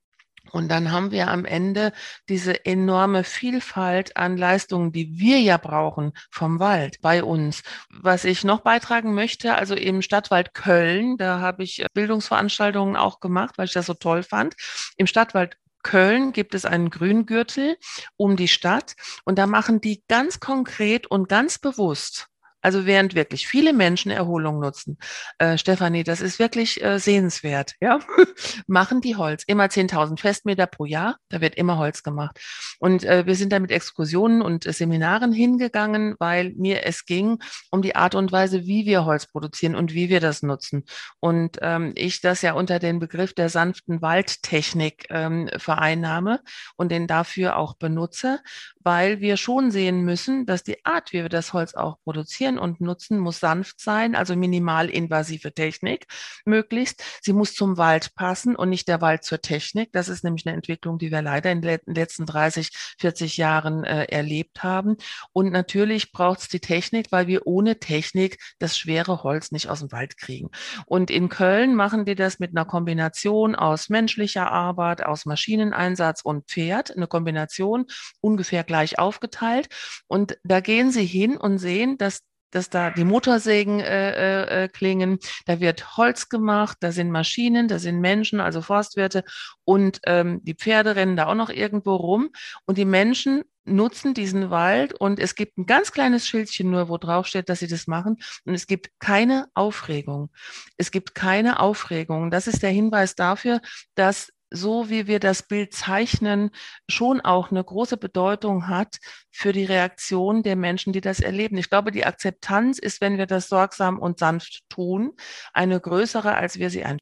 und 0.50 0.68
dann 0.68 0.90
haben 0.90 1.10
wir 1.12 1.28
am 1.28 1.44
Ende 1.44 1.92
diese 2.28 2.64
enorme 2.64 3.24
Vielfalt 3.24 4.16
an 4.16 4.36
Leistungen, 4.36 4.92
die 4.92 5.18
wir 5.18 5.40
ja 5.40 5.56
brauchen 5.56 6.12
vom 6.30 6.58
Wald 6.58 7.00
bei 7.00 7.22
uns. 7.22 7.62
Was 7.90 8.24
ich 8.24 8.44
noch 8.44 8.60
beitragen 8.60 9.14
möchte, 9.14 9.54
also 9.54 9.74
im 9.74 10.02
Stadtwald 10.02 10.52
Köln, 10.54 11.16
da 11.16 11.40
habe 11.40 11.62
ich 11.62 11.84
Bildungsveranstaltungen 11.94 12.96
auch 12.96 13.20
gemacht, 13.20 13.56
weil 13.56 13.66
ich 13.66 13.72
das 13.72 13.86
so 13.86 13.94
toll 13.94 14.22
fand. 14.22 14.54
Im 14.96 15.06
Stadtwald 15.06 15.56
Köln 15.82 16.32
gibt 16.32 16.54
es 16.54 16.64
einen 16.64 16.90
Grüngürtel 16.90 17.76
um 18.16 18.36
die 18.36 18.48
Stadt 18.48 18.94
und 19.24 19.38
da 19.38 19.46
machen 19.46 19.80
die 19.80 20.02
ganz 20.08 20.40
konkret 20.40 21.06
und 21.06 21.28
ganz 21.28 21.58
bewusst 21.58 22.28
also 22.62 22.86
während 22.86 23.14
wirklich 23.14 23.46
viele 23.46 23.72
Menschen 23.72 24.10
Erholung 24.10 24.60
nutzen, 24.60 24.98
äh, 25.38 25.58
Stefanie, 25.58 26.04
das 26.04 26.20
ist 26.20 26.38
wirklich 26.38 26.82
äh, 26.82 26.98
sehenswert, 26.98 27.74
ja, 27.80 27.98
machen 28.66 29.00
die 29.00 29.16
Holz. 29.16 29.44
Immer 29.46 29.64
10.000 29.64 30.18
Festmeter 30.18 30.66
pro 30.66 30.84
Jahr, 30.84 31.16
da 31.28 31.40
wird 31.40 31.56
immer 31.56 31.76
Holz 31.76 32.02
gemacht. 32.02 32.40
Und 32.78 33.04
äh, 33.04 33.26
wir 33.26 33.34
sind 33.34 33.52
da 33.52 33.58
mit 33.58 33.70
Exkursionen 33.70 34.42
und 34.42 34.64
äh, 34.64 34.72
Seminaren 34.72 35.32
hingegangen, 35.32 36.14
weil 36.18 36.52
mir 36.56 36.86
es 36.86 37.04
ging 37.04 37.38
um 37.70 37.82
die 37.82 37.96
Art 37.96 38.14
und 38.14 38.32
Weise, 38.32 38.66
wie 38.66 38.86
wir 38.86 39.04
Holz 39.04 39.26
produzieren 39.26 39.74
und 39.74 39.92
wie 39.92 40.08
wir 40.08 40.20
das 40.20 40.42
nutzen. 40.42 40.84
Und 41.20 41.58
ähm, 41.60 41.92
ich 41.96 42.20
das 42.20 42.42
ja 42.42 42.54
unter 42.54 42.78
den 42.78 42.98
Begriff 42.98 43.34
der 43.34 43.48
sanften 43.48 44.00
Waldtechnik 44.02 45.06
ähm, 45.10 45.50
vereinnahme 45.56 46.40
und 46.76 46.90
den 46.90 47.06
dafür 47.06 47.56
auch 47.56 47.74
benutze, 47.74 48.40
weil 48.80 49.20
wir 49.20 49.36
schon 49.36 49.70
sehen 49.70 50.02
müssen, 50.02 50.46
dass 50.46 50.62
die 50.62 50.84
Art, 50.84 51.12
wie 51.12 51.22
wir 51.22 51.28
das 51.28 51.52
Holz 51.52 51.74
auch 51.74 51.96
produzieren 52.04 52.51
und 52.58 52.80
nutzen, 52.80 53.18
muss 53.18 53.40
sanft 53.40 53.80
sein, 53.80 54.14
also 54.14 54.36
minimal 54.36 54.88
invasive 54.88 55.52
Technik 55.52 56.06
möglichst. 56.44 57.02
Sie 57.22 57.32
muss 57.32 57.54
zum 57.54 57.76
Wald 57.76 58.14
passen 58.14 58.56
und 58.56 58.68
nicht 58.68 58.88
der 58.88 59.00
Wald 59.00 59.24
zur 59.24 59.40
Technik. 59.40 59.92
Das 59.92 60.08
ist 60.08 60.24
nämlich 60.24 60.46
eine 60.46 60.56
Entwicklung, 60.56 60.98
die 60.98 61.10
wir 61.10 61.22
leider 61.22 61.50
in 61.50 61.62
den 61.62 61.78
letzten 61.86 62.26
30, 62.26 62.70
40 62.98 63.36
Jahren 63.36 63.84
äh, 63.84 64.04
erlebt 64.04 64.62
haben. 64.62 64.96
Und 65.32 65.52
natürlich 65.52 66.12
braucht 66.12 66.40
es 66.40 66.48
die 66.48 66.60
Technik, 66.60 67.10
weil 67.10 67.26
wir 67.26 67.46
ohne 67.46 67.78
Technik 67.78 68.38
das 68.58 68.76
schwere 68.78 69.22
Holz 69.22 69.52
nicht 69.52 69.68
aus 69.68 69.80
dem 69.80 69.92
Wald 69.92 70.16
kriegen. 70.16 70.50
Und 70.86 71.10
in 71.10 71.28
Köln 71.28 71.74
machen 71.74 72.04
die 72.04 72.14
das 72.14 72.38
mit 72.38 72.50
einer 72.50 72.64
Kombination 72.64 73.54
aus 73.54 73.88
menschlicher 73.88 74.50
Arbeit, 74.50 75.04
aus 75.04 75.26
Maschineneinsatz 75.26 76.22
und 76.22 76.48
Pferd, 76.48 76.96
eine 76.96 77.06
Kombination 77.06 77.86
ungefähr 78.20 78.64
gleich 78.64 78.98
aufgeteilt. 78.98 79.68
Und 80.06 80.38
da 80.44 80.60
gehen 80.60 80.90
Sie 80.90 81.04
hin 81.04 81.36
und 81.36 81.58
sehen, 81.58 81.98
dass 81.98 82.22
dass 82.52 82.70
da 82.70 82.90
die 82.90 83.04
Motorsägen 83.04 83.80
äh, 83.80 84.12
äh, 84.12 84.64
äh, 84.64 84.68
klingen, 84.68 85.18
da 85.46 85.58
wird 85.58 85.96
Holz 85.96 86.28
gemacht, 86.28 86.76
da 86.80 86.92
sind 86.92 87.10
Maschinen, 87.10 87.66
da 87.66 87.80
sind 87.80 88.00
Menschen, 88.00 88.40
also 88.40 88.62
Forstwirte. 88.62 89.24
Und 89.64 90.00
ähm, 90.06 90.40
die 90.44 90.54
Pferde 90.54 90.94
rennen 90.94 91.16
da 91.16 91.26
auch 91.26 91.34
noch 91.34 91.50
irgendwo 91.50 91.96
rum. 91.96 92.30
Und 92.66 92.78
die 92.78 92.84
Menschen 92.84 93.42
nutzen 93.64 94.14
diesen 94.14 94.50
Wald. 94.50 94.92
Und 94.94 95.18
es 95.18 95.34
gibt 95.34 95.58
ein 95.58 95.66
ganz 95.66 95.92
kleines 95.92 96.26
Schildchen 96.26 96.70
nur, 96.70 96.88
wo 96.88 96.98
drauf 96.98 97.26
steht, 97.26 97.48
dass 97.48 97.60
sie 97.60 97.68
das 97.68 97.86
machen. 97.86 98.18
Und 98.44 98.54
es 98.54 98.66
gibt 98.66 98.90
keine 98.98 99.48
Aufregung. 99.54 100.30
Es 100.76 100.90
gibt 100.90 101.14
keine 101.14 101.60
Aufregung. 101.60 102.30
Das 102.30 102.46
ist 102.46 102.62
der 102.62 102.70
Hinweis 102.70 103.14
dafür, 103.14 103.60
dass 103.94 104.32
so 104.52 104.90
wie 104.90 105.06
wir 105.06 105.18
das 105.18 105.42
Bild 105.42 105.72
zeichnen, 105.72 106.50
schon 106.88 107.20
auch 107.20 107.50
eine 107.50 107.64
große 107.64 107.96
Bedeutung 107.96 108.68
hat 108.68 108.98
für 109.30 109.52
die 109.52 109.64
Reaktion 109.64 110.42
der 110.42 110.56
Menschen, 110.56 110.92
die 110.92 111.00
das 111.00 111.20
erleben. 111.20 111.56
Ich 111.56 111.70
glaube, 111.70 111.90
die 111.90 112.04
Akzeptanz 112.04 112.78
ist, 112.78 113.00
wenn 113.00 113.18
wir 113.18 113.26
das 113.26 113.48
sorgsam 113.48 113.98
und 113.98 114.18
sanft 114.18 114.60
tun, 114.68 115.12
eine 115.52 115.80
größere, 115.80 116.34
als 116.34 116.58
wir 116.58 116.70
sie 116.70 116.84
ein. 116.84 116.98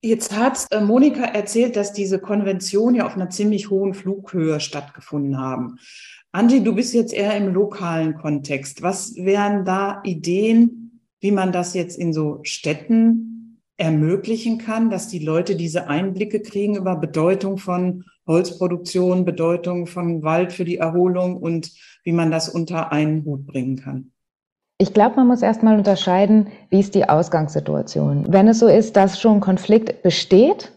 Jetzt 0.00 0.36
hat 0.36 0.66
äh, 0.70 0.80
Monika 0.80 1.22
erzählt, 1.24 1.76
dass 1.76 1.92
diese 1.92 2.18
Konvention 2.18 2.94
ja 2.94 3.06
auf 3.06 3.14
einer 3.14 3.30
ziemlich 3.30 3.70
hohen 3.70 3.94
Flughöhe 3.94 4.58
stattgefunden 4.58 5.38
haben. 5.38 5.78
Angie, 6.32 6.62
du 6.64 6.74
bist 6.74 6.94
jetzt 6.94 7.12
eher 7.12 7.36
im 7.36 7.52
lokalen 7.52 8.14
Kontext. 8.14 8.82
Was 8.82 9.14
wären 9.16 9.64
da 9.64 10.00
Ideen, 10.02 11.00
wie 11.20 11.30
man 11.30 11.52
das 11.52 11.74
jetzt 11.74 11.98
in 11.98 12.12
so 12.12 12.40
Städten 12.42 13.31
ermöglichen 13.76 14.58
kann, 14.58 14.90
dass 14.90 15.08
die 15.08 15.18
Leute 15.18 15.56
diese 15.56 15.88
Einblicke 15.88 16.40
kriegen 16.40 16.76
über 16.76 16.96
Bedeutung 16.96 17.58
von 17.58 18.04
Holzproduktion, 18.26 19.24
Bedeutung 19.24 19.86
von 19.86 20.22
Wald 20.22 20.52
für 20.52 20.64
die 20.64 20.78
Erholung 20.78 21.36
und 21.36 21.72
wie 22.04 22.12
man 22.12 22.30
das 22.30 22.48
unter 22.48 22.92
einen 22.92 23.24
Hut 23.24 23.46
bringen 23.46 23.76
kann. 23.76 24.12
Ich 24.78 24.94
glaube, 24.94 25.16
man 25.16 25.28
muss 25.28 25.42
erstmal 25.42 25.78
unterscheiden, 25.78 26.48
wie 26.70 26.80
ist 26.80 26.94
die 26.94 27.08
Ausgangssituation. 27.08 28.26
Wenn 28.28 28.48
es 28.48 28.58
so 28.58 28.66
ist, 28.66 28.96
dass 28.96 29.20
schon 29.20 29.40
Konflikt 29.40 30.02
besteht, 30.02 30.72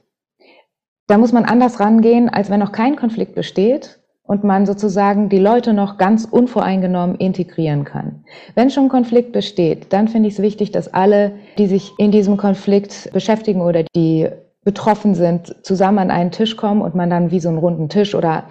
da 1.08 1.17
muss 1.17 1.31
man 1.31 1.45
anders 1.45 1.79
rangehen, 1.79 2.29
als 2.29 2.49
wenn 2.49 2.60
noch 2.60 2.71
kein 2.71 2.95
Konflikt 2.95 3.36
besteht 3.36 3.99
und 4.27 4.43
man 4.43 4.65
sozusagen 4.65 5.29
die 5.29 5.39
Leute 5.39 5.73
noch 5.73 5.97
ganz 5.97 6.25
unvoreingenommen 6.25 7.15
integrieren 7.15 7.83
kann. 7.83 8.23
Wenn 8.55 8.69
schon 8.69 8.89
Konflikt 8.89 9.31
besteht, 9.31 9.93
dann 9.93 10.07
finde 10.07 10.29
ich 10.29 10.35
es 10.35 10.41
wichtig, 10.41 10.71
dass 10.71 10.93
alle, 10.93 11.33
die 11.57 11.67
sich 11.67 11.93
in 11.97 12.11
diesem 12.11 12.38
Konflikt 12.38 13.09
beschäftigen 13.13 13.61
oder 13.61 13.83
die 13.95 14.29
betroffen 14.63 15.13
sind, 15.13 15.55
zusammen 15.63 15.99
an 15.99 16.11
einen 16.11 16.31
Tisch 16.31 16.57
kommen 16.57 16.81
und 16.81 16.95
man 16.95 17.09
dann 17.09 17.29
wie 17.29 17.39
so 17.39 17.49
einen 17.49 17.59
runden 17.59 17.88
Tisch 17.88 18.15
oder 18.15 18.45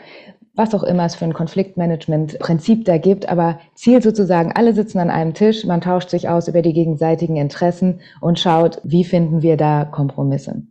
was 0.55 0.73
auch 0.73 0.85
immer 0.85 1.05
es 1.05 1.17
für 1.17 1.25
ein 1.25 1.33
Konfliktmanagement-Prinzip 1.33 2.85
da 2.85 2.99
gibt, 2.99 3.29
aber 3.29 3.59
Ziel 3.75 4.01
sozusagen, 4.01 4.53
alle 4.53 4.73
sitzen 4.73 5.01
an 5.01 5.11
einem 5.11 5.35
Tisch, 5.35 5.65
man 5.65 5.81
tauscht 5.81 6.11
sich 6.11 6.29
aus 6.29 6.47
über 6.47 6.63
die 6.63 6.73
gegenseitigen 6.73 7.37
Interessen 7.37 8.01
und 8.21 8.39
schaut, 8.39 8.81
wie 8.85 9.03
finden 9.03 9.43
wir 9.43 9.57
da 9.57 9.85
Kompromisse. 9.85 10.63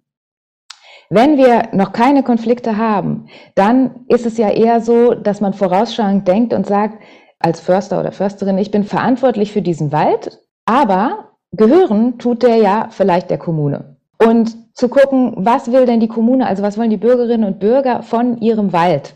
Wenn 1.14 1.38
wir 1.38 1.68
noch 1.74 1.92
keine 1.92 2.24
Konflikte 2.24 2.76
haben, 2.78 3.28
dann 3.54 4.06
ist 4.08 4.26
es 4.26 4.40
ja 4.40 4.50
eher 4.50 4.82
so, 4.82 5.14
dass 5.14 5.42
man 5.42 5.54
vorausschauend 5.54 6.28
denkt 6.28 6.56
und 6.56 6.66
sagt, 6.66 6.98
als 7.38 7.60
Förster 7.60 8.00
oder 8.00 8.12
Försterin, 8.12 8.58
ich 8.58 8.72
bin 8.72 8.84
verantwortlich 8.84 9.52
für 9.52 9.62
diesen 9.62 9.92
Wald, 9.92 10.40
aber 10.66 11.36
gehören 11.52 12.18
tut 12.18 12.42
der 12.42 12.56
ja 12.56 12.88
vielleicht 12.90 13.30
der 13.30 13.38
Kommune. 13.38 13.98
Und 14.18 14.56
zu 14.74 14.90
gucken, 14.90 15.34
was 15.36 15.72
will 15.72 15.86
denn 15.86 16.00
die 16.00 16.08
Kommune, 16.08 16.48
also 16.48 16.64
was 16.64 16.80
wollen 16.80 16.90
die 16.90 16.98
Bürgerinnen 16.98 17.44
und 17.44 17.60
Bürger 17.60 18.02
von 18.02 18.40
ihrem 18.40 18.74
Wald? 18.74 19.14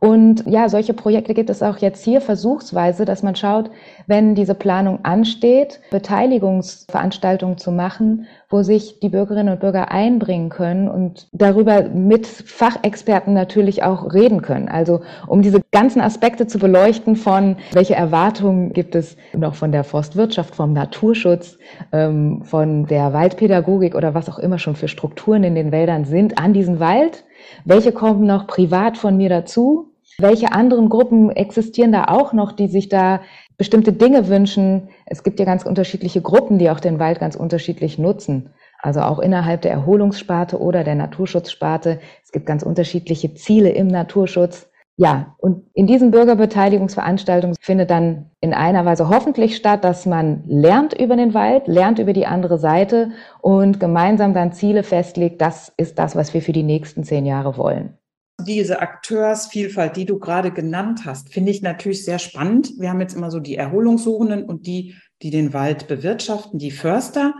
Und 0.00 0.44
ja, 0.46 0.68
solche 0.68 0.94
Projekte 0.94 1.34
gibt 1.34 1.50
es 1.50 1.62
auch 1.62 1.78
jetzt 1.78 2.04
hier 2.04 2.20
versuchsweise, 2.20 3.04
dass 3.04 3.22
man 3.22 3.34
schaut, 3.34 3.70
wenn 4.06 4.34
diese 4.34 4.54
Planung 4.54 5.00
ansteht, 5.04 5.80
Beteiligungsveranstaltungen 5.90 7.58
zu 7.58 7.72
machen, 7.72 8.26
wo 8.48 8.62
sich 8.62 9.00
die 9.00 9.08
Bürgerinnen 9.08 9.52
und 9.52 9.60
Bürger 9.60 9.90
einbringen 9.90 10.50
können 10.50 10.88
und 10.88 11.28
darüber 11.32 11.82
mit 11.82 12.26
Fachexperten 12.26 13.34
natürlich 13.34 13.82
auch 13.82 14.14
reden 14.14 14.40
können. 14.40 14.68
Also 14.68 15.00
um 15.26 15.42
diese 15.42 15.62
ganzen 15.72 16.00
Aspekte 16.00 16.46
zu 16.46 16.58
beleuchten 16.58 17.16
von, 17.16 17.56
welche 17.72 17.96
Erwartungen 17.96 18.72
gibt 18.72 18.94
es 18.94 19.16
noch 19.34 19.56
von 19.56 19.72
der 19.72 19.84
Forstwirtschaft, 19.84 20.54
vom 20.54 20.72
Naturschutz, 20.72 21.58
ähm, 21.92 22.42
von 22.44 22.86
der 22.86 23.12
Waldpädagogik 23.12 23.94
oder 23.96 24.14
was 24.14 24.28
auch 24.30 24.38
immer 24.38 24.58
schon 24.58 24.76
für 24.76 24.88
Strukturen 24.88 25.42
in 25.42 25.56
den 25.56 25.72
Wäldern 25.72 26.04
sind 26.04 26.38
an 26.38 26.52
diesen 26.52 26.78
Wald. 26.78 27.24
Welche 27.64 27.92
kommen 27.92 28.26
noch 28.26 28.46
privat 28.46 28.96
von 28.96 29.16
mir 29.16 29.28
dazu? 29.28 29.87
Welche 30.20 30.50
anderen 30.50 30.88
Gruppen 30.88 31.30
existieren 31.30 31.92
da 31.92 32.06
auch 32.08 32.32
noch, 32.32 32.50
die 32.50 32.66
sich 32.66 32.88
da 32.88 33.20
bestimmte 33.56 33.92
Dinge 33.92 34.28
wünschen. 34.28 34.88
Es 35.06 35.22
gibt 35.22 35.38
ja 35.38 35.44
ganz 35.44 35.64
unterschiedliche 35.64 36.20
Gruppen, 36.20 36.58
die 36.58 36.70
auch 36.70 36.80
den 36.80 36.98
Wald 36.98 37.20
ganz 37.20 37.36
unterschiedlich 37.36 37.98
nutzen. 37.98 38.50
Also 38.80 39.00
auch 39.00 39.20
innerhalb 39.20 39.62
der 39.62 39.70
Erholungssparte 39.70 40.60
oder 40.60 40.82
der 40.82 40.96
Naturschutzsparte. 40.96 42.00
Es 42.24 42.32
gibt 42.32 42.46
ganz 42.46 42.64
unterschiedliche 42.64 43.34
Ziele 43.34 43.70
im 43.70 43.86
Naturschutz. 43.86 44.68
Ja, 44.96 45.36
und 45.38 45.62
in 45.74 45.86
diesen 45.86 46.10
Bürgerbeteiligungsveranstaltungen 46.10 47.54
findet 47.60 47.88
dann 47.88 48.32
in 48.40 48.52
einer 48.52 48.84
Weise 48.84 49.08
hoffentlich 49.08 49.54
statt, 49.54 49.84
dass 49.84 50.06
man 50.06 50.42
lernt 50.48 50.92
über 51.00 51.14
den 51.14 51.34
Wald, 51.34 51.68
lernt 51.68 52.00
über 52.00 52.12
die 52.12 52.26
andere 52.26 52.58
Seite 52.58 53.12
und 53.40 53.78
gemeinsam 53.78 54.34
dann 54.34 54.52
Ziele 54.52 54.82
festlegt. 54.82 55.40
Das 55.40 55.72
ist 55.76 56.00
das, 56.00 56.16
was 56.16 56.34
wir 56.34 56.42
für 56.42 56.52
die 56.52 56.64
nächsten 56.64 57.04
zehn 57.04 57.26
Jahre 57.26 57.56
wollen. 57.56 57.97
Diese 58.40 58.80
Akteursvielfalt, 58.80 59.96
die 59.96 60.06
du 60.06 60.18
gerade 60.18 60.52
genannt 60.52 61.02
hast, 61.04 61.32
finde 61.32 61.50
ich 61.50 61.60
natürlich 61.60 62.04
sehr 62.04 62.20
spannend. 62.20 62.72
Wir 62.78 62.90
haben 62.90 63.00
jetzt 63.00 63.16
immer 63.16 63.32
so 63.32 63.40
die 63.40 63.56
Erholungssuchenden 63.56 64.44
und 64.44 64.66
die, 64.66 64.94
die 65.22 65.30
den 65.30 65.52
Wald 65.52 65.88
bewirtschaften, 65.88 66.58
die 66.58 66.70
Förster. 66.70 67.34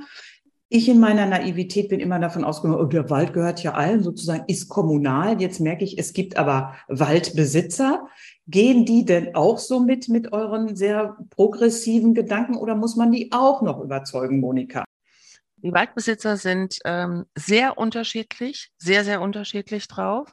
Ich 0.70 0.88
in 0.88 1.00
meiner 1.00 1.24
Naivität 1.24 1.88
bin 1.88 2.00
immer 2.00 2.18
davon 2.18 2.44
ausgegangen, 2.44 2.80
oh, 2.80 2.84
der 2.84 3.08
Wald 3.08 3.32
gehört 3.32 3.62
ja 3.62 3.72
allen, 3.72 4.02
sozusagen 4.02 4.44
ist 4.48 4.68
kommunal. 4.68 5.40
Jetzt 5.40 5.60
merke 5.60 5.84
ich, 5.84 5.98
es 5.98 6.12
gibt 6.12 6.36
aber 6.36 6.74
Waldbesitzer. 6.88 8.06
Gehen 8.48 8.84
die 8.84 9.04
denn 9.04 9.34
auch 9.34 9.58
so 9.58 9.80
mit, 9.80 10.08
mit 10.08 10.32
euren 10.32 10.76
sehr 10.76 11.16
progressiven 11.30 12.12
Gedanken 12.12 12.56
oder 12.56 12.74
muss 12.74 12.96
man 12.96 13.12
die 13.12 13.30
auch 13.32 13.62
noch 13.62 13.80
überzeugen, 13.80 14.40
Monika? 14.40 14.84
Die 15.62 15.72
Waldbesitzer 15.72 16.36
sind 16.36 16.78
ähm, 16.84 17.24
sehr 17.34 17.78
unterschiedlich, 17.78 18.70
sehr, 18.78 19.04
sehr 19.04 19.20
unterschiedlich 19.20 19.88
drauf. 19.88 20.32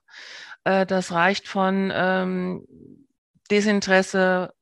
Äh, 0.65 0.85
das 0.85 1.11
reicht 1.11 1.47
von 1.47 1.91
ähm, 1.95 2.65
Desinteresse 3.49 4.53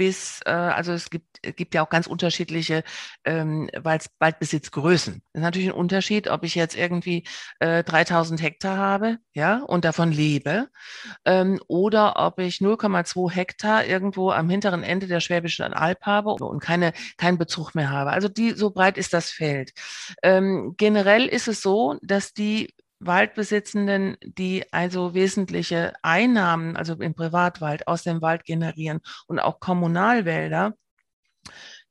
bis, 0.00 0.40
äh, 0.46 0.50
also 0.50 0.92
es 0.92 1.10
gibt, 1.10 1.26
es 1.42 1.54
gibt 1.56 1.74
ja 1.74 1.82
auch 1.84 1.90
ganz 1.90 2.06
unterschiedliche 2.06 2.84
ähm, 3.24 3.68
Wald, 3.76 4.06
Waldbesitzgrößen. 4.18 5.22
Das 5.32 5.40
ist 5.40 5.42
natürlich 5.42 5.68
ein 5.68 5.74
Unterschied, 5.74 6.28
ob 6.28 6.42
ich 6.42 6.54
jetzt 6.54 6.74
irgendwie 6.74 7.26
äh, 7.58 7.84
3000 7.84 8.40
Hektar 8.40 8.78
habe, 8.78 9.18
ja, 9.34 9.62
und 9.62 9.84
davon 9.84 10.10
lebe, 10.10 10.68
ähm, 11.26 11.60
oder 11.68 12.14
ob 12.16 12.38
ich 12.38 12.62
0,2 12.62 13.30
Hektar 13.30 13.84
irgendwo 13.84 14.30
am 14.30 14.48
hinteren 14.48 14.82
Ende 14.82 15.06
der 15.06 15.20
Schwäbischen 15.20 15.74
Alb 15.74 16.00
habe 16.06 16.30
und 16.30 16.60
keine, 16.60 16.94
keinen 17.18 17.36
Bezug 17.36 17.74
mehr 17.74 17.90
habe. 17.90 18.10
Also 18.10 18.28
die, 18.28 18.52
so 18.52 18.70
breit 18.70 18.96
ist 18.96 19.12
das 19.12 19.30
Feld. 19.30 19.72
Ähm, 20.22 20.74
generell 20.78 21.26
ist 21.26 21.46
es 21.46 21.60
so, 21.60 21.98
dass 22.00 22.32
die 22.32 22.72
Waldbesitzenden, 23.00 24.16
die 24.22 24.70
also 24.72 25.14
wesentliche 25.14 25.94
Einnahmen, 26.02 26.76
also 26.76 26.94
im 26.94 27.14
Privatwald 27.14 27.88
aus 27.88 28.02
dem 28.02 28.22
Wald 28.22 28.44
generieren 28.44 29.00
und 29.26 29.38
auch 29.38 29.58
Kommunalwälder, 29.58 30.74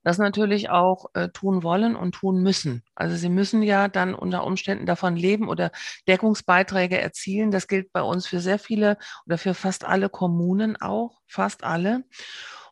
das 0.04 0.18
natürlich 0.18 0.70
auch 0.70 1.08
äh, 1.14 1.30
tun 1.30 1.64
wollen 1.64 1.96
und 1.96 2.14
tun 2.14 2.42
müssen. 2.42 2.84
Also 2.96 3.16
sie 3.16 3.30
müssen 3.30 3.62
ja 3.64 3.88
dann 3.88 4.16
unter 4.16 4.46
Umständen 4.46 4.86
davon 4.86 5.16
leben 5.16 5.50
oder 5.50 5.72
Deckungsbeiträge 6.08 7.00
erzielen. 7.00 7.52
Das 7.52 7.68
gilt 7.68 7.92
bei 7.92 8.02
uns 8.02 8.26
für 8.26 8.40
sehr 8.40 8.60
viele 8.60 8.98
oder 9.26 9.38
für 9.38 9.54
fast 9.54 9.84
alle 9.86 10.10
Kommunen 10.10 10.78
auch, 10.82 11.20
fast 11.28 11.64
alle. 11.64 12.06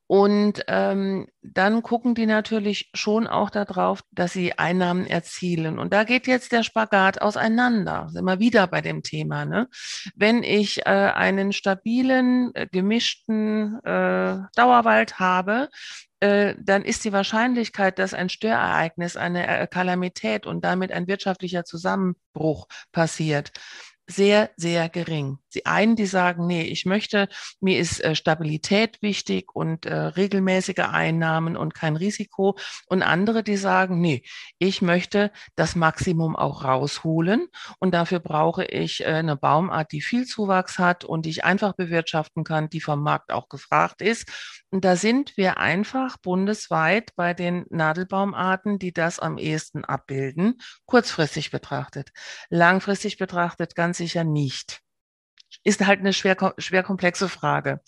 Und 0.08 0.64
ähm, 0.68 1.28
dann 1.42 1.84
gucken 1.84 2.16
die 2.16 2.26
natürlich 2.26 2.90
schon 2.94 3.28
auch 3.28 3.50
darauf, 3.50 4.02
dass 4.12 4.32
sie 4.32 4.58
Einnahmen 4.58 5.06
erzielen. 5.06 5.78
Und 5.78 5.94
da 5.94 6.06
geht 6.06 6.28
jetzt 6.28 6.54
der 6.54 6.64
Spagat 6.64 7.22
auseinander. 7.22 8.10
Wir 8.14 8.40
wieder 8.40 8.68
bei 8.68 8.80
dem 8.80 9.04
Thema. 9.04 9.44
Ne? 9.44 9.68
Wenn 10.16 10.44
ich 10.44 10.86
äh, 10.86 10.90
einen 10.90 11.52
stabilen, 11.52 12.56
äh, 12.56 12.68
gemischten 12.72 13.84
äh, 13.84 14.38
Dauerwald 14.56 15.20
habe, 15.20 15.68
äh, 16.20 16.56
dann 16.60 16.84
ist 16.84 17.04
die 17.04 17.14
Wahrscheinlichkeit, 17.14 18.00
dass 18.00 18.14
ein 18.14 18.30
Störereignis, 18.30 19.18
eine 19.18 19.46
äh, 19.46 19.68
Kalamität 19.68 20.46
und 20.46 20.64
damit 20.64 20.92
ein 20.92 21.08
wirtschaftlicher 21.08 21.64
Zusammenbruch 21.64 22.68
passiert, 22.92 23.52
sehr, 24.08 24.50
sehr 24.56 24.88
gering. 24.90 25.38
Die 25.54 25.66
einen, 25.66 25.96
die 25.96 26.06
sagen, 26.06 26.48
nee, 26.48 26.64
ich 26.64 26.86
möchte, 26.86 27.28
mir 27.60 27.78
ist 27.78 28.04
äh, 28.04 28.16
Stabilität 28.16 29.02
wichtig 29.02 29.54
und 29.54 29.86
äh, 29.86 29.96
regelmäßige 29.96 30.80
Einnahmen 30.80 31.58
und 31.58 31.74
kein 31.74 31.98
Risiko. 31.98 32.58
Und 32.88 33.04
andere, 33.04 33.44
die 33.44 33.58
sagen, 33.58 34.00
nee, 34.00 34.24
ich 34.60 34.82
möchte 34.82 35.32
das 35.56 35.76
Maximum 35.76 36.36
auch 36.36 36.64
rausholen 36.64 37.48
und 37.80 37.94
dafür 37.94 38.20
brauche 38.20 38.64
ich 38.64 39.02
äh, 39.02 39.08
eine 39.08 39.36
Baumart, 39.36 39.92
die 39.92 40.02
viel 40.02 40.26
Zuwachs 40.26 40.80
hat 40.80 41.04
und 41.04 41.26
die 41.26 41.32
ich 41.32 41.44
einfach 41.44 41.74
bewirtschaften 41.74 42.46
kann, 42.46 42.70
die 42.70 42.82
vom 42.82 43.04
Markt 43.04 43.32
auch 43.32 43.50
gefragt 43.50 44.02
ist. 44.02 44.32
Und 44.70 44.86
da 44.86 44.96
sind 44.96 45.38
wir 45.38 45.58
einfach 45.58 46.18
bundesweit 46.18 47.12
bei 47.16 47.34
den 47.34 47.66
Nadelbaumarten, 47.70 48.80
die 48.80 48.94
das 48.94 49.20
am 49.20 49.38
ehesten 49.38 49.86
abbilden, 49.86 50.60
kurzfristig 50.86 51.52
betrachtet. 51.52 52.12
Langfristig 52.50 53.18
betrachtet 53.18 53.76
ganz 53.76 53.97
sicher 53.98 54.24
nicht 54.24 54.82
ist 55.64 55.86
halt 55.86 56.00
eine 56.00 56.14
schwer, 56.14 56.54
schwer 56.58 56.84
komplexe 56.84 57.28
Frage. 57.28 57.82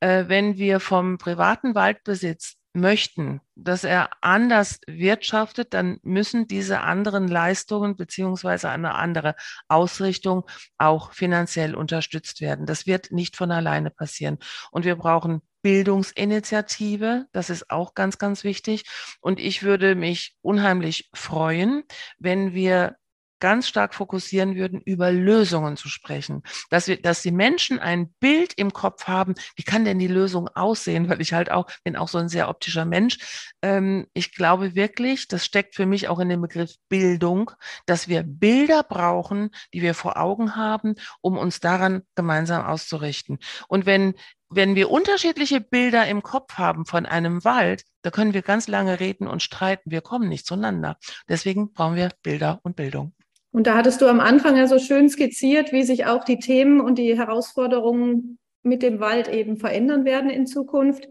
Äh, 0.00 0.24
wenn 0.28 0.56
wir 0.56 0.78
vom 0.78 1.18
privaten 1.18 1.74
Waldbesitz 1.74 2.56
möchten, 2.74 3.40
dass 3.54 3.84
er 3.84 4.10
anders 4.20 4.80
wirtschaftet, 4.86 5.74
dann 5.74 5.98
müssen 6.02 6.48
diese 6.48 6.80
anderen 6.80 7.28
Leistungen 7.28 7.96
beziehungsweise 7.96 8.68
eine 8.68 8.94
andere 8.94 9.36
Ausrichtung 9.68 10.44
auch 10.76 11.12
finanziell 11.12 11.74
unterstützt 11.74 12.40
werden. 12.40 12.66
Das 12.66 12.86
wird 12.86 13.12
nicht 13.12 13.36
von 13.36 13.52
alleine 13.52 13.90
passieren. 13.90 14.38
Und 14.72 14.84
wir 14.84 14.96
brauchen 14.96 15.40
Bildungsinitiative. 15.62 17.26
Das 17.32 17.48
ist 17.48 17.70
auch 17.70 17.94
ganz, 17.94 18.18
ganz 18.18 18.44
wichtig. 18.44 18.84
Und 19.20 19.38
ich 19.40 19.62
würde 19.62 19.94
mich 19.94 20.36
unheimlich 20.42 21.08
freuen, 21.14 21.84
wenn 22.18 22.54
wir 22.54 22.96
ganz 23.44 23.68
stark 23.68 23.94
fokussieren 23.94 24.56
würden, 24.56 24.80
über 24.80 25.12
Lösungen 25.12 25.76
zu 25.76 25.90
sprechen. 25.90 26.42
Dass 26.70 26.88
wir, 26.88 26.96
dass 27.02 27.20
die 27.20 27.30
Menschen 27.30 27.78
ein 27.78 28.08
Bild 28.18 28.54
im 28.54 28.72
Kopf 28.72 29.06
haben, 29.06 29.34
wie 29.54 29.64
kann 29.64 29.84
denn 29.84 29.98
die 29.98 30.06
Lösung 30.08 30.48
aussehen? 30.48 31.10
Weil 31.10 31.20
ich 31.20 31.34
halt 31.34 31.50
auch, 31.50 31.66
bin 31.84 31.94
auch 31.94 32.08
so 32.08 32.16
ein 32.16 32.30
sehr 32.30 32.48
optischer 32.48 32.86
Mensch. 32.86 33.18
Ähm, 33.60 34.06
ich 34.14 34.34
glaube 34.34 34.74
wirklich, 34.74 35.28
das 35.28 35.44
steckt 35.44 35.74
für 35.74 35.84
mich 35.84 36.08
auch 36.08 36.20
in 36.20 36.30
dem 36.30 36.40
Begriff 36.40 36.76
Bildung, 36.88 37.50
dass 37.84 38.08
wir 38.08 38.22
Bilder 38.22 38.82
brauchen, 38.82 39.50
die 39.74 39.82
wir 39.82 39.92
vor 39.92 40.16
Augen 40.16 40.56
haben, 40.56 40.94
um 41.20 41.36
uns 41.36 41.60
daran 41.60 42.00
gemeinsam 42.14 42.64
auszurichten. 42.64 43.36
Und 43.68 43.84
wenn 43.84 44.14
wenn 44.50 44.76
wir 44.76 44.90
unterschiedliche 44.90 45.60
Bilder 45.60 46.06
im 46.06 46.22
Kopf 46.22 46.54
haben 46.54 46.86
von 46.86 47.06
einem 47.06 47.44
Wald, 47.44 47.84
da 48.02 48.10
können 48.10 48.34
wir 48.34 48.42
ganz 48.42 48.68
lange 48.68 49.00
reden 49.00 49.26
und 49.26 49.42
streiten. 49.42 49.90
Wir 49.90 50.00
kommen 50.00 50.28
nicht 50.28 50.46
zueinander. 50.46 50.96
Deswegen 51.28 51.72
brauchen 51.72 51.96
wir 51.96 52.10
Bilder 52.22 52.60
und 52.62 52.76
Bildung. 52.76 53.14
Und 53.54 53.68
da 53.68 53.76
hattest 53.76 54.00
du 54.00 54.08
am 54.08 54.18
Anfang 54.18 54.56
ja 54.56 54.66
so 54.66 54.80
schön 54.80 55.08
skizziert, 55.08 55.70
wie 55.70 55.84
sich 55.84 56.06
auch 56.06 56.24
die 56.24 56.40
Themen 56.40 56.80
und 56.80 56.98
die 56.98 57.16
Herausforderungen 57.16 58.36
mit 58.64 58.82
dem 58.82 58.98
Wald 58.98 59.28
eben 59.28 59.58
verändern 59.58 60.04
werden 60.04 60.28
in 60.28 60.48
Zukunft. 60.48 61.08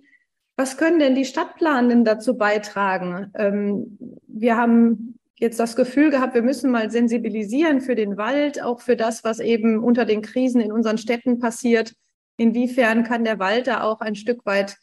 Was 0.57 0.75
können 0.75 0.99
denn 0.99 1.15
die 1.15 1.23
Stadtplanenden 1.23 2.03
dazu 2.03 2.37
beitragen? 2.37 3.31
Ähm, 3.35 3.97
wir 4.27 4.57
haben 4.57 5.17
jetzt 5.35 5.57
das 5.57 5.77
Gefühl 5.77 6.09
gehabt, 6.09 6.33
wir 6.33 6.41
müssen 6.41 6.69
mal 6.69 6.91
sensibilisieren 6.91 7.79
für 7.79 7.95
den 7.95 8.17
Wald, 8.17 8.61
auch 8.61 8.81
für 8.81 8.97
das, 8.97 9.23
was 9.23 9.39
eben 9.39 9.81
unter 9.81 10.03
den 10.03 10.21
Krisen 10.21 10.59
in 10.59 10.73
unseren 10.73 10.97
Städten 10.97 11.39
passiert. 11.39 11.93
Inwiefern 12.35 13.05
kann 13.05 13.23
der 13.23 13.39
Wald 13.39 13.67
da 13.67 13.83
auch 13.83 14.01
ein 14.01 14.15
Stück 14.15 14.45
weit 14.45 14.75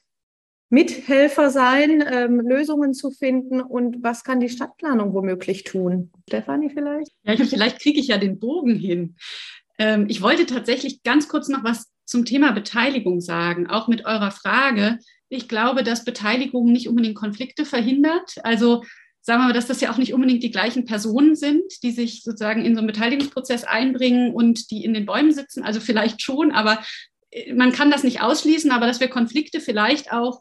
Mithelfer 0.70 1.50
sein, 1.50 2.02
ähm, 2.08 2.40
Lösungen 2.40 2.94
zu 2.94 3.10
finden 3.10 3.60
und 3.60 4.02
was 4.02 4.22
kann 4.22 4.38
die 4.38 4.48
Stadtplanung 4.48 5.12
womöglich 5.12 5.64
tun? 5.64 6.10
Stefanie 6.28 6.70
vielleicht? 6.70 7.10
Ja, 7.24 7.36
vielleicht 7.36 7.80
kriege 7.80 7.98
ich 7.98 8.06
ja 8.06 8.18
den 8.18 8.38
Bogen 8.38 8.76
hin. 8.76 9.16
Ähm, 9.78 10.06
ich 10.08 10.22
wollte 10.22 10.46
tatsächlich 10.46 11.02
ganz 11.02 11.28
kurz 11.28 11.48
noch 11.48 11.64
was 11.64 11.90
zum 12.04 12.24
Thema 12.24 12.52
Beteiligung 12.52 13.20
sagen, 13.20 13.66
auch 13.68 13.88
mit 13.88 14.06
eurer 14.06 14.30
Frage. 14.30 14.98
Ich 15.28 15.48
glaube, 15.48 15.82
dass 15.82 16.04
Beteiligung 16.04 16.70
nicht 16.70 16.88
unbedingt 16.88 17.16
Konflikte 17.16 17.64
verhindert. 17.64 18.36
Also 18.44 18.82
sagen 19.22 19.42
wir 19.42 19.46
mal, 19.46 19.52
dass 19.52 19.66
das 19.66 19.80
ja 19.80 19.92
auch 19.92 19.98
nicht 19.98 20.14
unbedingt 20.14 20.42
die 20.42 20.50
gleichen 20.50 20.84
Personen 20.84 21.34
sind, 21.34 21.62
die 21.82 21.90
sich 21.90 22.22
sozusagen 22.22 22.64
in 22.64 22.74
so 22.74 22.78
einen 22.78 22.86
Beteiligungsprozess 22.86 23.64
einbringen 23.64 24.34
und 24.34 24.70
die 24.70 24.84
in 24.84 24.94
den 24.94 25.06
Bäumen 25.06 25.32
sitzen. 25.32 25.62
Also 25.62 25.80
vielleicht 25.80 26.22
schon, 26.22 26.52
aber 26.52 26.82
man 27.54 27.72
kann 27.72 27.90
das 27.90 28.04
nicht 28.04 28.22
ausschließen, 28.22 28.70
aber 28.70 28.86
dass 28.86 29.00
wir 29.00 29.08
Konflikte 29.08 29.60
vielleicht 29.60 30.12
auch 30.12 30.40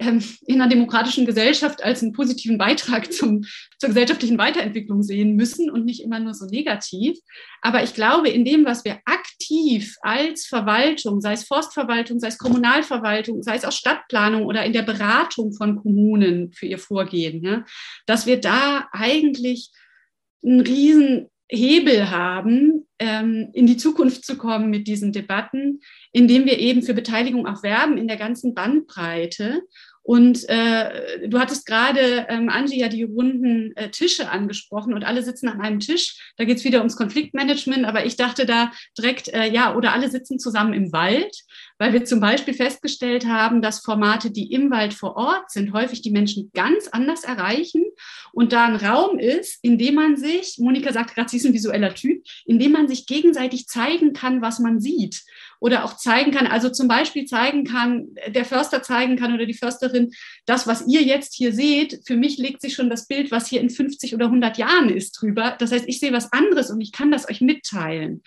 ähm, 0.00 0.24
in 0.46 0.60
einer 0.60 0.70
demokratischen 0.70 1.26
Gesellschaft 1.26 1.82
als 1.84 2.02
einen 2.02 2.12
positiven 2.12 2.56
Beitrag 2.56 3.12
zum, 3.12 3.44
zur 3.78 3.90
gesellschaftlichen 3.90 4.38
Weiterentwicklung 4.38 5.02
sehen 5.02 5.36
müssen 5.36 5.70
und 5.70 5.84
nicht 5.84 6.02
immer 6.02 6.18
nur 6.18 6.32
so 6.32 6.46
negativ. 6.46 7.18
Aber 7.60 7.82
ich 7.82 7.92
glaube, 7.92 8.30
in 8.30 8.44
dem, 8.44 8.64
was 8.64 8.84
wir 8.84 8.98
aktiv 9.04 9.96
als 10.00 10.46
Verwaltung, 10.46 11.20
sei 11.20 11.34
es 11.34 11.44
Forstverwaltung, 11.44 12.18
sei 12.18 12.28
es 12.28 12.38
Kommunalverwaltung, 12.38 13.42
sei 13.42 13.56
es 13.56 13.64
auch 13.66 13.72
Stadtplanung 13.72 14.46
oder 14.46 14.64
in 14.64 14.72
der 14.72 14.82
Beratung 14.82 15.52
von 15.52 15.76
Kommunen 15.76 16.52
für 16.52 16.66
ihr 16.66 16.78
Vorgehen, 16.78 17.44
ja, 17.44 17.64
dass 18.06 18.26
wir 18.26 18.40
da 18.40 18.88
eigentlich 18.92 19.70
einen 20.42 20.60
riesen 20.60 21.28
Hebel 21.50 22.10
haben, 22.10 22.86
in 23.00 23.66
die 23.66 23.78
Zukunft 23.78 24.26
zu 24.26 24.36
kommen 24.36 24.68
mit 24.68 24.86
diesen 24.86 25.10
Debatten, 25.12 25.80
indem 26.12 26.44
wir 26.44 26.58
eben 26.58 26.82
für 26.82 26.92
Beteiligung 26.92 27.46
auch 27.46 27.62
werben 27.62 27.96
in 27.96 28.08
der 28.08 28.18
ganzen 28.18 28.54
Bandbreite 28.54 29.62
Und 30.02 30.48
äh, 30.48 31.28
du 31.28 31.38
hattest 31.38 31.66
gerade, 31.66 32.26
ähm, 32.28 32.48
Angie, 32.48 32.80
ja 32.80 32.88
die 32.88 33.02
runden 33.02 33.76
äh, 33.76 33.90
Tische 33.90 34.30
angesprochen 34.30 34.94
und 34.94 35.04
alle 35.04 35.22
sitzen 35.22 35.48
an 35.48 35.60
einem 35.60 35.78
Tisch. 35.78 36.32
Da 36.36 36.44
geht 36.44 36.56
es 36.56 36.64
wieder 36.64 36.78
ums 36.78 36.96
Konfliktmanagement, 36.96 37.84
aber 37.84 38.04
ich 38.06 38.16
dachte 38.16 38.46
da 38.46 38.72
direkt, 38.98 39.28
äh, 39.28 39.50
ja, 39.50 39.76
oder 39.76 39.92
alle 39.92 40.10
sitzen 40.10 40.38
zusammen 40.38 40.72
im 40.72 40.92
Wald, 40.92 41.36
weil 41.80 41.94
wir 41.94 42.04
zum 42.04 42.20
Beispiel 42.20 42.52
festgestellt 42.52 43.26
haben, 43.26 43.62
dass 43.62 43.80
Formate, 43.80 44.30
die 44.30 44.52
im 44.52 44.70
Wald 44.70 44.92
vor 44.92 45.16
Ort 45.16 45.50
sind, 45.50 45.72
häufig 45.72 46.02
die 46.02 46.10
Menschen 46.10 46.50
ganz 46.52 46.88
anders 46.88 47.24
erreichen 47.24 47.82
und 48.32 48.52
da 48.52 48.66
ein 48.66 48.76
Raum 48.76 49.18
ist, 49.18 49.58
in 49.62 49.78
dem 49.78 49.94
man 49.94 50.18
sich, 50.18 50.58
Monika 50.58 50.92
sagt 50.92 51.14
gerade, 51.14 51.30
sie 51.30 51.38
ist 51.38 51.46
ein 51.46 51.54
visueller 51.54 51.94
Typ, 51.94 52.22
in 52.44 52.58
dem 52.58 52.72
man 52.72 52.86
sich 52.86 53.06
gegenseitig 53.06 53.66
zeigen 53.66 54.12
kann, 54.12 54.42
was 54.42 54.58
man 54.58 54.78
sieht 54.78 55.22
oder 55.60 55.84
auch 55.84 55.96
zeigen 55.96 56.32
kann, 56.32 56.46
also 56.46 56.70
zum 56.70 56.88
Beispiel 56.88 57.26
zeigen 57.26 57.64
kann, 57.64 58.08
der 58.28 58.44
Förster 58.44 58.82
zeigen 58.82 59.16
kann 59.16 59.34
oder 59.34 59.46
die 59.46 59.54
Försterin, 59.54 60.10
das, 60.46 60.66
was 60.66 60.86
ihr 60.86 61.02
jetzt 61.02 61.34
hier 61.34 61.52
seht, 61.52 62.00
für 62.06 62.16
mich 62.16 62.38
legt 62.38 62.62
sich 62.62 62.74
schon 62.74 62.90
das 62.90 63.06
Bild, 63.06 63.30
was 63.30 63.46
hier 63.46 63.60
in 63.60 63.70
50 63.70 64.14
oder 64.14 64.26
100 64.26 64.58
Jahren 64.58 64.88
ist, 64.88 65.12
drüber. 65.12 65.56
Das 65.58 65.70
heißt, 65.70 65.86
ich 65.86 66.00
sehe 66.00 66.12
was 66.12 66.32
anderes 66.32 66.70
und 66.70 66.80
ich 66.80 66.92
kann 66.92 67.10
das 67.10 67.28
euch 67.28 67.40
mitteilen. 67.40 68.22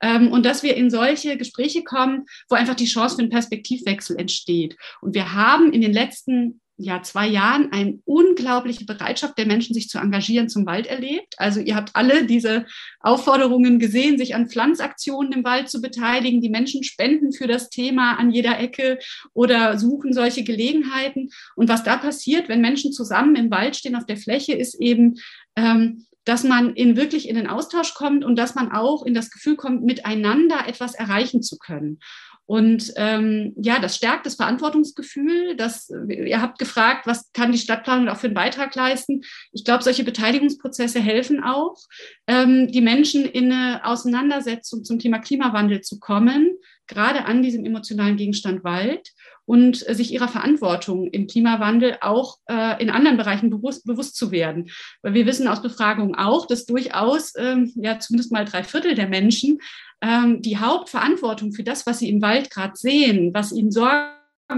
Ähm, 0.00 0.32
und 0.32 0.46
dass 0.46 0.62
wir 0.62 0.76
in 0.76 0.90
solche 0.90 1.36
Gespräche 1.36 1.84
kommen, 1.84 2.24
wo 2.48 2.56
einfach 2.56 2.74
die 2.74 2.86
Chance 2.86 3.16
für 3.16 3.22
einen 3.22 3.30
Perspektivwechsel 3.30 4.18
entsteht. 4.18 4.76
Und 5.00 5.14
wir 5.14 5.34
haben 5.34 5.72
in 5.72 5.82
den 5.82 5.92
letzten 5.92 6.60
ja, 6.80 7.02
zwei 7.02 7.26
Jahren 7.26 7.72
eine 7.72 7.98
unglaubliche 8.04 8.84
Bereitschaft 8.84 9.36
der 9.36 9.46
Menschen, 9.46 9.74
sich 9.74 9.88
zu 9.88 9.98
engagieren, 9.98 10.48
zum 10.48 10.64
Wald 10.64 10.86
erlebt. 10.86 11.34
Also 11.36 11.58
ihr 11.58 11.74
habt 11.74 11.96
alle 11.96 12.24
diese 12.24 12.66
Aufforderungen 13.00 13.80
gesehen, 13.80 14.16
sich 14.16 14.36
an 14.36 14.48
Pflanzaktionen 14.48 15.32
im 15.32 15.44
Wald 15.44 15.68
zu 15.68 15.80
beteiligen. 15.80 16.40
Die 16.40 16.50
Menschen 16.50 16.84
spenden 16.84 17.32
für 17.32 17.48
das 17.48 17.68
Thema 17.68 18.14
an 18.16 18.30
jeder 18.30 18.60
Ecke 18.60 19.00
oder 19.34 19.76
suchen 19.76 20.12
solche 20.12 20.44
Gelegenheiten. 20.44 21.30
Und 21.56 21.68
was 21.68 21.82
da 21.82 21.96
passiert, 21.96 22.48
wenn 22.48 22.60
Menschen 22.60 22.92
zusammen 22.92 23.34
im 23.34 23.50
Wald 23.50 23.74
stehen 23.74 23.96
auf 23.96 24.06
der 24.06 24.16
Fläche, 24.16 24.52
ist 24.52 24.80
eben, 24.80 25.16
ähm, 25.56 26.06
dass 26.24 26.44
man 26.44 26.74
in 26.74 26.96
wirklich 26.96 27.28
in 27.28 27.34
den 27.34 27.48
Austausch 27.48 27.94
kommt 27.94 28.24
und 28.24 28.36
dass 28.36 28.54
man 28.54 28.70
auch 28.70 29.04
in 29.04 29.14
das 29.14 29.30
Gefühl 29.30 29.56
kommt, 29.56 29.82
miteinander 29.82 30.68
etwas 30.68 30.94
erreichen 30.94 31.42
zu 31.42 31.58
können. 31.58 31.98
Und 32.48 32.94
ähm, 32.96 33.52
ja, 33.56 33.78
das 33.78 33.94
stärkt 33.94 34.24
das 34.24 34.36
Verantwortungsgefühl. 34.36 35.54
Das, 35.54 35.92
ihr 36.08 36.40
habt 36.40 36.58
gefragt, 36.58 37.06
was 37.06 37.30
kann 37.34 37.52
die 37.52 37.58
Stadtplanung 37.58 38.08
auch 38.08 38.16
für 38.16 38.28
einen 38.28 38.34
Beitrag 38.34 38.74
leisten? 38.74 39.20
Ich 39.52 39.66
glaube, 39.66 39.84
solche 39.84 40.02
Beteiligungsprozesse 40.02 40.98
helfen 40.98 41.44
auch, 41.44 41.76
ähm, 42.26 42.68
die 42.68 42.80
Menschen 42.80 43.26
in 43.26 43.52
eine 43.52 43.84
Auseinandersetzung 43.84 44.82
zum 44.82 44.98
Thema 44.98 45.18
Klimawandel 45.18 45.82
zu 45.82 45.98
kommen, 45.98 46.56
gerade 46.88 47.26
an 47.26 47.42
diesem 47.42 47.64
emotionalen 47.64 48.16
Gegenstand 48.16 48.64
Wald 48.64 49.12
und 49.44 49.88
äh, 49.88 49.94
sich 49.94 50.12
ihrer 50.12 50.28
Verantwortung 50.28 51.06
im 51.06 51.26
Klimawandel 51.26 51.96
auch 52.00 52.36
äh, 52.48 52.82
in 52.82 52.90
anderen 52.90 53.16
Bereichen 53.16 53.48
bewusst, 53.48 53.86
bewusst 53.86 54.16
zu 54.16 54.30
werden. 54.30 54.70
Weil 55.02 55.14
wir 55.14 55.26
wissen 55.26 55.48
aus 55.48 55.62
Befragungen 55.62 56.14
auch, 56.14 56.46
dass 56.46 56.66
durchaus 56.66 57.32
ähm, 57.36 57.72
ja 57.76 57.98
zumindest 57.98 58.30
mal 58.30 58.44
drei 58.44 58.62
Viertel 58.62 58.94
der 58.94 59.08
Menschen 59.08 59.58
ähm, 60.02 60.42
die 60.42 60.58
Hauptverantwortung 60.58 61.52
für 61.52 61.62
das, 61.62 61.86
was 61.86 62.00
sie 62.00 62.10
im 62.10 62.20
Wald 62.20 62.50
gerade 62.50 62.74
sehen, 62.76 63.32
was 63.32 63.52
ihnen 63.52 63.70
Sorgen 63.70 64.10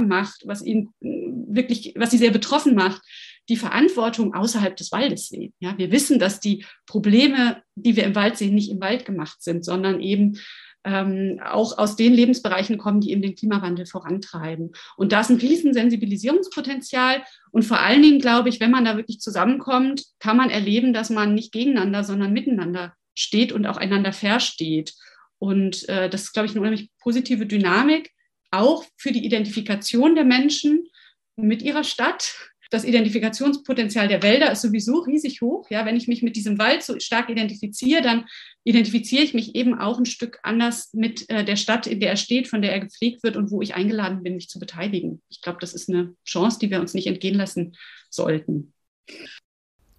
macht, 0.08 0.42
was 0.46 0.62
ihnen 0.62 0.92
äh, 1.00 1.06
wirklich, 1.54 1.94
was 1.96 2.10
sie 2.10 2.18
sehr 2.18 2.32
betroffen 2.32 2.74
macht, 2.74 3.02
die 3.48 3.56
Verantwortung 3.56 4.34
außerhalb 4.34 4.76
des 4.76 4.92
Waldes 4.92 5.28
sehen. 5.28 5.52
Ja, 5.60 5.76
wir 5.78 5.90
wissen, 5.90 6.18
dass 6.18 6.40
die 6.40 6.64
Probleme, 6.86 7.62
die 7.74 7.96
wir 7.96 8.04
im 8.04 8.14
Wald 8.14 8.36
sehen, 8.38 8.54
nicht 8.54 8.70
im 8.70 8.80
Wald 8.80 9.04
gemacht 9.04 9.42
sind, 9.42 9.64
sondern 9.64 10.00
eben 10.00 10.38
ähm, 10.84 11.40
auch 11.44 11.78
aus 11.78 11.96
den 11.96 12.14
Lebensbereichen 12.14 12.78
kommen, 12.78 13.00
die 13.00 13.10
eben 13.10 13.22
den 13.22 13.34
Klimawandel 13.34 13.86
vorantreiben. 13.86 14.72
Und 14.96 15.12
da 15.12 15.20
ist 15.20 15.30
ein 15.30 15.36
riesen 15.36 15.74
Sensibilisierungspotenzial. 15.74 17.22
Und 17.50 17.64
vor 17.64 17.80
allen 17.80 18.02
Dingen, 18.02 18.20
glaube 18.20 18.48
ich, 18.48 18.60
wenn 18.60 18.70
man 18.70 18.84
da 18.84 18.96
wirklich 18.96 19.20
zusammenkommt, 19.20 20.04
kann 20.18 20.36
man 20.36 20.50
erleben, 20.50 20.92
dass 20.92 21.10
man 21.10 21.34
nicht 21.34 21.52
gegeneinander, 21.52 22.04
sondern 22.04 22.32
miteinander 22.32 22.94
steht 23.14 23.52
und 23.52 23.66
auch 23.66 23.76
einander 23.76 24.12
versteht. 24.12 24.94
Und 25.38 25.88
äh, 25.88 26.08
das 26.08 26.22
ist, 26.22 26.32
glaube 26.32 26.46
ich, 26.46 26.52
eine 26.52 26.60
unheimlich 26.60 26.90
positive 26.98 27.46
Dynamik, 27.46 28.10
auch 28.50 28.84
für 28.96 29.12
die 29.12 29.24
Identifikation 29.24 30.14
der 30.14 30.24
Menschen 30.24 30.88
mit 31.36 31.62
ihrer 31.62 31.84
Stadt. 31.84 32.49
Das 32.70 32.84
Identifikationspotenzial 32.84 34.06
der 34.06 34.22
Wälder 34.22 34.52
ist 34.52 34.62
sowieso 34.62 35.00
riesig 35.00 35.40
hoch. 35.42 35.68
Ja, 35.70 35.84
wenn 35.84 35.96
ich 35.96 36.06
mich 36.06 36.22
mit 36.22 36.36
diesem 36.36 36.58
Wald 36.58 36.84
so 36.84 36.98
stark 37.00 37.28
identifiziere, 37.28 38.00
dann 38.00 38.26
identifiziere 38.62 39.24
ich 39.24 39.34
mich 39.34 39.56
eben 39.56 39.78
auch 39.78 39.98
ein 39.98 40.06
Stück 40.06 40.38
anders 40.44 40.94
mit 40.94 41.28
äh, 41.28 41.44
der 41.44 41.56
Stadt, 41.56 41.88
in 41.88 41.98
der 41.98 42.10
er 42.10 42.16
steht, 42.16 42.46
von 42.46 42.62
der 42.62 42.72
er 42.72 42.80
gepflegt 42.80 43.24
wird 43.24 43.36
und 43.36 43.50
wo 43.50 43.60
ich 43.60 43.74
eingeladen 43.74 44.22
bin, 44.22 44.36
mich 44.36 44.48
zu 44.48 44.60
beteiligen. 44.60 45.20
Ich 45.30 45.42
glaube, 45.42 45.58
das 45.60 45.74
ist 45.74 45.88
eine 45.88 46.14
Chance, 46.24 46.60
die 46.60 46.70
wir 46.70 46.80
uns 46.80 46.94
nicht 46.94 47.08
entgehen 47.08 47.34
lassen 47.36 47.76
sollten. 48.08 48.72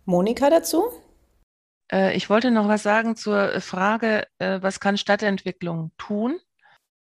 Monika 0.06 0.50
dazu? 0.50 0.84
Äh, 1.92 2.16
ich 2.16 2.30
wollte 2.30 2.52
noch 2.52 2.70
was 2.70 2.84
sagen 2.84 3.18
zur 3.18 3.60
Frage, 3.60 4.28
äh, 4.40 4.62
was 4.62 4.80
kann 4.80 4.98
Stadtentwicklung 4.98 5.92
tun? 5.98 6.40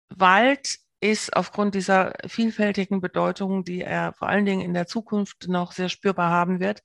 Wald 0.08 0.78
ist 1.04 1.36
aufgrund 1.36 1.74
dieser 1.74 2.14
vielfältigen 2.26 3.02
Bedeutung, 3.02 3.62
die 3.62 3.82
er 3.82 4.14
vor 4.14 4.28
allen 4.30 4.46
Dingen 4.46 4.62
in 4.62 4.72
der 4.72 4.86
Zukunft 4.86 5.48
noch 5.48 5.72
sehr 5.72 5.90
spürbar 5.90 6.30
haben 6.30 6.60
wird, 6.60 6.82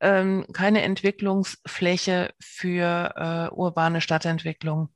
ähm, 0.00 0.44
keine 0.52 0.82
Entwicklungsfläche 0.82 2.34
für 2.38 3.14
äh, 3.16 3.54
urbane 3.54 4.02
Stadtentwicklung. 4.02 4.90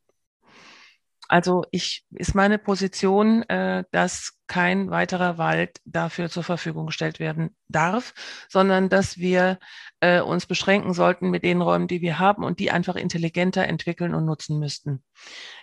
Also 1.28 1.64
ich 1.70 2.04
ist 2.10 2.34
meine 2.34 2.58
Position, 2.58 3.42
äh, 3.44 3.84
dass 3.90 4.38
kein 4.48 4.90
weiterer 4.90 5.38
Wald 5.38 5.80
dafür 5.86 6.28
zur 6.28 6.42
Verfügung 6.42 6.86
gestellt 6.86 7.20
werden 7.20 7.56
darf, 7.68 8.12
sondern 8.50 8.90
dass 8.90 9.16
wir 9.16 9.58
äh, 10.00 10.20
uns 10.20 10.44
beschränken 10.44 10.92
sollten 10.92 11.30
mit 11.30 11.42
den 11.42 11.62
Räumen, 11.62 11.88
die 11.88 12.02
wir 12.02 12.18
haben 12.18 12.44
und 12.44 12.58
die 12.58 12.70
einfach 12.70 12.96
intelligenter 12.96 13.66
entwickeln 13.66 14.14
und 14.14 14.26
nutzen 14.26 14.58
müssten. 14.58 15.02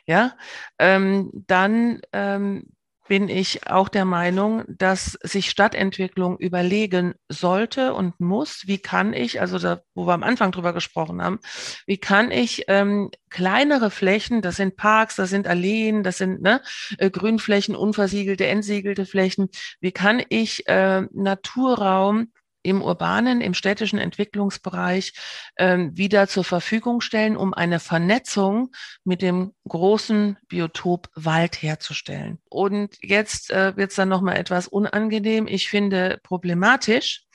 Ja, 0.07 0.35
ähm, 0.79 1.31
dann 1.33 2.01
ähm, 2.13 2.74
bin 3.07 3.29
ich 3.29 3.67
auch 3.67 3.89
der 3.89 4.05
Meinung, 4.05 4.63
dass 4.67 5.17
sich 5.21 5.49
Stadtentwicklung 5.49 6.37
überlegen 6.37 7.13
sollte 7.29 7.93
und 7.93 8.19
muss, 8.19 8.63
wie 8.65 8.79
kann 8.79 9.13
ich, 9.13 9.41
also 9.41 9.59
da, 9.59 9.81
wo 9.93 10.07
wir 10.07 10.13
am 10.13 10.23
Anfang 10.23 10.51
drüber 10.51 10.73
gesprochen 10.73 11.21
haben, 11.21 11.39
wie 11.85 11.97
kann 11.97 12.31
ich 12.31 12.65
ähm, 12.67 13.11
kleinere 13.29 13.91
Flächen, 13.91 14.41
das 14.41 14.55
sind 14.55 14.75
Parks, 14.75 15.15
das 15.15 15.29
sind 15.29 15.47
Alleen, 15.47 16.03
das 16.03 16.17
sind 16.17 16.41
ne, 16.41 16.61
äh, 16.97 17.09
Grünflächen, 17.09 17.75
unversiegelte, 17.75 18.47
entsiegelte 18.47 19.05
Flächen, 19.05 19.49
wie 19.79 19.91
kann 19.91 20.23
ich 20.29 20.67
äh, 20.67 21.01
Naturraum 21.11 22.31
im 22.65 22.81
urbanen, 22.81 23.41
im 23.41 23.53
städtischen 23.53 23.99
Entwicklungsbereich 23.99 25.13
ähm, 25.57 25.95
wieder 25.95 26.27
zur 26.27 26.43
Verfügung 26.43 26.99
stellen, 26.99 27.37
um 27.37 27.53
eine 27.53 27.79
Vernetzung 27.79 28.71
mit 29.03 29.21
dem 29.21 29.53
großen 29.67 30.37
Biotop 30.47 31.09
Wald 31.15 31.61
herzustellen. 31.61 32.39
Und 32.49 32.97
jetzt 33.01 33.51
äh, 33.51 33.77
wird 33.77 33.91
es 33.91 33.95
dann 33.95 34.09
nochmal 34.09 34.37
etwas 34.37 34.67
unangenehm. 34.67 35.47
Ich 35.47 35.69
finde 35.69 36.19
problematisch, 36.23 37.25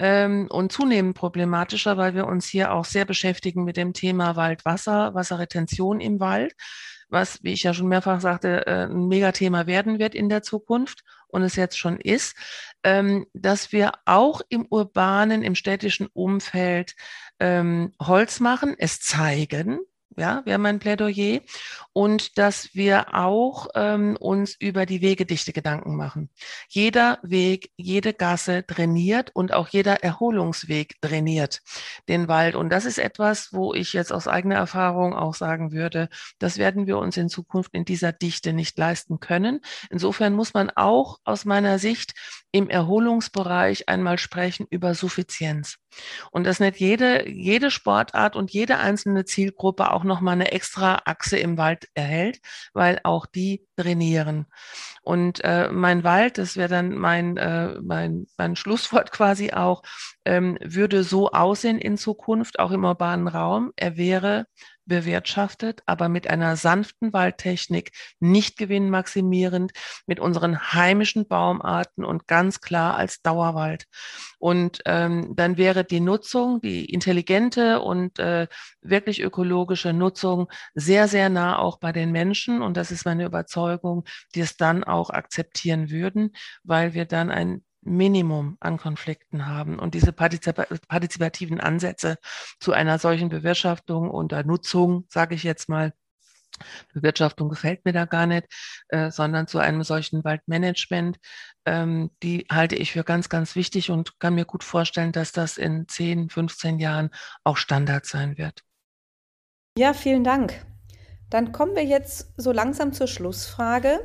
ähm, 0.00 0.46
und 0.50 0.70
zunehmend 0.70 1.16
problematischer, 1.16 1.96
weil 1.96 2.14
wir 2.14 2.26
uns 2.26 2.46
hier 2.46 2.72
auch 2.72 2.84
sehr 2.84 3.04
beschäftigen 3.04 3.64
mit 3.64 3.76
dem 3.76 3.92
Thema 3.92 4.36
Waldwasser, 4.36 5.14
Wasserretention 5.14 6.00
im 6.00 6.20
Wald, 6.20 6.54
was, 7.08 7.42
wie 7.42 7.52
ich 7.52 7.62
ja 7.62 7.74
schon 7.74 7.88
mehrfach 7.88 8.20
sagte, 8.20 8.66
äh, 8.66 8.84
ein 8.84 9.08
Megathema 9.08 9.66
werden 9.66 9.98
wird 9.98 10.14
in 10.14 10.28
der 10.28 10.42
Zukunft 10.42 11.02
und 11.28 11.42
es 11.42 11.56
jetzt 11.56 11.78
schon 11.78 11.98
ist, 12.00 12.36
ähm, 12.84 13.26
dass 13.32 13.72
wir 13.72 13.92
auch 14.04 14.40
im 14.48 14.66
urbanen, 14.68 15.42
im 15.42 15.54
städtischen 15.54 16.06
Umfeld 16.12 16.94
ähm, 17.40 17.92
Holz 18.00 18.40
machen, 18.40 18.74
es 18.78 19.00
zeigen, 19.00 19.78
ja, 20.18 20.42
wäre 20.44 20.58
mein 20.58 20.78
Plädoyer. 20.78 21.40
Und 21.92 22.38
dass 22.38 22.74
wir 22.74 23.14
auch 23.14 23.68
ähm, 23.74 24.16
uns 24.20 24.54
über 24.58 24.86
die 24.86 25.00
Wegedichte 25.00 25.52
Gedanken 25.52 25.96
machen. 25.96 26.30
Jeder 26.68 27.18
Weg, 27.22 27.70
jede 27.76 28.12
Gasse 28.12 28.64
trainiert 28.66 29.30
und 29.34 29.52
auch 29.52 29.68
jeder 29.68 30.02
Erholungsweg 30.04 31.00
trainiert 31.00 31.60
den 32.08 32.28
Wald. 32.28 32.54
Und 32.54 32.70
das 32.70 32.84
ist 32.84 32.98
etwas, 32.98 33.52
wo 33.52 33.74
ich 33.74 33.92
jetzt 33.92 34.12
aus 34.12 34.28
eigener 34.28 34.56
Erfahrung 34.56 35.14
auch 35.14 35.34
sagen 35.34 35.72
würde, 35.72 36.08
das 36.38 36.58
werden 36.58 36.86
wir 36.86 36.98
uns 36.98 37.16
in 37.16 37.28
Zukunft 37.28 37.74
in 37.74 37.84
dieser 37.84 38.12
Dichte 38.12 38.52
nicht 38.52 38.78
leisten 38.78 39.20
können. 39.20 39.60
Insofern 39.90 40.34
muss 40.34 40.54
man 40.54 40.70
auch 40.70 41.18
aus 41.24 41.44
meiner 41.44 41.78
Sicht 41.78 42.14
im 42.50 42.70
Erholungsbereich 42.70 43.88
einmal 43.88 44.18
sprechen 44.18 44.66
über 44.70 44.94
Suffizienz. 44.94 45.78
Und 46.30 46.44
dass 46.44 46.60
nicht 46.60 46.78
jede, 46.78 47.28
jede 47.28 47.70
Sportart 47.70 48.36
und 48.36 48.50
jede 48.52 48.78
einzelne 48.78 49.24
Zielgruppe 49.24 49.92
auch 49.92 50.04
nochmal 50.08 50.34
eine 50.34 50.50
extra 50.50 51.02
Achse 51.04 51.38
im 51.38 51.56
Wald 51.56 51.88
erhält, 51.94 52.40
weil 52.72 52.98
auch 53.04 53.26
die 53.26 53.66
trainieren. 53.76 54.46
Und 55.02 55.42
äh, 55.44 55.68
mein 55.70 56.02
Wald, 56.02 56.38
das 56.38 56.56
wäre 56.56 56.68
dann 56.68 56.96
mein, 56.96 57.36
äh, 57.36 57.76
mein, 57.80 58.26
mein 58.36 58.56
Schlusswort 58.56 59.12
quasi 59.12 59.52
auch, 59.52 59.82
ähm, 60.24 60.58
würde 60.62 61.04
so 61.04 61.30
aussehen 61.30 61.78
in 61.78 61.96
Zukunft, 61.96 62.58
auch 62.58 62.72
im 62.72 62.84
urbanen 62.84 63.28
Raum. 63.28 63.72
Er 63.76 63.96
wäre 63.96 64.46
bewirtschaftet, 64.88 65.82
aber 65.86 66.08
mit 66.08 66.28
einer 66.28 66.56
sanften 66.56 67.12
Waldtechnik, 67.12 67.92
nicht 68.18 68.56
gewinnmaximierend, 68.56 69.72
mit 70.06 70.18
unseren 70.18 70.72
heimischen 70.72 71.28
Baumarten 71.28 72.04
und 72.04 72.26
ganz 72.26 72.60
klar 72.60 72.96
als 72.96 73.22
Dauerwald. 73.22 73.84
Und 74.38 74.80
ähm, 74.86 75.34
dann 75.36 75.56
wäre 75.56 75.84
die 75.84 76.00
Nutzung, 76.00 76.60
die 76.60 76.86
intelligente 76.86 77.80
und 77.80 78.18
äh, 78.18 78.48
wirklich 78.80 79.22
ökologische 79.22 79.92
Nutzung 79.92 80.48
sehr, 80.74 81.08
sehr 81.08 81.28
nah 81.28 81.58
auch 81.58 81.78
bei 81.78 81.92
den 81.92 82.10
Menschen. 82.10 82.62
Und 82.62 82.76
das 82.76 82.90
ist 82.90 83.04
meine 83.04 83.24
Überzeugung, 83.24 84.04
die 84.34 84.40
es 84.40 84.56
dann 84.56 84.84
auch 84.84 85.10
akzeptieren 85.10 85.90
würden, 85.90 86.32
weil 86.64 86.94
wir 86.94 87.04
dann 87.04 87.30
ein 87.30 87.62
Minimum 87.82 88.56
an 88.60 88.76
Konflikten 88.76 89.46
haben. 89.46 89.78
Und 89.78 89.94
diese 89.94 90.12
partizipativen 90.12 91.60
Ansätze 91.60 92.16
zu 92.60 92.72
einer 92.72 92.98
solchen 92.98 93.28
Bewirtschaftung 93.28 94.10
und 94.10 94.32
Nutzung, 94.46 95.06
sage 95.08 95.34
ich 95.34 95.42
jetzt 95.42 95.68
mal, 95.68 95.92
Bewirtschaftung 96.92 97.48
gefällt 97.48 97.84
mir 97.84 97.92
da 97.92 98.04
gar 98.04 98.26
nicht, 98.26 98.46
äh, 98.88 99.10
sondern 99.10 99.46
zu 99.46 99.58
einem 99.58 99.82
solchen 99.82 100.24
Waldmanagement, 100.24 101.18
ähm, 101.66 102.10
die 102.22 102.46
halte 102.50 102.76
ich 102.76 102.92
für 102.92 103.04
ganz, 103.04 103.28
ganz 103.28 103.54
wichtig 103.54 103.90
und 103.90 104.18
kann 104.18 104.34
mir 104.34 104.44
gut 104.44 104.64
vorstellen, 104.64 105.12
dass 105.12 105.32
das 105.32 105.56
in 105.56 105.86
10, 105.86 106.30
15 106.30 106.78
Jahren 106.78 107.10
auch 107.44 107.56
Standard 107.56 108.06
sein 108.06 108.38
wird. 108.38 108.62
Ja, 109.76 109.92
vielen 109.94 110.24
Dank. 110.24 110.64
Dann 111.30 111.52
kommen 111.52 111.76
wir 111.76 111.84
jetzt 111.84 112.32
so 112.36 112.52
langsam 112.52 112.92
zur 112.92 113.06
Schlussfrage. 113.06 114.00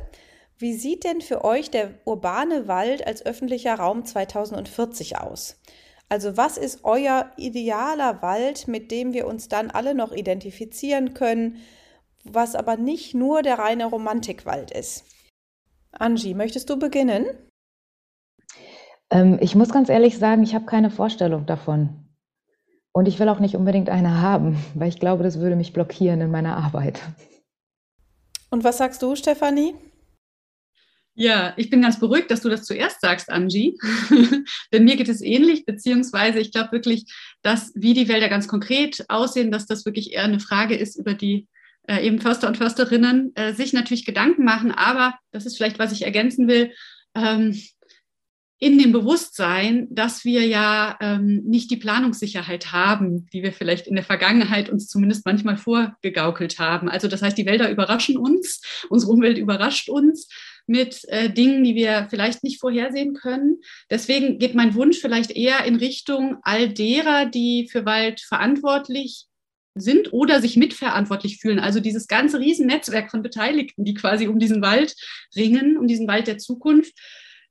Wie 0.58 0.74
sieht 0.74 1.04
denn 1.04 1.20
für 1.20 1.44
euch 1.44 1.70
der 1.70 1.94
urbane 2.04 2.68
Wald 2.68 3.06
als 3.06 3.24
öffentlicher 3.26 3.74
Raum 3.74 4.04
2040 4.04 5.18
aus? 5.18 5.60
Also 6.08 6.36
was 6.36 6.58
ist 6.58 6.84
euer 6.84 7.30
idealer 7.36 8.22
Wald, 8.22 8.68
mit 8.68 8.90
dem 8.90 9.12
wir 9.12 9.26
uns 9.26 9.48
dann 9.48 9.70
alle 9.70 9.94
noch 9.94 10.12
identifizieren 10.12 11.14
können, 11.14 11.56
was 12.24 12.54
aber 12.54 12.76
nicht 12.76 13.14
nur 13.14 13.42
der 13.42 13.58
reine 13.58 13.86
Romantikwald 13.86 14.70
ist? 14.70 15.04
Angie, 15.92 16.34
möchtest 16.34 16.70
du 16.70 16.78
beginnen? 16.78 17.26
Ähm, 19.10 19.38
ich 19.40 19.54
muss 19.54 19.70
ganz 19.70 19.88
ehrlich 19.88 20.18
sagen, 20.18 20.42
ich 20.42 20.54
habe 20.54 20.66
keine 20.66 20.90
Vorstellung 20.90 21.46
davon. 21.46 22.04
Und 22.92 23.08
ich 23.08 23.18
will 23.18 23.28
auch 23.28 23.40
nicht 23.40 23.56
unbedingt 23.56 23.88
eine 23.88 24.20
haben, 24.20 24.56
weil 24.74 24.88
ich 24.88 25.00
glaube, 25.00 25.24
das 25.24 25.40
würde 25.40 25.56
mich 25.56 25.72
blockieren 25.72 26.20
in 26.20 26.30
meiner 26.30 26.56
Arbeit. 26.56 27.00
Und 28.50 28.62
was 28.62 28.78
sagst 28.78 29.02
du, 29.02 29.16
Stefanie? 29.16 29.74
Ja, 31.16 31.54
ich 31.56 31.70
bin 31.70 31.82
ganz 31.82 32.00
beruhigt, 32.00 32.30
dass 32.30 32.40
du 32.40 32.48
das 32.48 32.64
zuerst 32.64 33.00
sagst, 33.00 33.30
Angie. 33.30 33.78
Denn 34.72 34.84
mir 34.84 34.96
geht 34.96 35.08
es 35.08 35.20
ähnlich, 35.20 35.64
beziehungsweise 35.64 36.40
ich 36.40 36.50
glaube 36.50 36.72
wirklich, 36.72 37.04
dass 37.42 37.72
wie 37.76 37.94
die 37.94 38.08
Wälder 38.08 38.28
ganz 38.28 38.48
konkret 38.48 39.04
aussehen, 39.08 39.52
dass 39.52 39.66
das 39.66 39.86
wirklich 39.86 40.12
eher 40.12 40.24
eine 40.24 40.40
Frage 40.40 40.74
ist, 40.74 40.96
über 40.96 41.14
die 41.14 41.46
äh, 41.86 42.04
eben 42.04 42.20
Förster 42.20 42.48
und 42.48 42.56
Försterinnen 42.56 43.32
äh, 43.36 43.52
sich 43.52 43.72
natürlich 43.72 44.04
Gedanken 44.04 44.44
machen. 44.44 44.72
Aber 44.72 45.14
das 45.30 45.46
ist 45.46 45.56
vielleicht, 45.56 45.78
was 45.78 45.92
ich 45.92 46.02
ergänzen 46.02 46.48
will. 46.48 46.72
Ähm, 47.14 47.60
in 48.58 48.78
dem 48.78 48.92
Bewusstsein, 48.92 49.88
dass 49.90 50.24
wir 50.24 50.46
ja 50.46 50.96
ähm, 51.00 51.42
nicht 51.44 51.70
die 51.70 51.76
Planungssicherheit 51.76 52.72
haben, 52.72 53.26
die 53.32 53.42
wir 53.42 53.52
vielleicht 53.52 53.86
in 53.86 53.94
der 53.94 54.04
Vergangenheit 54.04 54.70
uns 54.70 54.88
zumindest 54.88 55.26
manchmal 55.26 55.58
vorgegaukelt 55.58 56.58
haben. 56.58 56.88
Also 56.88 57.06
das 57.06 57.20
heißt, 57.20 57.36
die 57.36 57.46
Wälder 57.46 57.70
überraschen 57.70 58.16
uns, 58.16 58.62
unsere 58.88 59.12
Umwelt 59.12 59.38
überrascht 59.38 59.88
uns 59.90 60.28
mit 60.66 61.04
äh, 61.08 61.30
Dingen, 61.30 61.62
die 61.64 61.74
wir 61.74 62.06
vielleicht 62.10 62.42
nicht 62.42 62.60
vorhersehen 62.60 63.14
können. 63.14 63.60
Deswegen 63.90 64.38
geht 64.38 64.54
mein 64.54 64.74
Wunsch 64.74 64.98
vielleicht 64.98 65.30
eher 65.30 65.64
in 65.64 65.76
Richtung 65.76 66.38
all 66.42 66.68
derer, 66.68 67.26
die 67.26 67.68
für 67.70 67.84
Wald 67.84 68.20
verantwortlich 68.20 69.26
sind 69.74 70.12
oder 70.12 70.40
sich 70.40 70.56
mitverantwortlich 70.56 71.38
fühlen. 71.38 71.58
Also 71.58 71.80
dieses 71.80 72.06
ganze 72.06 72.38
Riesennetzwerk 72.38 73.10
von 73.10 73.22
Beteiligten, 73.22 73.84
die 73.84 73.94
quasi 73.94 74.28
um 74.28 74.38
diesen 74.38 74.62
Wald 74.62 74.94
ringen, 75.36 75.76
um 75.76 75.86
diesen 75.86 76.06
Wald 76.06 76.26
der 76.26 76.38
Zukunft. 76.38 76.92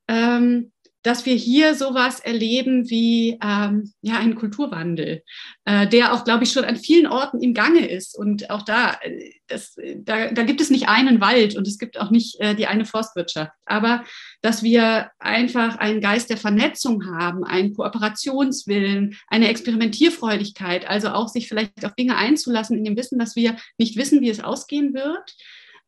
Ähm, 0.08 0.72
dass 1.04 1.26
wir 1.26 1.36
hier 1.36 1.76
sowas 1.76 2.20
erleben 2.22 2.90
wie 2.90 3.38
ähm, 3.44 3.92
ja 4.02 4.18
einen 4.18 4.36
Kulturwandel, 4.36 5.22
äh, 5.66 5.88
der 5.88 6.14
auch, 6.14 6.24
glaube 6.24 6.46
ich, 6.46 6.52
schon 6.52 6.64
an 6.64 6.78
vielen 6.78 7.08
Orten 7.08 7.42
im 7.42 7.54
Gange 7.54 7.88
ist. 7.88 8.18
Und 8.18 8.50
auch 8.50 8.64
da, 8.64 8.98
äh, 9.02 9.32
das, 9.48 9.76
da, 9.98 10.32
da 10.32 10.44
gibt 10.44 10.62
es 10.62 10.70
nicht 10.70 10.88
einen 10.88 11.20
Wald 11.20 11.56
und 11.56 11.68
es 11.68 11.78
gibt 11.78 12.00
auch 12.00 12.10
nicht 12.10 12.40
äh, 12.40 12.56
die 12.56 12.68
eine 12.68 12.86
Forstwirtschaft. 12.86 13.52
Aber 13.66 14.04
dass 14.42 14.64
wir 14.64 15.12
einfach 15.20 15.78
einen 15.78 16.02
Geist 16.02 16.30
der 16.30 16.38
Vernetzung 16.38 17.06
haben, 17.06 17.44
einen 17.44 17.74
Kooperationswillen, 17.74 19.18
eine 19.28 19.50
Experimentierfreudigkeit, 19.50 20.88
also 20.88 21.10
auch 21.10 21.28
sich 21.28 21.50
vielleicht 21.50 21.86
auf 21.86 21.96
Dinge 21.96 22.16
einzulassen 22.16 22.78
in 22.78 22.86
dem 22.86 22.98
Wissen, 22.98 23.20
dass 23.20 23.36
wir 23.36 23.58
nicht 23.78 23.98
wissen, 23.98 24.22
wie 24.22 24.30
es 24.30 24.44
ausgehen 24.44 24.94
wird. 24.94 25.36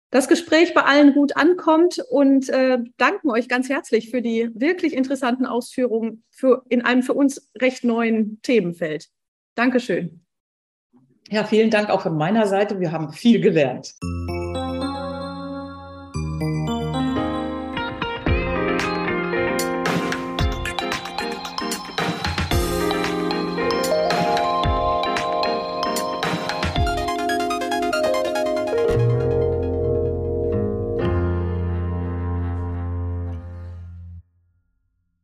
das 0.09 0.29
Gespräch 0.29 0.73
bei 0.73 0.83
allen 0.83 1.13
gut 1.13 1.35
ankommt 1.35 1.99
und 2.09 2.47
äh, 2.47 2.79
danken 2.95 3.29
euch 3.29 3.49
ganz 3.49 3.67
herzlich 3.67 4.09
für 4.09 4.21
die 4.21 4.49
wirklich 4.53 4.93
interessanten 4.93 5.45
Ausführungen 5.45 6.23
für, 6.31 6.63
in 6.69 6.81
einem 6.81 7.03
für 7.03 7.13
uns 7.13 7.51
recht 7.59 7.83
neuen 7.83 8.41
Themenfeld. 8.41 9.09
Dankeschön. 9.55 10.24
Ja, 11.30 11.43
vielen 11.43 11.71
Dank 11.71 11.89
auch 11.89 12.01
von 12.01 12.17
meiner 12.17 12.45
Seite. 12.45 12.80
Wir 12.80 12.91
haben 12.91 13.11
viel 13.11 13.41
gelernt. 13.41 13.95